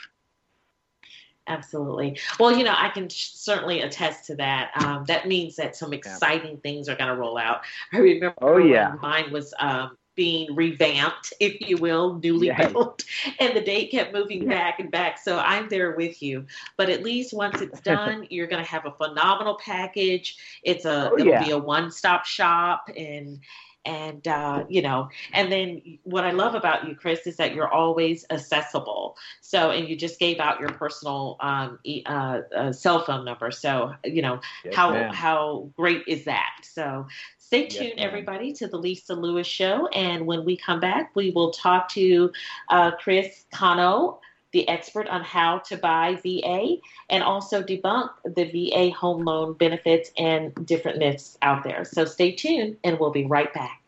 Absolutely. 1.46 2.18
Well, 2.40 2.56
you 2.56 2.64
know, 2.64 2.74
I 2.74 2.88
can 2.88 3.10
certainly 3.10 3.82
attest 3.82 4.24
to 4.28 4.36
that. 4.36 4.70
Um, 4.76 5.04
that 5.08 5.28
means 5.28 5.56
that 5.56 5.76
some 5.76 5.92
exciting 5.92 6.52
yeah. 6.52 6.60
things 6.62 6.88
are 6.88 6.96
going 6.96 7.10
to 7.10 7.16
roll 7.16 7.36
out. 7.36 7.64
I 7.92 7.98
remember 7.98 8.34
oh, 8.40 8.56
yeah. 8.56 8.94
mine 9.02 9.30
was 9.30 9.52
um, 9.58 9.98
being 10.14 10.54
revamped, 10.54 11.32
if 11.40 11.60
you 11.60 11.76
will, 11.76 12.14
newly 12.22 12.50
built, 12.56 13.04
and 13.40 13.56
the 13.56 13.60
date 13.60 13.90
kept 13.90 14.12
moving 14.12 14.48
back 14.48 14.78
and 14.80 14.90
back. 14.90 15.18
So 15.18 15.38
I'm 15.38 15.68
there 15.68 15.92
with 15.92 16.22
you. 16.22 16.46
But 16.76 16.90
at 16.90 17.02
least 17.02 17.34
once 17.34 17.60
it's 17.60 17.80
done, 17.92 18.26
you're 18.30 18.46
going 18.46 18.62
to 18.62 18.70
have 18.70 18.86
a 18.86 18.92
phenomenal 18.92 19.56
package. 19.56 20.36
It's 20.62 20.84
a 20.84 21.10
oh, 21.10 21.14
it'll 21.14 21.26
yeah. 21.26 21.44
be 21.44 21.50
a 21.50 21.58
one-stop 21.58 22.24
shop 22.24 22.90
and 22.96 23.40
and 23.84 24.26
uh, 24.28 24.64
you 24.68 24.82
know 24.82 25.08
and 25.32 25.50
then 25.50 25.80
what 26.04 26.24
i 26.24 26.30
love 26.30 26.54
about 26.54 26.86
you 26.86 26.94
chris 26.94 27.26
is 27.26 27.36
that 27.36 27.54
you're 27.54 27.72
always 27.72 28.24
accessible 28.30 29.16
so 29.40 29.70
and 29.70 29.88
you 29.88 29.96
just 29.96 30.18
gave 30.18 30.38
out 30.38 30.60
your 30.60 30.70
personal 30.70 31.36
um, 31.40 31.78
uh, 32.06 32.40
uh, 32.56 32.72
cell 32.72 33.04
phone 33.04 33.24
number 33.24 33.50
so 33.50 33.92
you 34.04 34.22
know 34.22 34.40
yes, 34.64 34.74
how 34.74 34.90
ma'am. 34.90 35.12
how 35.12 35.70
great 35.76 36.02
is 36.06 36.24
that 36.24 36.52
so 36.62 37.06
Stay 37.44 37.66
tuned, 37.66 37.92
yes, 37.98 37.98
everybody, 37.98 38.54
to 38.54 38.66
the 38.66 38.78
Lisa 38.78 39.14
Lewis 39.14 39.46
Show. 39.46 39.86
And 39.88 40.26
when 40.26 40.46
we 40.46 40.56
come 40.56 40.80
back, 40.80 41.14
we 41.14 41.30
will 41.30 41.50
talk 41.50 41.90
to 41.90 42.32
uh, 42.70 42.92
Chris 42.92 43.44
Cano, 43.52 44.18
the 44.54 44.66
expert 44.68 45.08
on 45.08 45.22
how 45.22 45.58
to 45.58 45.76
buy 45.76 46.14
VA, 46.22 46.76
and 47.10 47.22
also 47.22 47.62
debunk 47.62 48.08
the 48.24 48.44
VA 48.44 48.90
home 48.90 49.24
loan 49.24 49.52
benefits 49.52 50.10
and 50.16 50.54
different 50.64 50.98
myths 50.98 51.36
out 51.42 51.64
there. 51.64 51.84
So 51.84 52.06
stay 52.06 52.32
tuned, 52.32 52.78
and 52.84 52.98
we'll 52.98 53.10
be 53.10 53.26
right 53.26 53.52
back. 53.52 53.82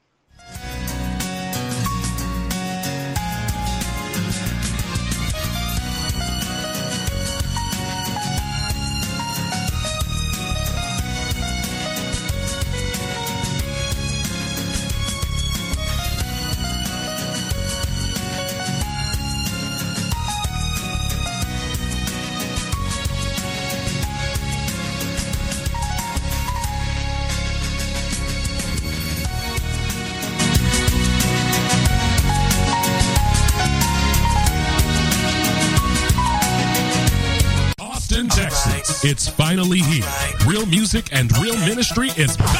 Music 40.96 41.12
and 41.12 41.36
real 41.38 41.56
ministry 41.66 42.08
is 42.16 42.36
back. 42.36 42.56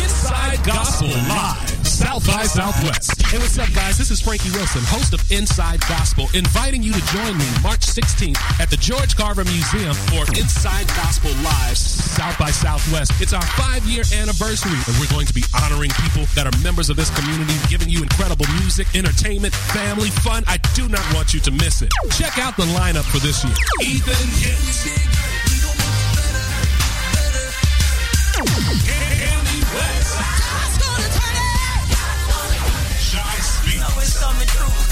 Inside 0.00 0.64
Gospel 0.64 1.08
Live. 1.28 1.86
South 1.86 2.26
by 2.26 2.44
Southwest. 2.44 3.20
Hey, 3.26 3.36
what's 3.36 3.58
up, 3.58 3.68
guys? 3.74 3.98
This 3.98 4.10
is 4.10 4.20
Frankie 4.20 4.50
Wilson, 4.52 4.80
host 4.86 5.12
of 5.12 5.20
Inside 5.30 5.80
Gospel, 5.80 6.28
inviting 6.32 6.82
you 6.82 6.92
to 6.92 7.02
join 7.12 7.36
me 7.36 7.44
March 7.62 7.80
16th 7.80 8.38
at 8.58 8.70
the 8.70 8.76
George 8.78 9.16
Carver 9.16 9.44
Museum 9.44 9.92
for 10.08 10.24
Inside 10.40 10.86
Gospel 10.96 11.30
Live, 11.44 11.76
South 11.76 12.38
by 12.38 12.50
Southwest. 12.50 13.12
It's 13.20 13.34
our 13.34 13.44
five 13.60 13.84
year 13.84 14.04
anniversary, 14.16 14.78
and 14.88 14.96
we're 14.98 15.12
going 15.12 15.26
to 15.26 15.34
be 15.34 15.44
honoring 15.52 15.90
people 16.08 16.24
that 16.34 16.48
are 16.48 16.56
members 16.64 16.88
of 16.88 16.96
this 16.96 17.10
community, 17.20 17.54
giving 17.68 17.90
you 17.90 18.00
incredible 18.00 18.46
music, 18.60 18.86
entertainment, 18.94 19.52
family, 19.76 20.08
fun. 20.24 20.42
I 20.46 20.56
do 20.72 20.88
not 20.88 21.04
want 21.12 21.34
you 21.34 21.40
to 21.40 21.50
miss 21.50 21.82
it. 21.82 21.92
Check 22.16 22.38
out 22.38 22.56
the 22.56 22.68
lineup 22.72 23.04
for 23.04 23.18
this 23.18 23.44
year. 23.44 23.54
Ethan 23.82 24.28
Hicks. 24.40 25.31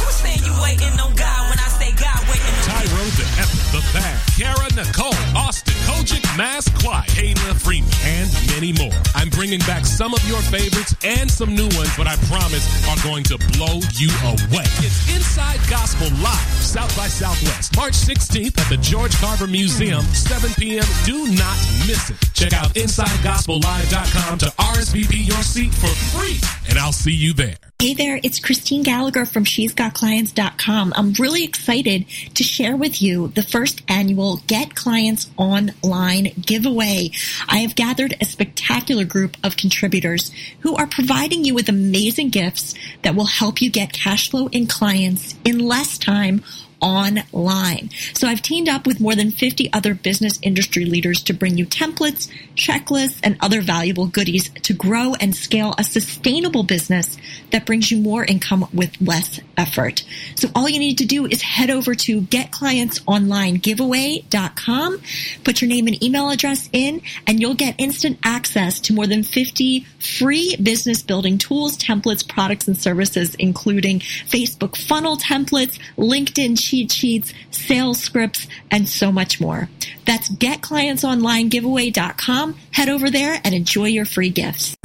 Who's 0.01 0.15
saying 0.23 0.45
you 0.45 0.55
waiting 0.63 1.01
on 1.01 1.15
God 1.17 1.51
when 1.51 1.59
I 1.59 1.69
say 1.79 1.91
God 1.93 2.21
waiting 2.31 2.60
the 2.89 3.29
Epic, 3.37 3.61
The 3.73 3.83
Bag, 3.93 4.19
Kara 4.39 4.69
Nicole, 4.75 5.13
Austin, 5.37 5.75
Kojic, 5.85 6.25
Mass 6.37 6.69
Kayla 6.69 7.55
Freeman, 7.61 7.91
and 8.05 8.31
many 8.49 8.73
more. 8.73 8.97
I'm 9.15 9.29
bringing 9.29 9.61
back 9.61 9.85
some 9.85 10.15
of 10.15 10.23
your 10.29 10.41
favorites 10.43 10.95
and 11.05 11.31
some 11.31 11.55
new 11.55 11.69
ones, 11.77 11.91
but 11.97 12.07
I 12.07 12.17
promise 12.33 12.65
are 12.89 13.03
going 13.03 13.25
to 13.25 13.39
blow 13.53 13.81
you 13.97 14.09
away. 14.25 14.65
It's 14.81 15.15
Inside 15.15 15.61
Gospel 15.69 16.09
Live, 16.23 16.49
South 16.63 16.95
by 16.97 17.09
Southwest, 17.09 17.77
March 17.77 17.93
16th 17.93 18.59
at 18.59 18.69
the 18.69 18.79
George 18.79 19.15
Carver 19.17 19.47
Museum, 19.47 20.03
7 20.03 20.51
p.m. 20.55 20.85
Do 21.05 21.27
not 21.35 21.57
miss 21.87 22.11
it. 22.11 22.17
Check 22.35 22.53
out 22.53 22.73
InsideGospelLive.com 22.75 24.39
to 24.39 24.47
RSVP 24.47 25.27
your 25.27 25.43
seat 25.43 25.75
for 25.75 25.93
free, 26.17 26.39
and 26.69 26.79
I'll 26.79 26.93
see 26.93 27.13
you 27.13 27.35
there. 27.35 27.57
Hey 27.81 27.95
there, 27.95 28.21
it's 28.23 28.39
Christine 28.39 28.83
Gallagher 28.83 29.25
from 29.25 29.45
She's 29.45 29.73
Got 29.73 29.95
Clients.com. 29.95 30.93
I'm 30.95 31.15
really 31.15 31.45
excited 31.45 32.05
to 32.35 32.43
share 32.43 32.70
with 32.77 33.03
you 33.03 33.29
the 33.29 33.43
first 33.43 33.83
annual 33.89 34.39
Get 34.47 34.75
Clients 34.75 35.31
Online 35.37 36.33
giveaway. 36.41 37.11
I 37.49 37.59
have 37.59 37.75
gathered 37.75 38.15
a 38.21 38.25
spectacular 38.25 39.05
group 39.05 39.37
of 39.43 39.57
contributors 39.57 40.31
who 40.61 40.77
are 40.77 40.87
providing 40.87 41.45
you 41.45 41.55
with 41.55 41.69
amazing 41.69 42.31
gifts 42.31 42.75
that 43.03 43.15
will 43.15 43.27
help 43.27 43.61
you 43.61 43.71
get 43.71 43.93
cash 43.93 44.31
flow 44.31 44.49
in 44.49 44.67
clients 44.67 45.35
in 45.45 45.59
less 45.59 45.99
time 45.99 46.43
online. 46.81 47.91
So 48.15 48.29
I've 48.29 48.43
teamed 48.43 48.69
up 48.69 48.87
with 48.87 49.01
more 49.01 49.15
than 49.15 49.31
50 49.31 49.73
other 49.73 49.95
business 49.95 50.39
industry 50.43 50.85
leaders 50.85 51.23
to 51.25 51.33
bring 51.33 51.59
you 51.59 51.67
templates, 51.67 52.31
checklists, 52.55 53.21
and 53.23 53.37
other 53.41 53.61
valuable 53.61 54.07
goodies 54.07 54.51
to 54.51 54.73
grow 54.73 55.15
and 55.21 55.35
scale 55.35 55.75
a 55.79 55.85
sustainable 55.85 56.63
business 56.63 57.17
that 57.51 57.67
brings 57.67 57.91
you 57.91 57.99
more 57.99 58.25
income 58.25 58.69
with 58.73 58.99
less 59.01 59.41
effort. 59.57 60.05
So 60.37 60.49
all 60.55 60.69
you 60.69 60.79
need 60.79 60.99
to 60.99 61.07
do 61.07 61.27
is 61.27 61.43
head 61.43 61.71
over 61.71 61.95
to 61.95 62.21
getclientsonlinegiveaway.com, 62.23 65.03
put 65.45 65.61
your 65.61 65.69
name 65.69 65.87
and 65.87 66.03
email 66.03 66.31
address 66.31 66.69
in, 66.73 67.03
and 67.27 67.41
you'll 67.41 67.55
get 67.55 67.75
instant 67.79 68.19
access 68.25 68.81
to 68.81 68.93
more 68.93 69.07
than 69.07 69.23
50 69.23 69.87
free 69.99 70.57
business 70.57 71.03
building 71.03 71.39
tools, 71.39 71.77
templates, 71.77 72.27
products, 72.27 72.67
and 72.69 72.77
services, 72.77 73.35
including 73.37 74.01
Facebook 74.01 74.77
funnel 74.77 75.17
templates, 75.17 75.79
LinkedIn 75.97 76.59
cheat 76.71 76.93
sheets, 76.93 77.35
sales 77.51 78.01
scripts, 78.01 78.47
and 78.71 78.89
so 78.89 79.11
much 79.11 79.41
more. 79.41 79.69
That's 80.07 80.29
getclientsonlinegiveaway.com. 80.29 82.55
Head 82.71 82.89
over 82.89 83.11
there 83.11 83.41
and 83.43 83.53
enjoy 83.55 83.87
your 83.87 84.05
free 84.05 84.31
gifts. 84.31 84.77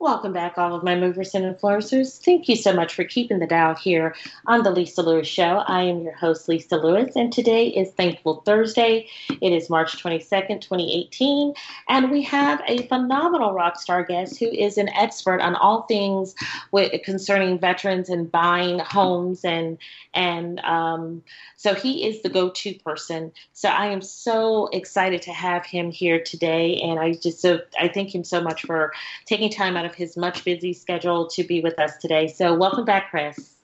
Welcome 0.00 0.32
back, 0.32 0.56
all 0.56 0.76
of 0.76 0.84
my 0.84 0.94
movers 0.94 1.34
and 1.34 1.44
influencers. 1.44 2.22
Thank 2.22 2.48
you 2.48 2.54
so 2.54 2.72
much 2.72 2.94
for 2.94 3.02
keeping 3.02 3.40
the 3.40 3.48
dial 3.48 3.74
here 3.74 4.14
on 4.46 4.62
the 4.62 4.70
Lisa 4.70 5.02
Lewis 5.02 5.26
Show. 5.26 5.64
I 5.66 5.82
am 5.82 6.02
your 6.02 6.12
host, 6.12 6.48
Lisa 6.48 6.76
Lewis, 6.76 7.16
and 7.16 7.32
today 7.32 7.66
is 7.66 7.90
Thankful 7.94 8.42
Thursday. 8.46 9.08
It 9.28 9.52
is 9.52 9.68
March 9.68 10.00
22nd, 10.00 10.60
2018, 10.60 11.52
and 11.88 12.12
we 12.12 12.22
have 12.22 12.62
a 12.68 12.86
phenomenal 12.86 13.52
rock 13.52 13.80
star 13.80 14.04
guest 14.04 14.38
who 14.38 14.46
is 14.46 14.78
an 14.78 14.88
expert 14.90 15.40
on 15.40 15.56
all 15.56 15.82
things 15.82 16.36
with, 16.70 16.92
concerning 17.02 17.58
veterans 17.58 18.08
and 18.08 18.30
buying 18.30 18.78
homes 18.78 19.44
and 19.44 19.78
and 20.14 20.60
um, 20.60 21.22
so 21.56 21.74
he 21.74 22.06
is 22.06 22.22
the 22.22 22.28
go-to 22.28 22.74
person. 22.74 23.32
So 23.52 23.68
I 23.68 23.86
am 23.86 24.00
so 24.00 24.68
excited 24.68 25.22
to 25.22 25.32
have 25.32 25.66
him 25.66 25.90
here 25.90 26.22
today, 26.22 26.80
and 26.82 27.00
I 27.00 27.14
just 27.14 27.40
so 27.40 27.60
I 27.78 27.88
thank 27.88 28.14
him 28.14 28.22
so 28.22 28.40
much 28.40 28.62
for 28.62 28.92
taking 29.26 29.50
time 29.50 29.76
out 29.76 29.87
of 29.88 29.94
his 29.94 30.16
much 30.16 30.44
busy 30.44 30.72
schedule 30.72 31.26
to 31.28 31.42
be 31.42 31.60
with 31.60 31.78
us 31.78 31.96
today. 31.96 32.28
So 32.28 32.54
welcome 32.54 32.84
back, 32.84 33.10
Chris. 33.10 33.54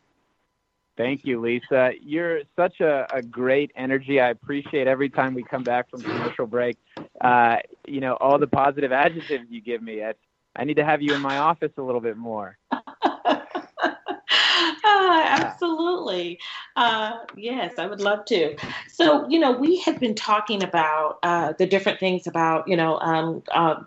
Thank 0.96 1.24
you, 1.24 1.40
Lisa. 1.40 1.92
You're 2.00 2.42
such 2.54 2.80
a, 2.80 3.06
a 3.12 3.20
great 3.20 3.72
energy. 3.76 4.20
I 4.20 4.30
appreciate 4.30 4.86
every 4.86 5.08
time 5.08 5.34
we 5.34 5.42
come 5.42 5.64
back 5.64 5.90
from 5.90 6.02
commercial 6.02 6.46
break. 6.46 6.78
Uh, 7.20 7.56
you 7.86 8.00
know, 8.00 8.14
all 8.14 8.38
the 8.38 8.46
positive 8.46 8.92
adjectives 8.92 9.46
you 9.50 9.60
give 9.60 9.82
me. 9.82 10.04
I, 10.04 10.14
I 10.54 10.64
need 10.64 10.76
to 10.76 10.84
have 10.84 11.02
you 11.02 11.12
in 11.14 11.20
my 11.20 11.38
office 11.38 11.72
a 11.78 11.82
little 11.82 12.00
bit 12.00 12.16
more. 12.16 12.56
Uh, 12.70 12.80
absolutely. 14.84 16.38
Uh, 16.76 17.18
yes, 17.36 17.74
I 17.76 17.86
would 17.86 18.00
love 18.00 18.24
to. 18.26 18.56
So, 18.88 19.28
you 19.28 19.40
know, 19.40 19.50
we 19.50 19.80
have 19.80 19.98
been 19.98 20.14
talking 20.14 20.62
about 20.62 21.18
uh, 21.24 21.54
the 21.58 21.66
different 21.66 21.98
things 21.98 22.28
about, 22.28 22.68
you 22.68 22.76
know, 22.76 23.00
um, 23.00 23.42
uh, 23.52 23.82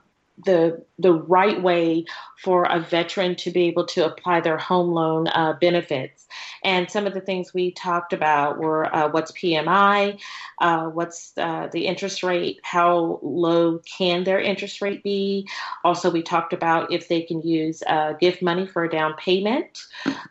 the 0.45 0.83
the 0.99 1.13
right 1.13 1.61
way 1.61 2.05
for 2.43 2.65
a 2.65 2.79
veteran 2.79 3.35
to 3.35 3.51
be 3.51 3.63
able 3.63 3.85
to 3.85 4.05
apply 4.05 4.41
their 4.41 4.57
home 4.57 4.91
loan 4.91 5.27
uh, 5.29 5.53
benefits. 5.59 6.27
And 6.63 6.89
some 6.89 7.07
of 7.07 7.13
the 7.13 7.21
things 7.21 7.53
we 7.53 7.71
talked 7.71 8.13
about 8.13 8.57
were 8.57 8.93
uh, 8.93 9.09
what's 9.09 9.31
PMI, 9.31 10.19
uh, 10.59 10.85
what's 10.85 11.33
uh, 11.37 11.69
the 11.71 11.87
interest 11.87 12.23
rate, 12.23 12.59
how 12.63 13.19
low 13.21 13.79
can 13.79 14.23
their 14.23 14.39
interest 14.39 14.81
rate 14.81 15.03
be. 15.03 15.47
Also, 15.83 16.09
we 16.09 16.21
talked 16.21 16.53
about 16.53 16.91
if 16.91 17.07
they 17.07 17.21
can 17.21 17.41
use 17.41 17.81
uh, 17.87 18.13
gift 18.13 18.41
money 18.41 18.67
for 18.67 18.83
a 18.83 18.89
down 18.89 19.13
payment. 19.15 19.85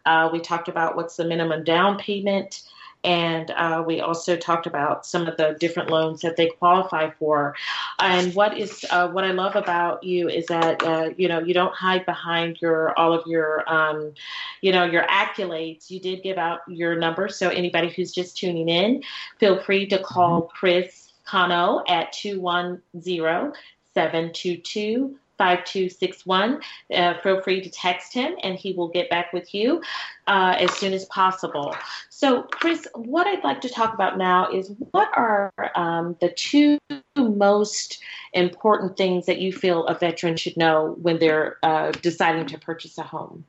Uh, 0.05 0.29
we 0.33 0.41
talked 0.41 0.69
about 0.69 0.97
what's 0.97 1.17
the 1.17 1.25
minimum 1.25 1.65
down 1.65 1.99
payment. 1.99 2.63
And 3.07 3.53
uh, 3.53 3.85
we 3.87 4.01
also 4.01 4.37
talked 4.37 4.67
about 4.67 5.07
some 5.07 5.29
of 5.29 5.37
the 5.37 5.57
different 5.61 5.91
loans 5.91 6.23
that 6.23 6.37
they 6.37 6.49
qualify 6.49 7.11
for. 7.11 7.55
And 8.01 8.35
what 8.35 8.59
is 8.59 8.85
uh, 8.91 9.09
what 9.09 9.23
I 9.23 9.31
love 9.31 9.55
about 9.55 10.03
you 10.03 10.29
is 10.29 10.47
that 10.47 10.83
uh, 10.83 11.11
you 11.17 11.29
know 11.29 11.39
you 11.39 11.55
don't 11.55 11.75
hide 11.75 12.05
behind 12.05 12.59
your 12.61 12.99
all 12.99 13.13
of 13.13 13.25
your 13.27 13.63
um, 13.73 14.13
you 14.61 14.73
know 14.73 14.85
your 14.85 15.05
accolades. 15.05 15.89
You 15.89 16.01
did 16.01 16.25
give 16.25 16.37
out 16.37 16.61
your 16.67 16.97
number, 16.97 17.29
so 17.29 17.49
anybody 17.49 17.91
who's 17.91 18.11
just 18.11 18.37
tuning 18.37 18.69
in, 18.69 19.05
feel 19.39 19.63
free 19.63 19.87
to 19.87 20.01
call 20.01 20.43
mm-hmm. 20.43 20.57
Chris 20.57 21.13
Cano 21.25 21.85
at 21.89 22.13
210 22.13 23.53
722 23.95 25.17
5261. 25.39 26.61
Uh, 26.93 27.15
feel 27.21 27.41
free 27.43 27.61
to 27.61 27.71
text 27.71 28.13
him 28.13 28.35
and 28.43 28.57
he 28.57 28.73
will 28.73 28.89
get 28.89 29.11
back 29.11 29.33
with 29.33 29.55
you 29.55 29.83
uh, 30.27 30.57
as 30.59 30.73
soon 30.75 30.93
as 30.93 31.05
possible. 31.07 31.75
So, 32.11 32.43
Chris, 32.45 32.87
what 32.95 33.27
I'd 33.27 33.45
like 33.45 33.61
to 33.63 33.69
talk 33.69 33.95
about 33.95 34.19
now 34.19 34.51
is 34.51 34.73
what 34.91 35.09
are 35.17 35.53
um, 35.75 36.17
the 36.21 36.31
two 36.31 36.79
most 37.17 38.03
important 38.33 38.97
things 38.97 39.27
that 39.27 39.39
you 39.39 39.53
feel 39.53 39.87
a 39.87 39.95
veteran 39.95 40.37
should 40.37 40.57
know 40.57 40.97
when 41.01 41.19
they're 41.19 41.57
uh, 41.63 41.93
deciding 41.93 42.47
to 42.47 42.59
purchase 42.59 42.99
a 42.99 43.03
home? 43.03 43.45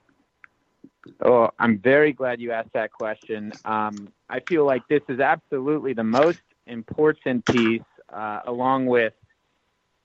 Oh, 1.24 1.50
I'm 1.58 1.80
very 1.80 2.14
glad 2.14 2.42
you 2.42 2.52
asked 2.52 2.74
that 2.74 2.92
question. 2.92 3.54
Um, 3.66 4.10
I 4.30 4.42
feel 4.42 4.66
like 4.66 4.88
this 4.90 5.02
is 5.08 5.20
absolutely 5.20 5.94
the 5.94 6.04
most 6.04 6.42
important 6.66 7.46
piece, 7.46 7.82
uh, 8.12 8.42
along 8.46 8.88
with 8.88 9.14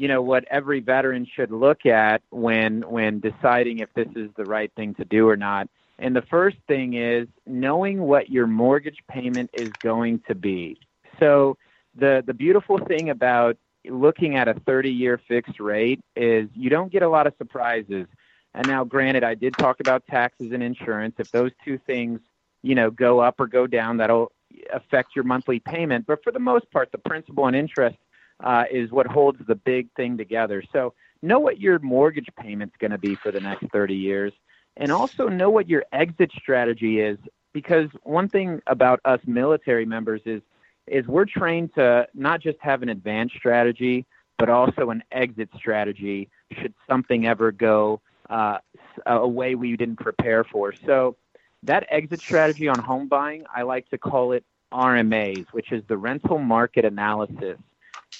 you 0.03 0.09
know 0.09 0.21
what 0.21 0.45
every 0.51 0.81
veteran 0.81 1.25
should 1.33 1.53
look 1.53 1.87
at 1.87 2.23
when 2.31 2.83
when 2.91 3.21
deciding 3.21 3.79
if 3.79 3.89
this 3.95 4.09
is 4.17 4.31
the 4.37 4.45
right 4.45 4.73
thing 4.75 4.97
to 4.97 5.05
do 5.05 5.29
or 5.29 5.37
not. 5.37 5.69
And 6.01 6.17
the 6.17 6.23
first 6.23 6.57
thing 6.67 6.95
is 6.95 7.29
knowing 7.47 8.03
what 8.03 8.29
your 8.29 8.49
mortgage 8.49 8.99
payment 9.09 9.51
is 9.53 9.73
going 9.81 10.21
to 10.27 10.35
be. 10.35 10.77
So 11.21 11.57
the 11.95 12.25
the 12.27 12.35
beautiful 12.35 12.79
thing 12.79 13.11
about 13.11 13.57
looking 13.89 14.35
at 14.35 14.49
a 14.49 14.55
30-year 14.55 15.21
fixed 15.29 15.61
rate 15.61 16.01
is 16.17 16.49
you 16.53 16.69
don't 16.69 16.91
get 16.91 17.05
a 17.05 17.09
lot 17.09 17.29
of 17.29 17.35
surprises. 17.39 18.09
And 18.55 18.67
now 18.67 18.83
granted 18.83 19.23
I 19.23 19.37
did 19.37 19.57
talk 19.57 19.79
about 19.79 20.05
taxes 20.09 20.51
and 20.53 20.65
insurance. 20.65 21.15
If 21.19 21.31
those 21.31 21.53
two 21.65 21.79
things, 21.87 22.19
you 22.63 22.75
know, 22.75 22.91
go 22.91 23.21
up 23.21 23.39
or 23.39 23.47
go 23.47 23.69
down, 23.69 23.99
that'll 23.99 24.33
affect 24.73 25.15
your 25.15 25.25
monthly 25.25 25.61
payment, 25.61 26.07
but 26.09 26.25
for 26.25 26.33
the 26.33 26.41
most 26.41 26.69
part 26.73 26.91
the 26.91 26.99
principal 26.99 27.47
and 27.47 27.55
interest 27.55 27.99
uh, 28.43 28.65
is 28.71 28.91
what 28.91 29.07
holds 29.07 29.39
the 29.47 29.55
big 29.55 29.89
thing 29.95 30.17
together. 30.17 30.63
So 30.73 30.95
know 31.23 31.39
what 31.39 31.61
your 31.61 31.79
mortgage 31.79 32.29
payment's 32.39 32.77
going 32.79 32.91
to 32.91 32.99
be 32.99 33.15
for 33.17 33.31
the 33.31 33.41
next 33.41 33.67
30 33.73 33.95
years, 33.95 34.33
and 34.77 34.91
also 34.91 35.29
know 35.29 35.51
what 35.51 35.69
your 35.69 35.85
exit 35.93 36.31
strategy 36.37 37.01
is. 37.01 37.19
Because 37.53 37.89
one 38.03 38.29
thing 38.29 38.63
about 38.67 39.01
us 39.05 39.21
military 39.27 39.85
members 39.85 40.23
is 40.25 40.43
is 40.89 41.07
we're 41.07 41.27
trained 41.27 41.73
to 41.75 42.09
not 42.15 42.41
just 42.41 42.59
have 42.61 42.83
an 42.83 42.89
advanced 42.89 43.37
strategy, 43.37 44.05
but 44.39 44.49
also 44.49 44.91
an 44.91 45.03
exit 45.13 45.49
strategy 45.57 46.29
should 46.61 46.75
something 46.89 47.27
ever 47.27 47.53
go 47.53 48.01
uh, 48.31 48.59
a 49.07 49.29
way 49.29 49.55
we 49.55 49.77
didn't 49.77 49.97
prepare 49.97 50.43
for. 50.43 50.73
So 50.87 51.17
that 51.63 51.87
exit 51.91 52.21
strategy 52.21 52.69
on 52.69 52.79
home 52.81 53.07
buying, 53.07 53.45
I 53.55 53.63
like 53.63 53.89
to 53.91 53.99
call 53.99 54.33
it 54.33 54.45
RMAs, 54.73 55.47
which 55.53 55.71
is 55.71 55.83
the 55.87 55.97
rental 55.97 56.39
market 56.39 56.85
analysis 56.85 57.59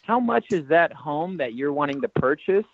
how 0.03 0.19
much 0.19 0.47
is 0.51 0.67
that 0.69 0.93
home 0.93 1.37
that 1.37 1.55
you're 1.55 1.73
wanting 1.73 2.01
to 2.01 2.09
purchase? 2.09 2.65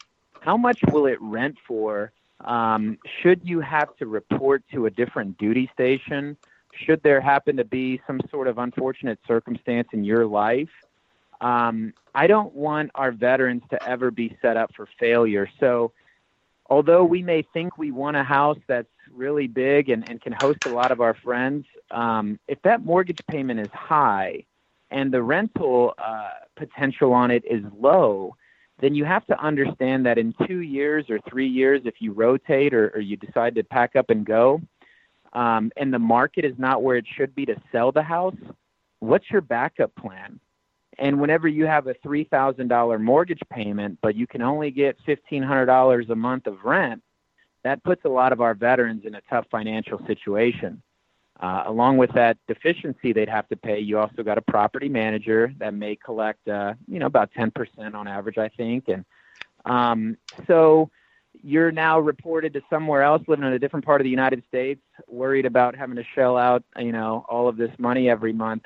How 0.40 0.56
much 0.56 0.80
will 0.90 1.06
it 1.06 1.20
rent 1.20 1.56
for? 1.66 2.12
Um, 2.40 2.98
should 3.20 3.40
you 3.42 3.60
have 3.60 3.94
to 3.96 4.06
report 4.06 4.62
to 4.72 4.86
a 4.86 4.90
different 4.90 5.38
duty 5.38 5.68
station? 5.74 6.36
Should 6.72 7.02
there 7.02 7.20
happen 7.20 7.56
to 7.56 7.64
be 7.64 8.00
some 8.06 8.20
sort 8.30 8.46
of 8.46 8.58
unfortunate 8.58 9.18
circumstance 9.26 9.88
in 9.92 10.04
your 10.04 10.26
life? 10.26 10.70
Um, 11.40 11.92
I 12.14 12.26
don't 12.26 12.54
want 12.54 12.90
our 12.94 13.12
veterans 13.12 13.62
to 13.70 13.88
ever 13.88 14.10
be 14.10 14.36
set 14.40 14.56
up 14.56 14.74
for 14.74 14.88
failure. 14.98 15.48
So, 15.60 15.92
although 16.70 17.04
we 17.04 17.22
may 17.22 17.42
think 17.42 17.78
we 17.78 17.90
want 17.90 18.16
a 18.16 18.24
house 18.24 18.58
that's 18.66 18.88
really 19.12 19.46
big 19.46 19.88
and, 19.88 20.08
and 20.08 20.20
can 20.20 20.32
host 20.32 20.66
a 20.66 20.70
lot 20.70 20.90
of 20.90 21.00
our 21.00 21.14
friends, 21.14 21.66
um, 21.90 22.38
if 22.48 22.60
that 22.62 22.84
mortgage 22.84 23.20
payment 23.28 23.60
is 23.60 23.70
high, 23.72 24.44
and 24.90 25.12
the 25.12 25.22
rental 25.22 25.94
uh, 25.98 26.30
potential 26.58 27.12
on 27.12 27.30
it 27.30 27.44
is 27.48 27.62
low, 27.78 28.36
then 28.80 28.94
you 28.94 29.04
have 29.04 29.26
to 29.26 29.40
understand 29.40 30.06
that 30.06 30.18
in 30.18 30.34
two 30.46 30.60
years 30.60 31.06
or 31.08 31.18
three 31.28 31.48
years, 31.48 31.82
if 31.84 31.94
you 32.00 32.12
rotate 32.12 32.74
or, 32.74 32.90
or 32.90 33.00
you 33.00 33.16
decide 33.16 33.54
to 33.54 33.64
pack 33.64 33.96
up 33.96 34.10
and 34.10 34.24
go, 34.24 34.60
um, 35.32 35.70
and 35.76 35.92
the 35.92 35.98
market 35.98 36.44
is 36.44 36.54
not 36.58 36.82
where 36.82 36.96
it 36.96 37.06
should 37.16 37.34
be 37.34 37.46
to 37.46 37.56
sell 37.72 37.92
the 37.92 38.02
house, 38.02 38.36
what's 39.00 39.30
your 39.30 39.40
backup 39.40 39.94
plan? 39.96 40.38
And 40.98 41.20
whenever 41.20 41.46
you 41.46 41.66
have 41.66 41.86
a 41.86 41.94
$3,000 41.94 43.00
mortgage 43.00 43.42
payment, 43.50 43.98
but 44.02 44.16
you 44.16 44.26
can 44.26 44.42
only 44.42 44.70
get 44.70 44.96
$1,500 45.06 46.10
a 46.10 46.14
month 46.14 46.46
of 46.46 46.64
rent, 46.64 47.02
that 47.64 47.82
puts 47.84 48.04
a 48.04 48.08
lot 48.08 48.32
of 48.32 48.40
our 48.40 48.54
veterans 48.54 49.04
in 49.04 49.14
a 49.14 49.20
tough 49.28 49.46
financial 49.50 50.00
situation. 50.06 50.82
Uh, 51.40 51.62
along 51.66 51.96
with 51.96 52.10
that 52.12 52.36
deficiency 52.48 53.12
they'd 53.12 53.28
have 53.28 53.48
to 53.48 53.56
pay, 53.56 53.78
you 53.78 53.98
also 53.98 54.22
got 54.22 54.38
a 54.38 54.42
property 54.42 54.88
manager 54.88 55.52
that 55.58 55.72
may 55.72 55.94
collect, 55.94 56.46
uh, 56.48 56.74
you 56.88 56.98
know, 56.98 57.06
about 57.06 57.32
10% 57.32 57.94
on 57.94 58.08
average, 58.08 58.38
I 58.38 58.48
think. 58.48 58.88
And 58.88 59.04
um, 59.64 60.16
so 60.46 60.90
you're 61.42 61.70
now 61.70 62.00
reported 62.00 62.52
to 62.54 62.62
somewhere 62.68 63.02
else 63.02 63.22
living 63.28 63.46
in 63.46 63.52
a 63.52 63.58
different 63.58 63.86
part 63.86 64.00
of 64.00 64.04
the 64.04 64.10
United 64.10 64.42
States, 64.48 64.80
worried 65.06 65.46
about 65.46 65.76
having 65.76 65.96
to 65.96 66.04
shell 66.14 66.36
out, 66.36 66.64
you 66.76 66.90
know, 66.90 67.24
all 67.28 67.46
of 67.46 67.56
this 67.56 67.70
money 67.78 68.10
every 68.10 68.32
month 68.32 68.64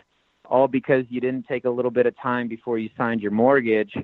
all 0.53 0.69
because 0.69 1.05
you 1.09 1.21
didn't 1.21 1.47
take 1.49 1.65
a 1.65 1.71
little 1.71 1.91
bit 1.91 2.05
of 2.05 2.15
time 2.19 2.47
before 2.47 2.79
you 2.79 2.91
signed 2.97 3.23
your 3.23 3.31
mortgage 3.31 3.95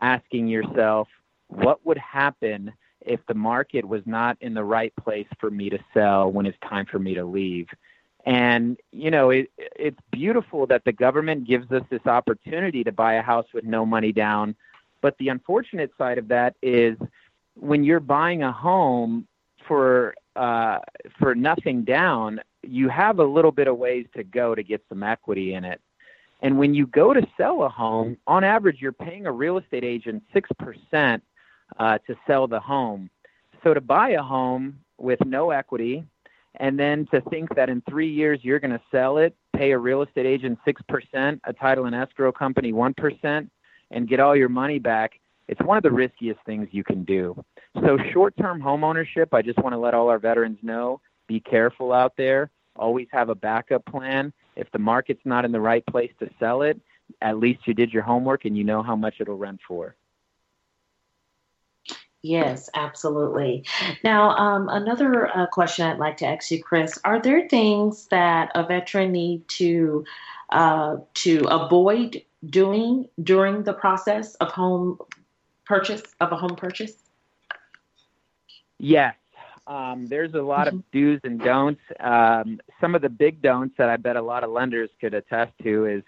asking 0.00 0.48
yourself, 0.48 1.08
what 1.48 1.84
would 1.86 1.98
happen 1.98 2.72
if 3.00 3.20
the 3.26 3.34
market 3.34 3.84
was 3.84 4.02
not 4.04 4.36
in 4.40 4.54
the 4.54 4.64
right 4.64 4.92
place 4.96 5.26
for 5.38 5.50
me 5.50 5.70
to 5.70 5.78
sell 5.94 6.30
when 6.30 6.46
it's 6.46 6.58
time 6.68 6.84
for 6.84 6.98
me 6.98 7.14
to 7.14 7.24
leave? 7.24 7.68
And, 8.26 8.78
you 8.90 9.10
know, 9.10 9.30
it, 9.30 9.50
it's 9.58 9.98
beautiful 10.10 10.66
that 10.68 10.84
the 10.84 10.92
government 10.92 11.46
gives 11.46 11.70
us 11.70 11.82
this 11.90 12.06
opportunity 12.06 12.82
to 12.84 12.92
buy 12.92 13.14
a 13.14 13.22
house 13.22 13.46
with 13.52 13.64
no 13.64 13.84
money 13.84 14.12
down. 14.12 14.54
But 15.02 15.16
the 15.18 15.28
unfortunate 15.28 15.92
side 15.98 16.16
of 16.16 16.28
that 16.28 16.54
is 16.62 16.96
when 17.54 17.84
you're 17.84 18.00
buying 18.00 18.42
a 18.42 18.52
home 18.52 19.26
for 19.68 20.14
uh, 20.36 20.78
for 21.18 21.34
nothing 21.34 21.84
down, 21.84 22.40
you 22.62 22.88
have 22.88 23.18
a 23.18 23.24
little 23.24 23.52
bit 23.52 23.68
of 23.68 23.76
ways 23.76 24.06
to 24.16 24.24
go 24.24 24.54
to 24.54 24.62
get 24.62 24.82
some 24.88 25.02
equity 25.02 25.54
in 25.54 25.64
it. 25.64 25.80
And 26.42 26.58
when 26.58 26.74
you 26.74 26.86
go 26.86 27.14
to 27.14 27.26
sell 27.36 27.62
a 27.62 27.68
home, 27.68 28.16
on 28.26 28.42
average, 28.42 28.78
you're 28.80 28.92
paying 28.92 29.26
a 29.26 29.32
real 29.32 29.58
estate 29.58 29.84
agent 29.84 30.22
6% 30.34 31.20
uh, 31.78 31.98
to 32.06 32.16
sell 32.26 32.46
the 32.46 32.60
home. 32.60 33.10
So 33.62 33.74
to 33.74 33.80
buy 33.80 34.10
a 34.10 34.22
home 34.22 34.80
with 34.98 35.24
no 35.24 35.50
equity, 35.50 36.04
and 36.56 36.78
then 36.78 37.06
to 37.12 37.20
think 37.22 37.54
that 37.56 37.68
in 37.68 37.82
three 37.88 38.10
years 38.10 38.40
you're 38.42 38.60
going 38.60 38.70
to 38.70 38.80
sell 38.90 39.18
it, 39.18 39.34
pay 39.56 39.72
a 39.72 39.78
real 39.78 40.02
estate 40.02 40.26
agent 40.26 40.58
6%, 40.66 41.40
a 41.44 41.52
title 41.52 41.86
and 41.86 41.94
escrow 41.94 42.32
company 42.32 42.72
1%, 42.72 43.48
and 43.90 44.08
get 44.08 44.20
all 44.20 44.36
your 44.36 44.48
money 44.48 44.78
back, 44.78 45.20
it's 45.48 45.60
one 45.62 45.76
of 45.76 45.82
the 45.82 45.90
riskiest 45.90 46.40
things 46.46 46.68
you 46.70 46.84
can 46.84 47.04
do. 47.04 47.42
So 47.80 47.98
short 48.12 48.36
term 48.36 48.60
home 48.60 48.84
ownership, 48.84 49.34
I 49.34 49.42
just 49.42 49.58
want 49.58 49.72
to 49.72 49.78
let 49.78 49.94
all 49.94 50.08
our 50.08 50.18
veterans 50.18 50.58
know 50.62 51.00
be 51.26 51.40
careful 51.40 51.92
out 51.92 52.14
there. 52.16 52.50
Always 52.76 53.08
have 53.12 53.28
a 53.28 53.34
backup 53.34 53.84
plan. 53.86 54.32
If 54.56 54.70
the 54.72 54.78
market's 54.78 55.22
not 55.24 55.44
in 55.44 55.52
the 55.52 55.60
right 55.60 55.84
place 55.86 56.10
to 56.20 56.28
sell 56.38 56.62
it, 56.62 56.80
at 57.20 57.38
least 57.38 57.66
you 57.66 57.74
did 57.74 57.92
your 57.92 58.02
homework 58.02 58.44
and 58.44 58.56
you 58.56 58.64
know 58.64 58.82
how 58.82 58.96
much 58.96 59.16
it'll 59.20 59.36
rent 59.36 59.60
for. 59.66 59.94
Yes, 62.24 62.70
absolutely. 62.72 63.66
Now, 64.02 64.30
um, 64.30 64.70
another 64.70 65.28
uh, 65.36 65.46
question 65.46 65.84
I'd 65.84 65.98
like 65.98 66.16
to 66.16 66.26
ask 66.26 66.50
you, 66.50 66.62
Chris: 66.62 66.98
Are 67.04 67.20
there 67.20 67.46
things 67.50 68.06
that 68.06 68.50
a 68.54 68.66
veteran 68.66 69.12
need 69.12 69.46
to 69.48 70.06
uh, 70.48 70.96
to 71.16 71.44
avoid 71.50 72.22
doing 72.46 73.10
during 73.22 73.62
the 73.64 73.74
process 73.74 74.36
of 74.36 74.50
home 74.50 75.00
purchase 75.66 76.02
of 76.18 76.32
a 76.32 76.36
home 76.36 76.56
purchase? 76.56 76.94
Yes, 78.78 79.16
um, 79.66 80.06
there's 80.06 80.32
a 80.32 80.40
lot 80.40 80.66
of 80.66 80.72
mm-hmm. 80.72 80.98
do's 80.98 81.20
and 81.24 81.38
don'ts. 81.38 81.82
Um, 82.00 82.58
some 82.80 82.94
of 82.94 83.02
the 83.02 83.10
big 83.10 83.42
don'ts 83.42 83.74
that 83.76 83.90
I 83.90 83.98
bet 83.98 84.16
a 84.16 84.22
lot 84.22 84.44
of 84.44 84.50
lenders 84.50 84.88
could 84.98 85.12
attest 85.12 85.52
to 85.62 85.84
is 85.84 86.02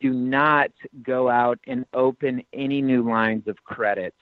do 0.00 0.12
not 0.12 0.70
go 1.02 1.28
out 1.28 1.58
and 1.66 1.86
open 1.92 2.44
any 2.52 2.82
new 2.82 3.02
lines 3.02 3.48
of 3.48 3.56
credit. 3.64 4.14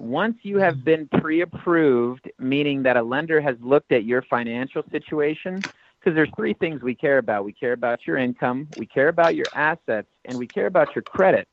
Once 0.00 0.38
you 0.42 0.58
have 0.58 0.76
mm-hmm. 0.76 0.84
been 0.84 1.08
pre 1.20 1.42
approved, 1.42 2.30
meaning 2.38 2.82
that 2.82 2.96
a 2.96 3.02
lender 3.02 3.40
has 3.40 3.56
looked 3.60 3.92
at 3.92 4.04
your 4.04 4.22
financial 4.22 4.82
situation, 4.90 5.60
because 6.00 6.14
there's 6.14 6.30
three 6.34 6.54
things 6.54 6.82
we 6.82 6.94
care 6.94 7.18
about 7.18 7.44
we 7.44 7.52
care 7.52 7.74
about 7.74 8.06
your 8.06 8.16
income, 8.16 8.66
we 8.78 8.86
care 8.86 9.08
about 9.08 9.36
your 9.36 9.46
assets, 9.54 10.08
and 10.24 10.38
we 10.38 10.46
care 10.46 10.66
about 10.66 10.94
your 10.94 11.02
credit. 11.02 11.46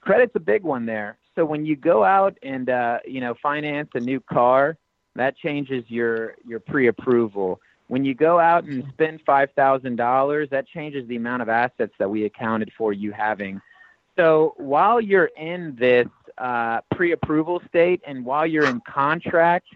Credit's 0.00 0.34
a 0.34 0.40
big 0.40 0.64
one 0.64 0.84
there. 0.84 1.16
So 1.36 1.44
when 1.44 1.64
you 1.64 1.76
go 1.76 2.02
out 2.02 2.36
and 2.42 2.68
uh, 2.68 2.98
you 3.06 3.20
know 3.20 3.34
finance 3.40 3.90
a 3.94 4.00
new 4.00 4.18
car, 4.18 4.76
that 5.14 5.36
changes 5.36 5.84
your 5.86 6.34
your 6.44 6.58
pre-approval. 6.58 7.60
When 7.86 8.04
you 8.04 8.14
go 8.14 8.40
out 8.40 8.64
and 8.64 8.84
spend 8.94 9.20
five 9.24 9.50
thousand 9.52 9.94
dollars, 9.94 10.48
that 10.50 10.66
changes 10.66 11.06
the 11.06 11.14
amount 11.14 11.42
of 11.42 11.48
assets 11.48 11.92
that 12.00 12.10
we 12.10 12.24
accounted 12.24 12.72
for 12.76 12.92
you 12.92 13.12
having. 13.12 13.60
So 14.16 14.54
while 14.56 15.00
you're 15.00 15.30
in 15.36 15.76
this 15.78 16.08
uh, 16.38 16.80
pre-approval 16.94 17.62
state 17.68 18.00
and 18.06 18.24
while 18.24 18.46
you're 18.46 18.64
in 18.64 18.80
contract, 18.80 19.66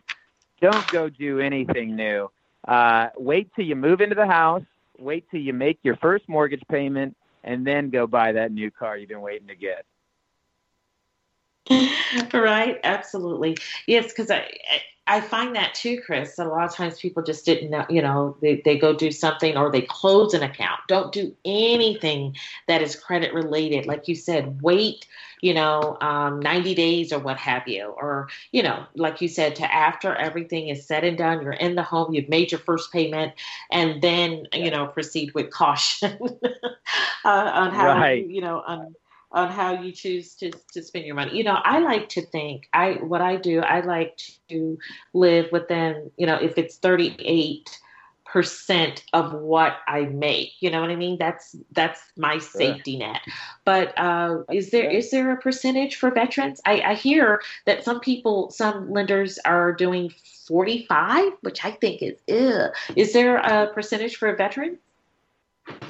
don't 0.61 0.91
go 0.91 1.09
do 1.09 1.41
anything 1.41 1.97
new. 1.97 2.31
Uh, 2.67 3.09
wait 3.17 3.51
till 3.55 3.65
you 3.65 3.77
move 3.77 4.01
into 4.01 4.15
the 4.15 4.27
house. 4.27 4.63
Wait 4.99 5.25
till 5.31 5.41
you 5.41 5.53
make 5.53 5.79
your 5.83 5.97
first 5.97 6.29
mortgage 6.29 6.63
payment, 6.71 7.17
and 7.43 7.67
then 7.67 7.89
go 7.89 8.07
buy 8.07 8.33
that 8.33 8.53
new 8.53 8.71
car 8.71 8.99
you've 8.99 9.09
been 9.09 9.23
waiting 9.23 9.49
to 9.49 9.55
get. 9.55 9.87
right 12.35 12.79
absolutely 12.85 13.57
yes 13.87 14.09
because 14.09 14.31
I, 14.31 14.49
I 15.11 15.21
find 15.21 15.57
that 15.57 15.75
too, 15.75 16.01
Chris. 16.01 16.39
A 16.39 16.45
lot 16.45 16.65
of 16.65 16.73
times 16.73 17.01
people 17.01 17.25
just 17.25 17.45
didn't 17.45 17.71
know, 17.71 17.85
you 17.91 18.01
know, 18.01 18.37
they, 18.41 18.63
they 18.65 18.79
go 18.79 18.95
do 18.95 19.11
something 19.11 19.57
or 19.57 19.69
they 19.69 19.83
close 19.83 20.35
an 20.35 20.45
account. 20.45 20.81
Don't 20.87 21.11
do 21.11 21.35
anything 21.45 22.37
that 22.69 22.81
is 22.81 22.95
credit 22.95 23.35
related. 23.35 23.87
Like 23.87 24.07
you 24.07 24.15
said, 24.15 24.63
wait, 24.63 25.09
you 25.41 25.53
know, 25.53 25.97
um, 26.01 26.39
90 26.39 26.77
days 26.77 27.13
or 27.13 27.19
what 27.19 27.39
have 27.39 27.67
you. 27.67 27.87
Or, 27.87 28.29
you 28.53 28.63
know, 28.63 28.87
like 28.95 29.21
you 29.21 29.27
said, 29.27 29.57
to 29.57 29.75
after 29.75 30.15
everything 30.15 30.69
is 30.69 30.87
said 30.87 31.03
and 31.03 31.19
done, 31.19 31.43
you're 31.43 31.55
in 31.55 31.75
the 31.75 31.83
home, 31.83 32.15
you've 32.15 32.29
made 32.29 32.53
your 32.53 32.61
first 32.61 32.93
payment, 32.93 33.33
and 33.73 34.01
then, 34.01 34.47
you 34.53 34.71
know, 34.71 34.87
proceed 34.87 35.35
with 35.35 35.51
caution 35.51 36.19
uh, 37.25 37.29
on 37.29 37.73
how, 37.73 37.99
right. 37.99 38.25
you 38.25 38.41
know, 38.41 38.63
on 38.65 38.95
on 39.33 39.51
how 39.51 39.81
you 39.81 39.93
choose 39.93 40.35
to, 40.37 40.51
to 40.73 40.83
spend 40.83 41.05
your 41.07 41.15
money. 41.15 41.37
You 41.37 41.45
know, 41.45 41.59
I 41.63 41.79
like 41.79 42.09
to 42.11 42.23
think 42.23 42.69
I 42.73 42.93
what 42.95 43.21
I 43.21 43.37
do, 43.37 43.61
I 43.61 43.81
like 43.81 44.21
to 44.49 44.79
live 45.13 45.51
within, 45.53 46.11
you 46.17 46.27
know, 46.27 46.37
if 46.37 46.59
it's 46.59 46.77
38 46.77 47.79
percent 48.33 49.05
of 49.13 49.33
what 49.33 49.79
I 49.89 50.03
make. 50.03 50.53
You 50.61 50.71
know 50.71 50.81
what 50.81 50.91
I 50.91 50.97
mean? 50.97 51.19
That's 51.19 51.57
that's 51.73 52.01
my 52.17 52.39
safety 52.39 52.97
net. 52.97 53.21
But 53.65 53.97
uh, 53.99 54.43
is 54.53 54.71
there 54.71 54.89
is 54.89 55.11
there 55.11 55.31
a 55.33 55.37
percentage 55.37 55.97
for 55.97 56.11
veterans? 56.11 56.61
I, 56.65 56.81
I 56.81 56.95
hear 56.95 57.41
that 57.67 57.85
some 57.85 58.01
people, 58.01 58.51
some 58.51 58.93
lenders 58.93 59.39
are 59.45 59.73
doing 59.73 60.13
45, 60.47 61.33
which 61.41 61.65
I 61.65 61.73
think 61.73 62.03
is. 62.03 62.69
Is 62.97 63.13
there 63.13 63.39
a 63.39 63.73
percentage 63.73 64.17
for 64.17 64.35
veterans? 64.37 64.79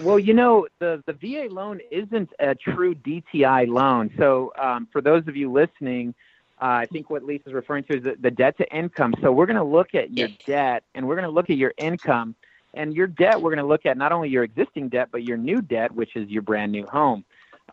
Well, 0.02 0.18
you 0.18 0.32
know, 0.32 0.66
the, 0.78 1.02
the 1.06 1.12
VA 1.12 1.52
loan 1.52 1.80
isn't 1.90 2.30
a 2.38 2.54
true 2.54 2.94
DTI 2.94 3.68
loan. 3.68 4.10
So, 4.18 4.52
um, 4.58 4.88
for 4.90 5.00
those 5.00 5.26
of 5.28 5.36
you 5.36 5.52
listening, 5.52 6.14
uh, 6.60 6.64
I 6.64 6.86
think 6.86 7.10
what 7.10 7.22
Lisa's 7.22 7.52
referring 7.52 7.84
to 7.84 7.98
is 7.98 8.04
the, 8.04 8.16
the 8.18 8.30
debt 8.30 8.56
to 8.58 8.74
income. 8.74 9.14
So, 9.20 9.30
we're 9.30 9.46
going 9.46 9.56
to 9.56 9.62
look 9.62 9.94
at 9.94 10.16
your 10.16 10.28
debt 10.46 10.84
and 10.94 11.06
we're 11.06 11.16
going 11.16 11.28
to 11.28 11.30
look 11.30 11.50
at 11.50 11.56
your 11.56 11.74
income. 11.76 12.34
And 12.72 12.94
your 12.94 13.08
debt, 13.08 13.42
we're 13.42 13.50
going 13.50 13.58
to 13.58 13.66
look 13.66 13.84
at 13.84 13.96
not 13.96 14.12
only 14.12 14.28
your 14.28 14.44
existing 14.44 14.90
debt, 14.90 15.08
but 15.10 15.24
your 15.24 15.36
new 15.36 15.60
debt, 15.60 15.92
which 15.92 16.14
is 16.14 16.30
your 16.30 16.42
brand 16.42 16.70
new 16.70 16.86
home. 16.86 17.24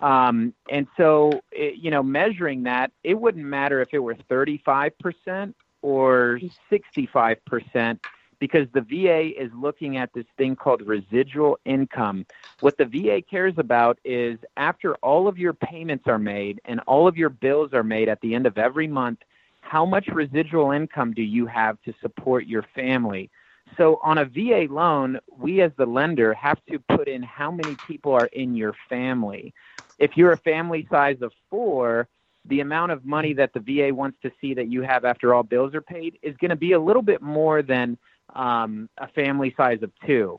Um, 0.02 0.54
and 0.70 0.88
so, 0.98 1.42
it, 1.52 1.76
you 1.76 1.92
know, 1.92 2.04
measuring 2.04 2.64
that, 2.64 2.92
it 3.04 3.14
wouldn't 3.14 3.46
matter 3.46 3.82
if 3.82 3.90
it 3.94 4.00
were 4.00 4.16
35% 4.16 5.54
or 5.82 6.40
65% 6.72 8.00
because 8.40 8.68
the 8.74 8.82
VA 8.82 9.40
is 9.42 9.52
looking 9.56 9.98
at 9.98 10.12
this 10.14 10.26
thing 10.38 10.56
called 10.56 10.82
residual 10.82 11.58
income. 11.66 12.26
What 12.60 12.78
the 12.78 12.86
VA 12.86 13.22
cares 13.22 13.56
about 13.58 14.00
is 14.04 14.38
after 14.58 14.96
all 14.96 15.28
of 15.28 15.38
your 15.38 15.54
payments 15.54 16.06
are 16.08 16.20
made 16.20 16.62
and 16.66 16.80
all 16.82 17.08
of 17.08 17.18
your 17.18 17.30
bills 17.30 17.74
are 17.74 17.84
made 17.84 18.10
at 18.10 18.22
the 18.22 18.36
end 18.36 18.46
of 18.46 18.58
every 18.58 18.88
month, 18.88 19.20
how 19.62 19.86
much 19.86 20.08
residual 20.08 20.72
income 20.72 21.14
do 21.14 21.24
you 21.24 21.46
have 21.46 21.82
to 21.84 21.94
support 22.02 22.46
your 22.46 22.64
family? 22.74 23.30
So 23.76 24.00
on 24.02 24.20
a 24.20 24.26
VA 24.26 24.68
loan, 24.70 25.20
we 25.38 25.62
as 25.62 25.72
the 25.78 25.86
lender 25.86 26.34
have 26.36 26.60
to 26.72 26.80
put 26.80 27.08
in 27.08 27.22
how 27.22 27.52
many 27.52 27.76
people 27.76 28.14
are 28.14 28.28
in 28.28 28.56
your 28.56 28.74
family. 28.88 29.54
If 30.00 30.16
you're 30.16 30.32
a 30.32 30.38
family 30.38 30.88
size 30.90 31.18
of 31.22 31.34
four, 31.50 32.08
the 32.46 32.62
amount 32.62 32.94
of 32.94 33.04
money 33.04 33.34
that 33.34 33.52
the 33.54 33.60
VA 33.60 33.94
wants 33.94 34.18
to 34.22 34.32
see 34.40 34.54
that 34.54 34.68
you 34.68 34.82
have 34.84 35.04
after 35.04 35.34
all 35.34 35.44
bills 35.44 35.76
are 35.76 35.82
paid 35.82 36.18
is 36.22 36.36
going 36.38 36.50
to 36.50 36.56
be 36.56 36.72
a 36.72 36.80
little 36.80 37.02
bit 37.02 37.22
more 37.22 37.62
than 37.62 37.98
um, 38.36 38.90
a 38.98 39.08
family 39.10 39.54
size 39.58 39.82
of 39.82 39.92
two. 40.06 40.38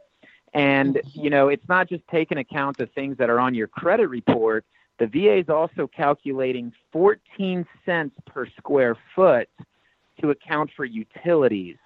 And, 0.54 0.94
mm-hmm. 0.94 1.20
you 1.20 1.30
know, 1.30 1.48
it's 1.48 1.68
not 1.68 1.88
just 1.88 2.02
taking 2.08 2.38
account 2.38 2.80
of 2.80 2.90
things 2.92 3.16
that 3.18 3.30
are 3.30 3.40
on 3.40 3.54
your 3.54 3.68
credit 3.68 4.08
report. 4.08 4.64
The 4.98 5.06
VA 5.06 5.38
is 5.38 5.48
also 5.48 5.86
calculating 5.86 6.72
14 6.92 7.66
cents 7.84 8.14
per 8.26 8.46
square 8.56 8.96
foot 9.14 9.48
to 10.20 10.30
account 10.30 10.70
for 10.76 10.84
utilities. 10.84 11.76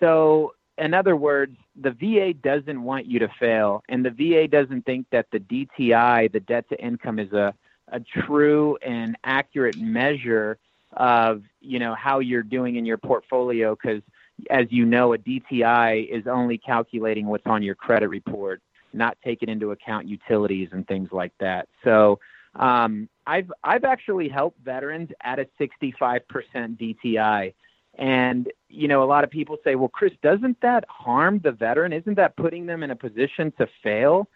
So, 0.00 0.54
in 0.76 0.92
other 0.92 1.16
words, 1.16 1.56
the 1.80 1.92
VA 1.92 2.34
doesn't 2.34 2.82
want 2.82 3.06
you 3.06 3.20
to 3.20 3.28
fail, 3.38 3.82
and 3.88 4.04
the 4.04 4.10
VA 4.10 4.48
doesn't 4.48 4.84
think 4.84 5.06
that 5.12 5.26
the 5.30 5.38
DTI, 5.38 6.32
the 6.32 6.40
debt 6.40 6.68
to 6.70 6.84
income, 6.84 7.18
is 7.20 7.32
a 7.32 7.54
a 7.88 8.00
true 8.00 8.76
and 8.82 9.16
accurate 9.24 9.78
measure 9.78 10.58
of 10.96 11.42
you 11.60 11.78
know 11.78 11.94
how 11.94 12.20
you're 12.20 12.42
doing 12.42 12.76
in 12.76 12.84
your 12.84 12.98
portfolio 12.98 13.74
because 13.74 14.02
as 14.50 14.66
you 14.70 14.84
know 14.84 15.12
a 15.12 15.18
DTI 15.18 16.08
is 16.08 16.26
only 16.26 16.58
calculating 16.58 17.26
what's 17.26 17.46
on 17.46 17.62
your 17.62 17.74
credit 17.74 18.08
report 18.08 18.60
not 18.94 19.18
taking 19.24 19.48
into 19.48 19.72
account 19.72 20.08
utilities 20.08 20.68
and 20.72 20.86
things 20.86 21.08
like 21.12 21.32
that. 21.40 21.68
So 21.82 22.20
um, 22.54 23.08
I've 23.26 23.50
I've 23.62 23.84
actually 23.84 24.28
helped 24.28 24.60
veterans 24.64 25.10
at 25.22 25.38
a 25.38 25.46
65% 25.60 26.20
DTI 26.54 27.54
and 27.96 28.50
you 28.68 28.88
know 28.88 29.02
a 29.02 29.06
lot 29.06 29.24
of 29.24 29.30
people 29.30 29.56
say 29.64 29.74
well 29.76 29.88
Chris 29.88 30.12
doesn't 30.22 30.60
that 30.62 30.84
harm 30.88 31.40
the 31.42 31.52
veteran? 31.52 31.92
Isn't 31.92 32.14
that 32.14 32.36
putting 32.36 32.66
them 32.66 32.82
in 32.82 32.90
a 32.90 32.96
position 32.96 33.52
to 33.58 33.66
fail? 33.82 34.28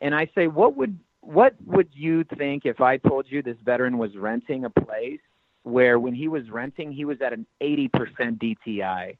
And 0.00 0.14
I 0.14 0.30
say 0.34 0.46
what 0.46 0.76
would 0.76 0.98
what 1.20 1.54
would 1.66 1.88
you 1.92 2.24
think 2.24 2.64
if 2.64 2.80
I 2.80 2.96
told 2.96 3.26
you 3.28 3.42
this 3.42 3.58
veteran 3.64 3.98
was 3.98 4.16
renting 4.16 4.64
a 4.64 4.70
place 4.70 5.20
where 5.62 5.98
when 5.98 6.14
he 6.14 6.28
was 6.28 6.48
renting, 6.50 6.90
he 6.90 7.04
was 7.04 7.20
at 7.20 7.34
an 7.34 7.46
80% 7.60 7.90
DTI? 8.38 9.16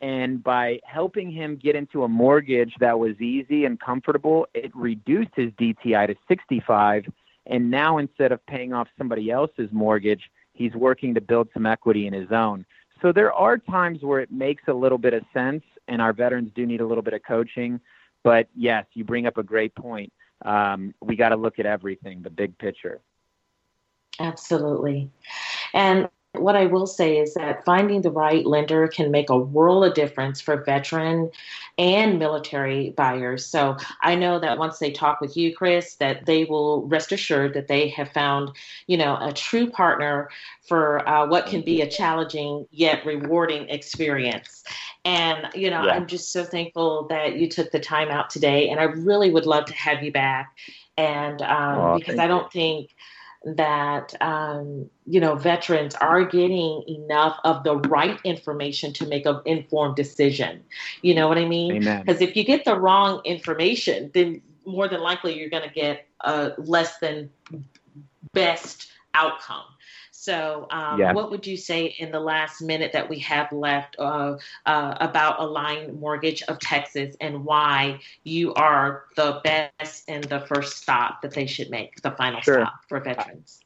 And 0.00 0.42
by 0.42 0.80
helping 0.84 1.30
him 1.30 1.56
get 1.56 1.76
into 1.76 2.04
a 2.04 2.08
mortgage 2.08 2.74
that 2.80 2.98
was 2.98 3.20
easy 3.20 3.64
and 3.64 3.78
comfortable, 3.78 4.46
it 4.54 4.74
reduced 4.74 5.32
his 5.36 5.50
DTI 5.52 6.06
to 6.06 6.16
65. 6.26 7.06
And 7.46 7.70
now 7.70 7.98
instead 7.98 8.32
of 8.32 8.44
paying 8.46 8.72
off 8.72 8.88
somebody 8.96 9.30
else's 9.30 9.68
mortgage, 9.72 10.30
he's 10.54 10.72
working 10.74 11.14
to 11.14 11.20
build 11.20 11.48
some 11.52 11.66
equity 11.66 12.06
in 12.06 12.14
his 12.14 12.32
own. 12.32 12.64
So 13.02 13.12
there 13.12 13.32
are 13.32 13.58
times 13.58 14.02
where 14.02 14.20
it 14.20 14.30
makes 14.30 14.62
a 14.68 14.74
little 14.74 14.98
bit 14.98 15.14
of 15.14 15.22
sense, 15.32 15.64
and 15.88 16.00
our 16.00 16.12
veterans 16.12 16.50
do 16.54 16.66
need 16.66 16.80
a 16.80 16.86
little 16.86 17.02
bit 17.02 17.14
of 17.14 17.22
coaching. 17.22 17.80
But 18.22 18.48
yes, 18.54 18.84
you 18.94 19.04
bring 19.04 19.26
up 19.26 19.38
a 19.38 19.42
great 19.42 19.74
point 19.74 20.12
um, 20.44 20.94
we 21.00 21.16
got 21.16 21.30
to 21.30 21.36
look 21.36 21.58
at 21.58 21.66
everything, 21.66 22.22
the 22.22 22.30
big 22.30 22.56
picture. 22.58 23.00
Absolutely. 24.18 25.10
And 25.74 26.08
what 26.34 26.54
I 26.54 26.66
will 26.66 26.86
say 26.86 27.18
is 27.18 27.34
that 27.34 27.64
finding 27.64 28.02
the 28.02 28.10
right 28.10 28.46
lender 28.46 28.86
can 28.86 29.10
make 29.10 29.30
a 29.30 29.36
world 29.36 29.84
of 29.84 29.94
difference 29.94 30.40
for 30.40 30.62
veteran 30.62 31.30
and 31.76 32.18
military 32.18 32.90
buyers. 32.90 33.44
So 33.44 33.76
I 34.02 34.14
know 34.14 34.38
that 34.38 34.58
once 34.58 34.78
they 34.78 34.92
talk 34.92 35.20
with 35.20 35.36
you, 35.36 35.54
Chris, 35.54 35.96
that 35.96 36.26
they 36.26 36.44
will 36.44 36.86
rest 36.86 37.10
assured 37.10 37.54
that 37.54 37.66
they 37.66 37.88
have 37.88 38.12
found, 38.12 38.50
you 38.86 38.96
know, 38.96 39.18
a 39.20 39.32
true 39.32 39.68
partner 39.68 40.30
for 40.62 41.06
uh, 41.08 41.26
what 41.26 41.46
can 41.46 41.62
be 41.62 41.82
a 41.82 41.90
challenging 41.90 42.66
yet 42.70 43.04
rewarding 43.04 43.68
experience. 43.68 44.62
And, 45.04 45.48
you 45.54 45.68
know, 45.68 45.84
yeah. 45.84 45.92
I'm 45.92 46.06
just 46.06 46.32
so 46.32 46.44
thankful 46.44 47.08
that 47.08 47.36
you 47.36 47.48
took 47.48 47.72
the 47.72 47.80
time 47.80 48.08
out 48.08 48.30
today. 48.30 48.68
And 48.68 48.78
I 48.78 48.84
really 48.84 49.30
would 49.30 49.46
love 49.46 49.64
to 49.64 49.74
have 49.74 50.02
you 50.02 50.12
back. 50.12 50.56
And 50.96 51.42
um, 51.42 51.78
oh, 51.78 51.98
because 51.98 52.18
I 52.18 52.28
don't 52.28 52.54
you. 52.54 52.60
think 52.60 52.90
that 53.44 54.14
um, 54.20 54.90
you 55.06 55.20
know 55.20 55.34
veterans 55.34 55.94
are 55.94 56.24
getting 56.24 56.84
enough 56.86 57.38
of 57.44 57.64
the 57.64 57.76
right 57.76 58.18
information 58.24 58.92
to 58.94 59.06
make 59.06 59.26
an 59.26 59.40
informed 59.46 59.96
decision. 59.96 60.62
You 61.02 61.14
know 61.14 61.28
what 61.28 61.38
i 61.38 61.46
mean? 61.46 61.80
Because 61.80 62.20
if 62.20 62.36
you 62.36 62.44
get 62.44 62.64
the 62.64 62.78
wrong 62.78 63.22
information 63.24 64.10
then 64.12 64.42
more 64.66 64.88
than 64.88 65.00
likely 65.00 65.38
you're 65.38 65.50
going 65.50 65.66
to 65.66 65.74
get 65.74 66.06
a 66.20 66.52
less 66.58 66.98
than 66.98 67.30
best 68.32 68.90
outcome 69.14 69.64
so, 70.20 70.66
um, 70.70 71.00
yeah. 71.00 71.14
what 71.14 71.30
would 71.30 71.46
you 71.46 71.56
say 71.56 71.94
in 71.98 72.12
the 72.12 72.20
last 72.20 72.60
minute 72.60 72.92
that 72.92 73.08
we 73.08 73.18
have 73.20 73.50
left 73.52 73.96
uh, 73.98 74.36
uh, 74.66 74.94
about 75.00 75.40
Align 75.40 75.98
Mortgage 75.98 76.42
of 76.42 76.58
Texas 76.58 77.16
and 77.22 77.42
why 77.42 78.00
you 78.22 78.52
are 78.52 79.04
the 79.16 79.40
best 79.42 80.04
and 80.08 80.22
the 80.24 80.40
first 80.40 80.76
stop 80.76 81.22
that 81.22 81.30
they 81.30 81.46
should 81.46 81.70
make, 81.70 82.02
the 82.02 82.10
final 82.10 82.42
sure. 82.42 82.60
stop 82.60 82.80
for 82.86 83.00
veterans? 83.00 83.60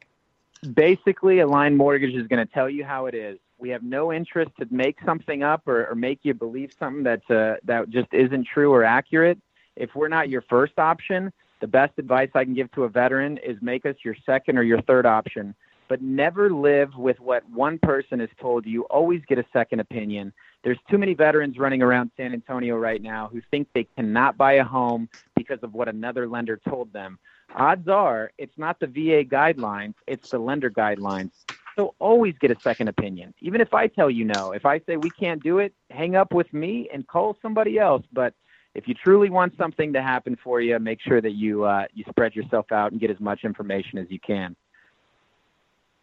Basically, 0.74 1.40
Align 1.40 1.76
Mortgage 1.76 2.14
is 2.14 2.28
going 2.28 2.46
to 2.46 2.52
tell 2.54 2.70
you 2.70 2.84
how 2.84 3.06
it 3.06 3.16
is. 3.16 3.40
We 3.58 3.70
have 3.70 3.82
no 3.82 4.12
interest 4.12 4.52
to 4.60 4.68
make 4.70 4.98
something 5.04 5.42
up 5.42 5.66
or, 5.66 5.88
or 5.88 5.96
make 5.96 6.20
you 6.22 6.34
believe 6.34 6.72
something 6.78 7.02
that's 7.02 7.28
uh, 7.28 7.56
that 7.64 7.90
just 7.90 8.14
isn't 8.14 8.46
true 8.46 8.72
or 8.72 8.84
accurate. 8.84 9.40
If 9.74 9.96
we're 9.96 10.06
not 10.06 10.28
your 10.28 10.42
first 10.42 10.78
option, 10.78 11.32
the 11.60 11.66
best 11.66 11.94
advice 11.98 12.30
I 12.32 12.44
can 12.44 12.54
give 12.54 12.70
to 12.72 12.84
a 12.84 12.88
veteran 12.88 13.38
is 13.38 13.56
make 13.60 13.84
us 13.86 13.96
your 14.04 14.14
second 14.24 14.56
or 14.56 14.62
your 14.62 14.82
third 14.82 15.04
option 15.04 15.56
but 15.88 16.02
never 16.02 16.50
live 16.50 16.94
with 16.96 17.18
what 17.20 17.48
one 17.50 17.78
person 17.78 18.20
has 18.20 18.28
told 18.40 18.66
you. 18.66 18.82
Always 18.84 19.22
get 19.28 19.38
a 19.38 19.44
second 19.52 19.80
opinion. 19.80 20.32
There's 20.62 20.78
too 20.90 20.98
many 20.98 21.14
veterans 21.14 21.58
running 21.58 21.82
around 21.82 22.10
San 22.16 22.32
Antonio 22.32 22.76
right 22.76 23.02
now 23.02 23.28
who 23.30 23.42
think 23.50 23.68
they 23.74 23.84
cannot 23.96 24.36
buy 24.36 24.54
a 24.54 24.64
home 24.64 25.08
because 25.36 25.58
of 25.62 25.74
what 25.74 25.88
another 25.88 26.26
lender 26.28 26.60
told 26.68 26.92
them. 26.92 27.18
Odds 27.54 27.88
are 27.88 28.32
it's 28.38 28.56
not 28.56 28.80
the 28.80 28.86
VA 28.86 29.24
guidelines, 29.24 29.94
it's 30.06 30.24
the 30.30 30.38
lender 30.38 30.70
guidelines. 30.70 31.30
So 31.76 31.94
always 31.98 32.34
get 32.40 32.50
a 32.50 32.56
second 32.62 32.88
opinion. 32.88 33.34
Even 33.40 33.60
if 33.60 33.74
I 33.74 33.88
tell 33.88 34.10
you 34.10 34.24
no, 34.24 34.52
if 34.52 34.64
I 34.64 34.80
say 34.86 34.96
we 34.96 35.10
can't 35.10 35.42
do 35.42 35.58
it, 35.58 35.74
hang 35.90 36.14
up 36.14 36.32
with 36.32 36.52
me 36.52 36.88
and 36.92 37.06
call 37.06 37.36
somebody 37.42 37.78
else. 37.78 38.04
But 38.12 38.32
if 38.74 38.88
you 38.88 38.94
truly 38.94 39.30
want 39.30 39.56
something 39.56 39.92
to 39.92 40.02
happen 40.02 40.36
for 40.42 40.60
you, 40.60 40.78
make 40.78 41.00
sure 41.00 41.20
that 41.20 41.32
you 41.32 41.64
uh, 41.64 41.84
you 41.92 42.04
spread 42.08 42.34
yourself 42.34 42.72
out 42.72 42.92
and 42.92 43.00
get 43.00 43.10
as 43.10 43.20
much 43.20 43.44
information 43.44 43.98
as 43.98 44.06
you 44.08 44.20
can. 44.20 44.56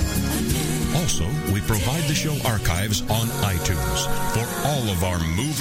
Also, 1.02 1.26
we 1.54 1.62
provide 1.62 2.04
the 2.04 2.16
show 2.16 2.36
archives 2.46 3.02
on 3.04 3.28
iTunes 3.48 4.06
for 4.34 4.68
all 4.68 4.90
of 4.90 5.04
our 5.04 5.20
movers 5.20 5.52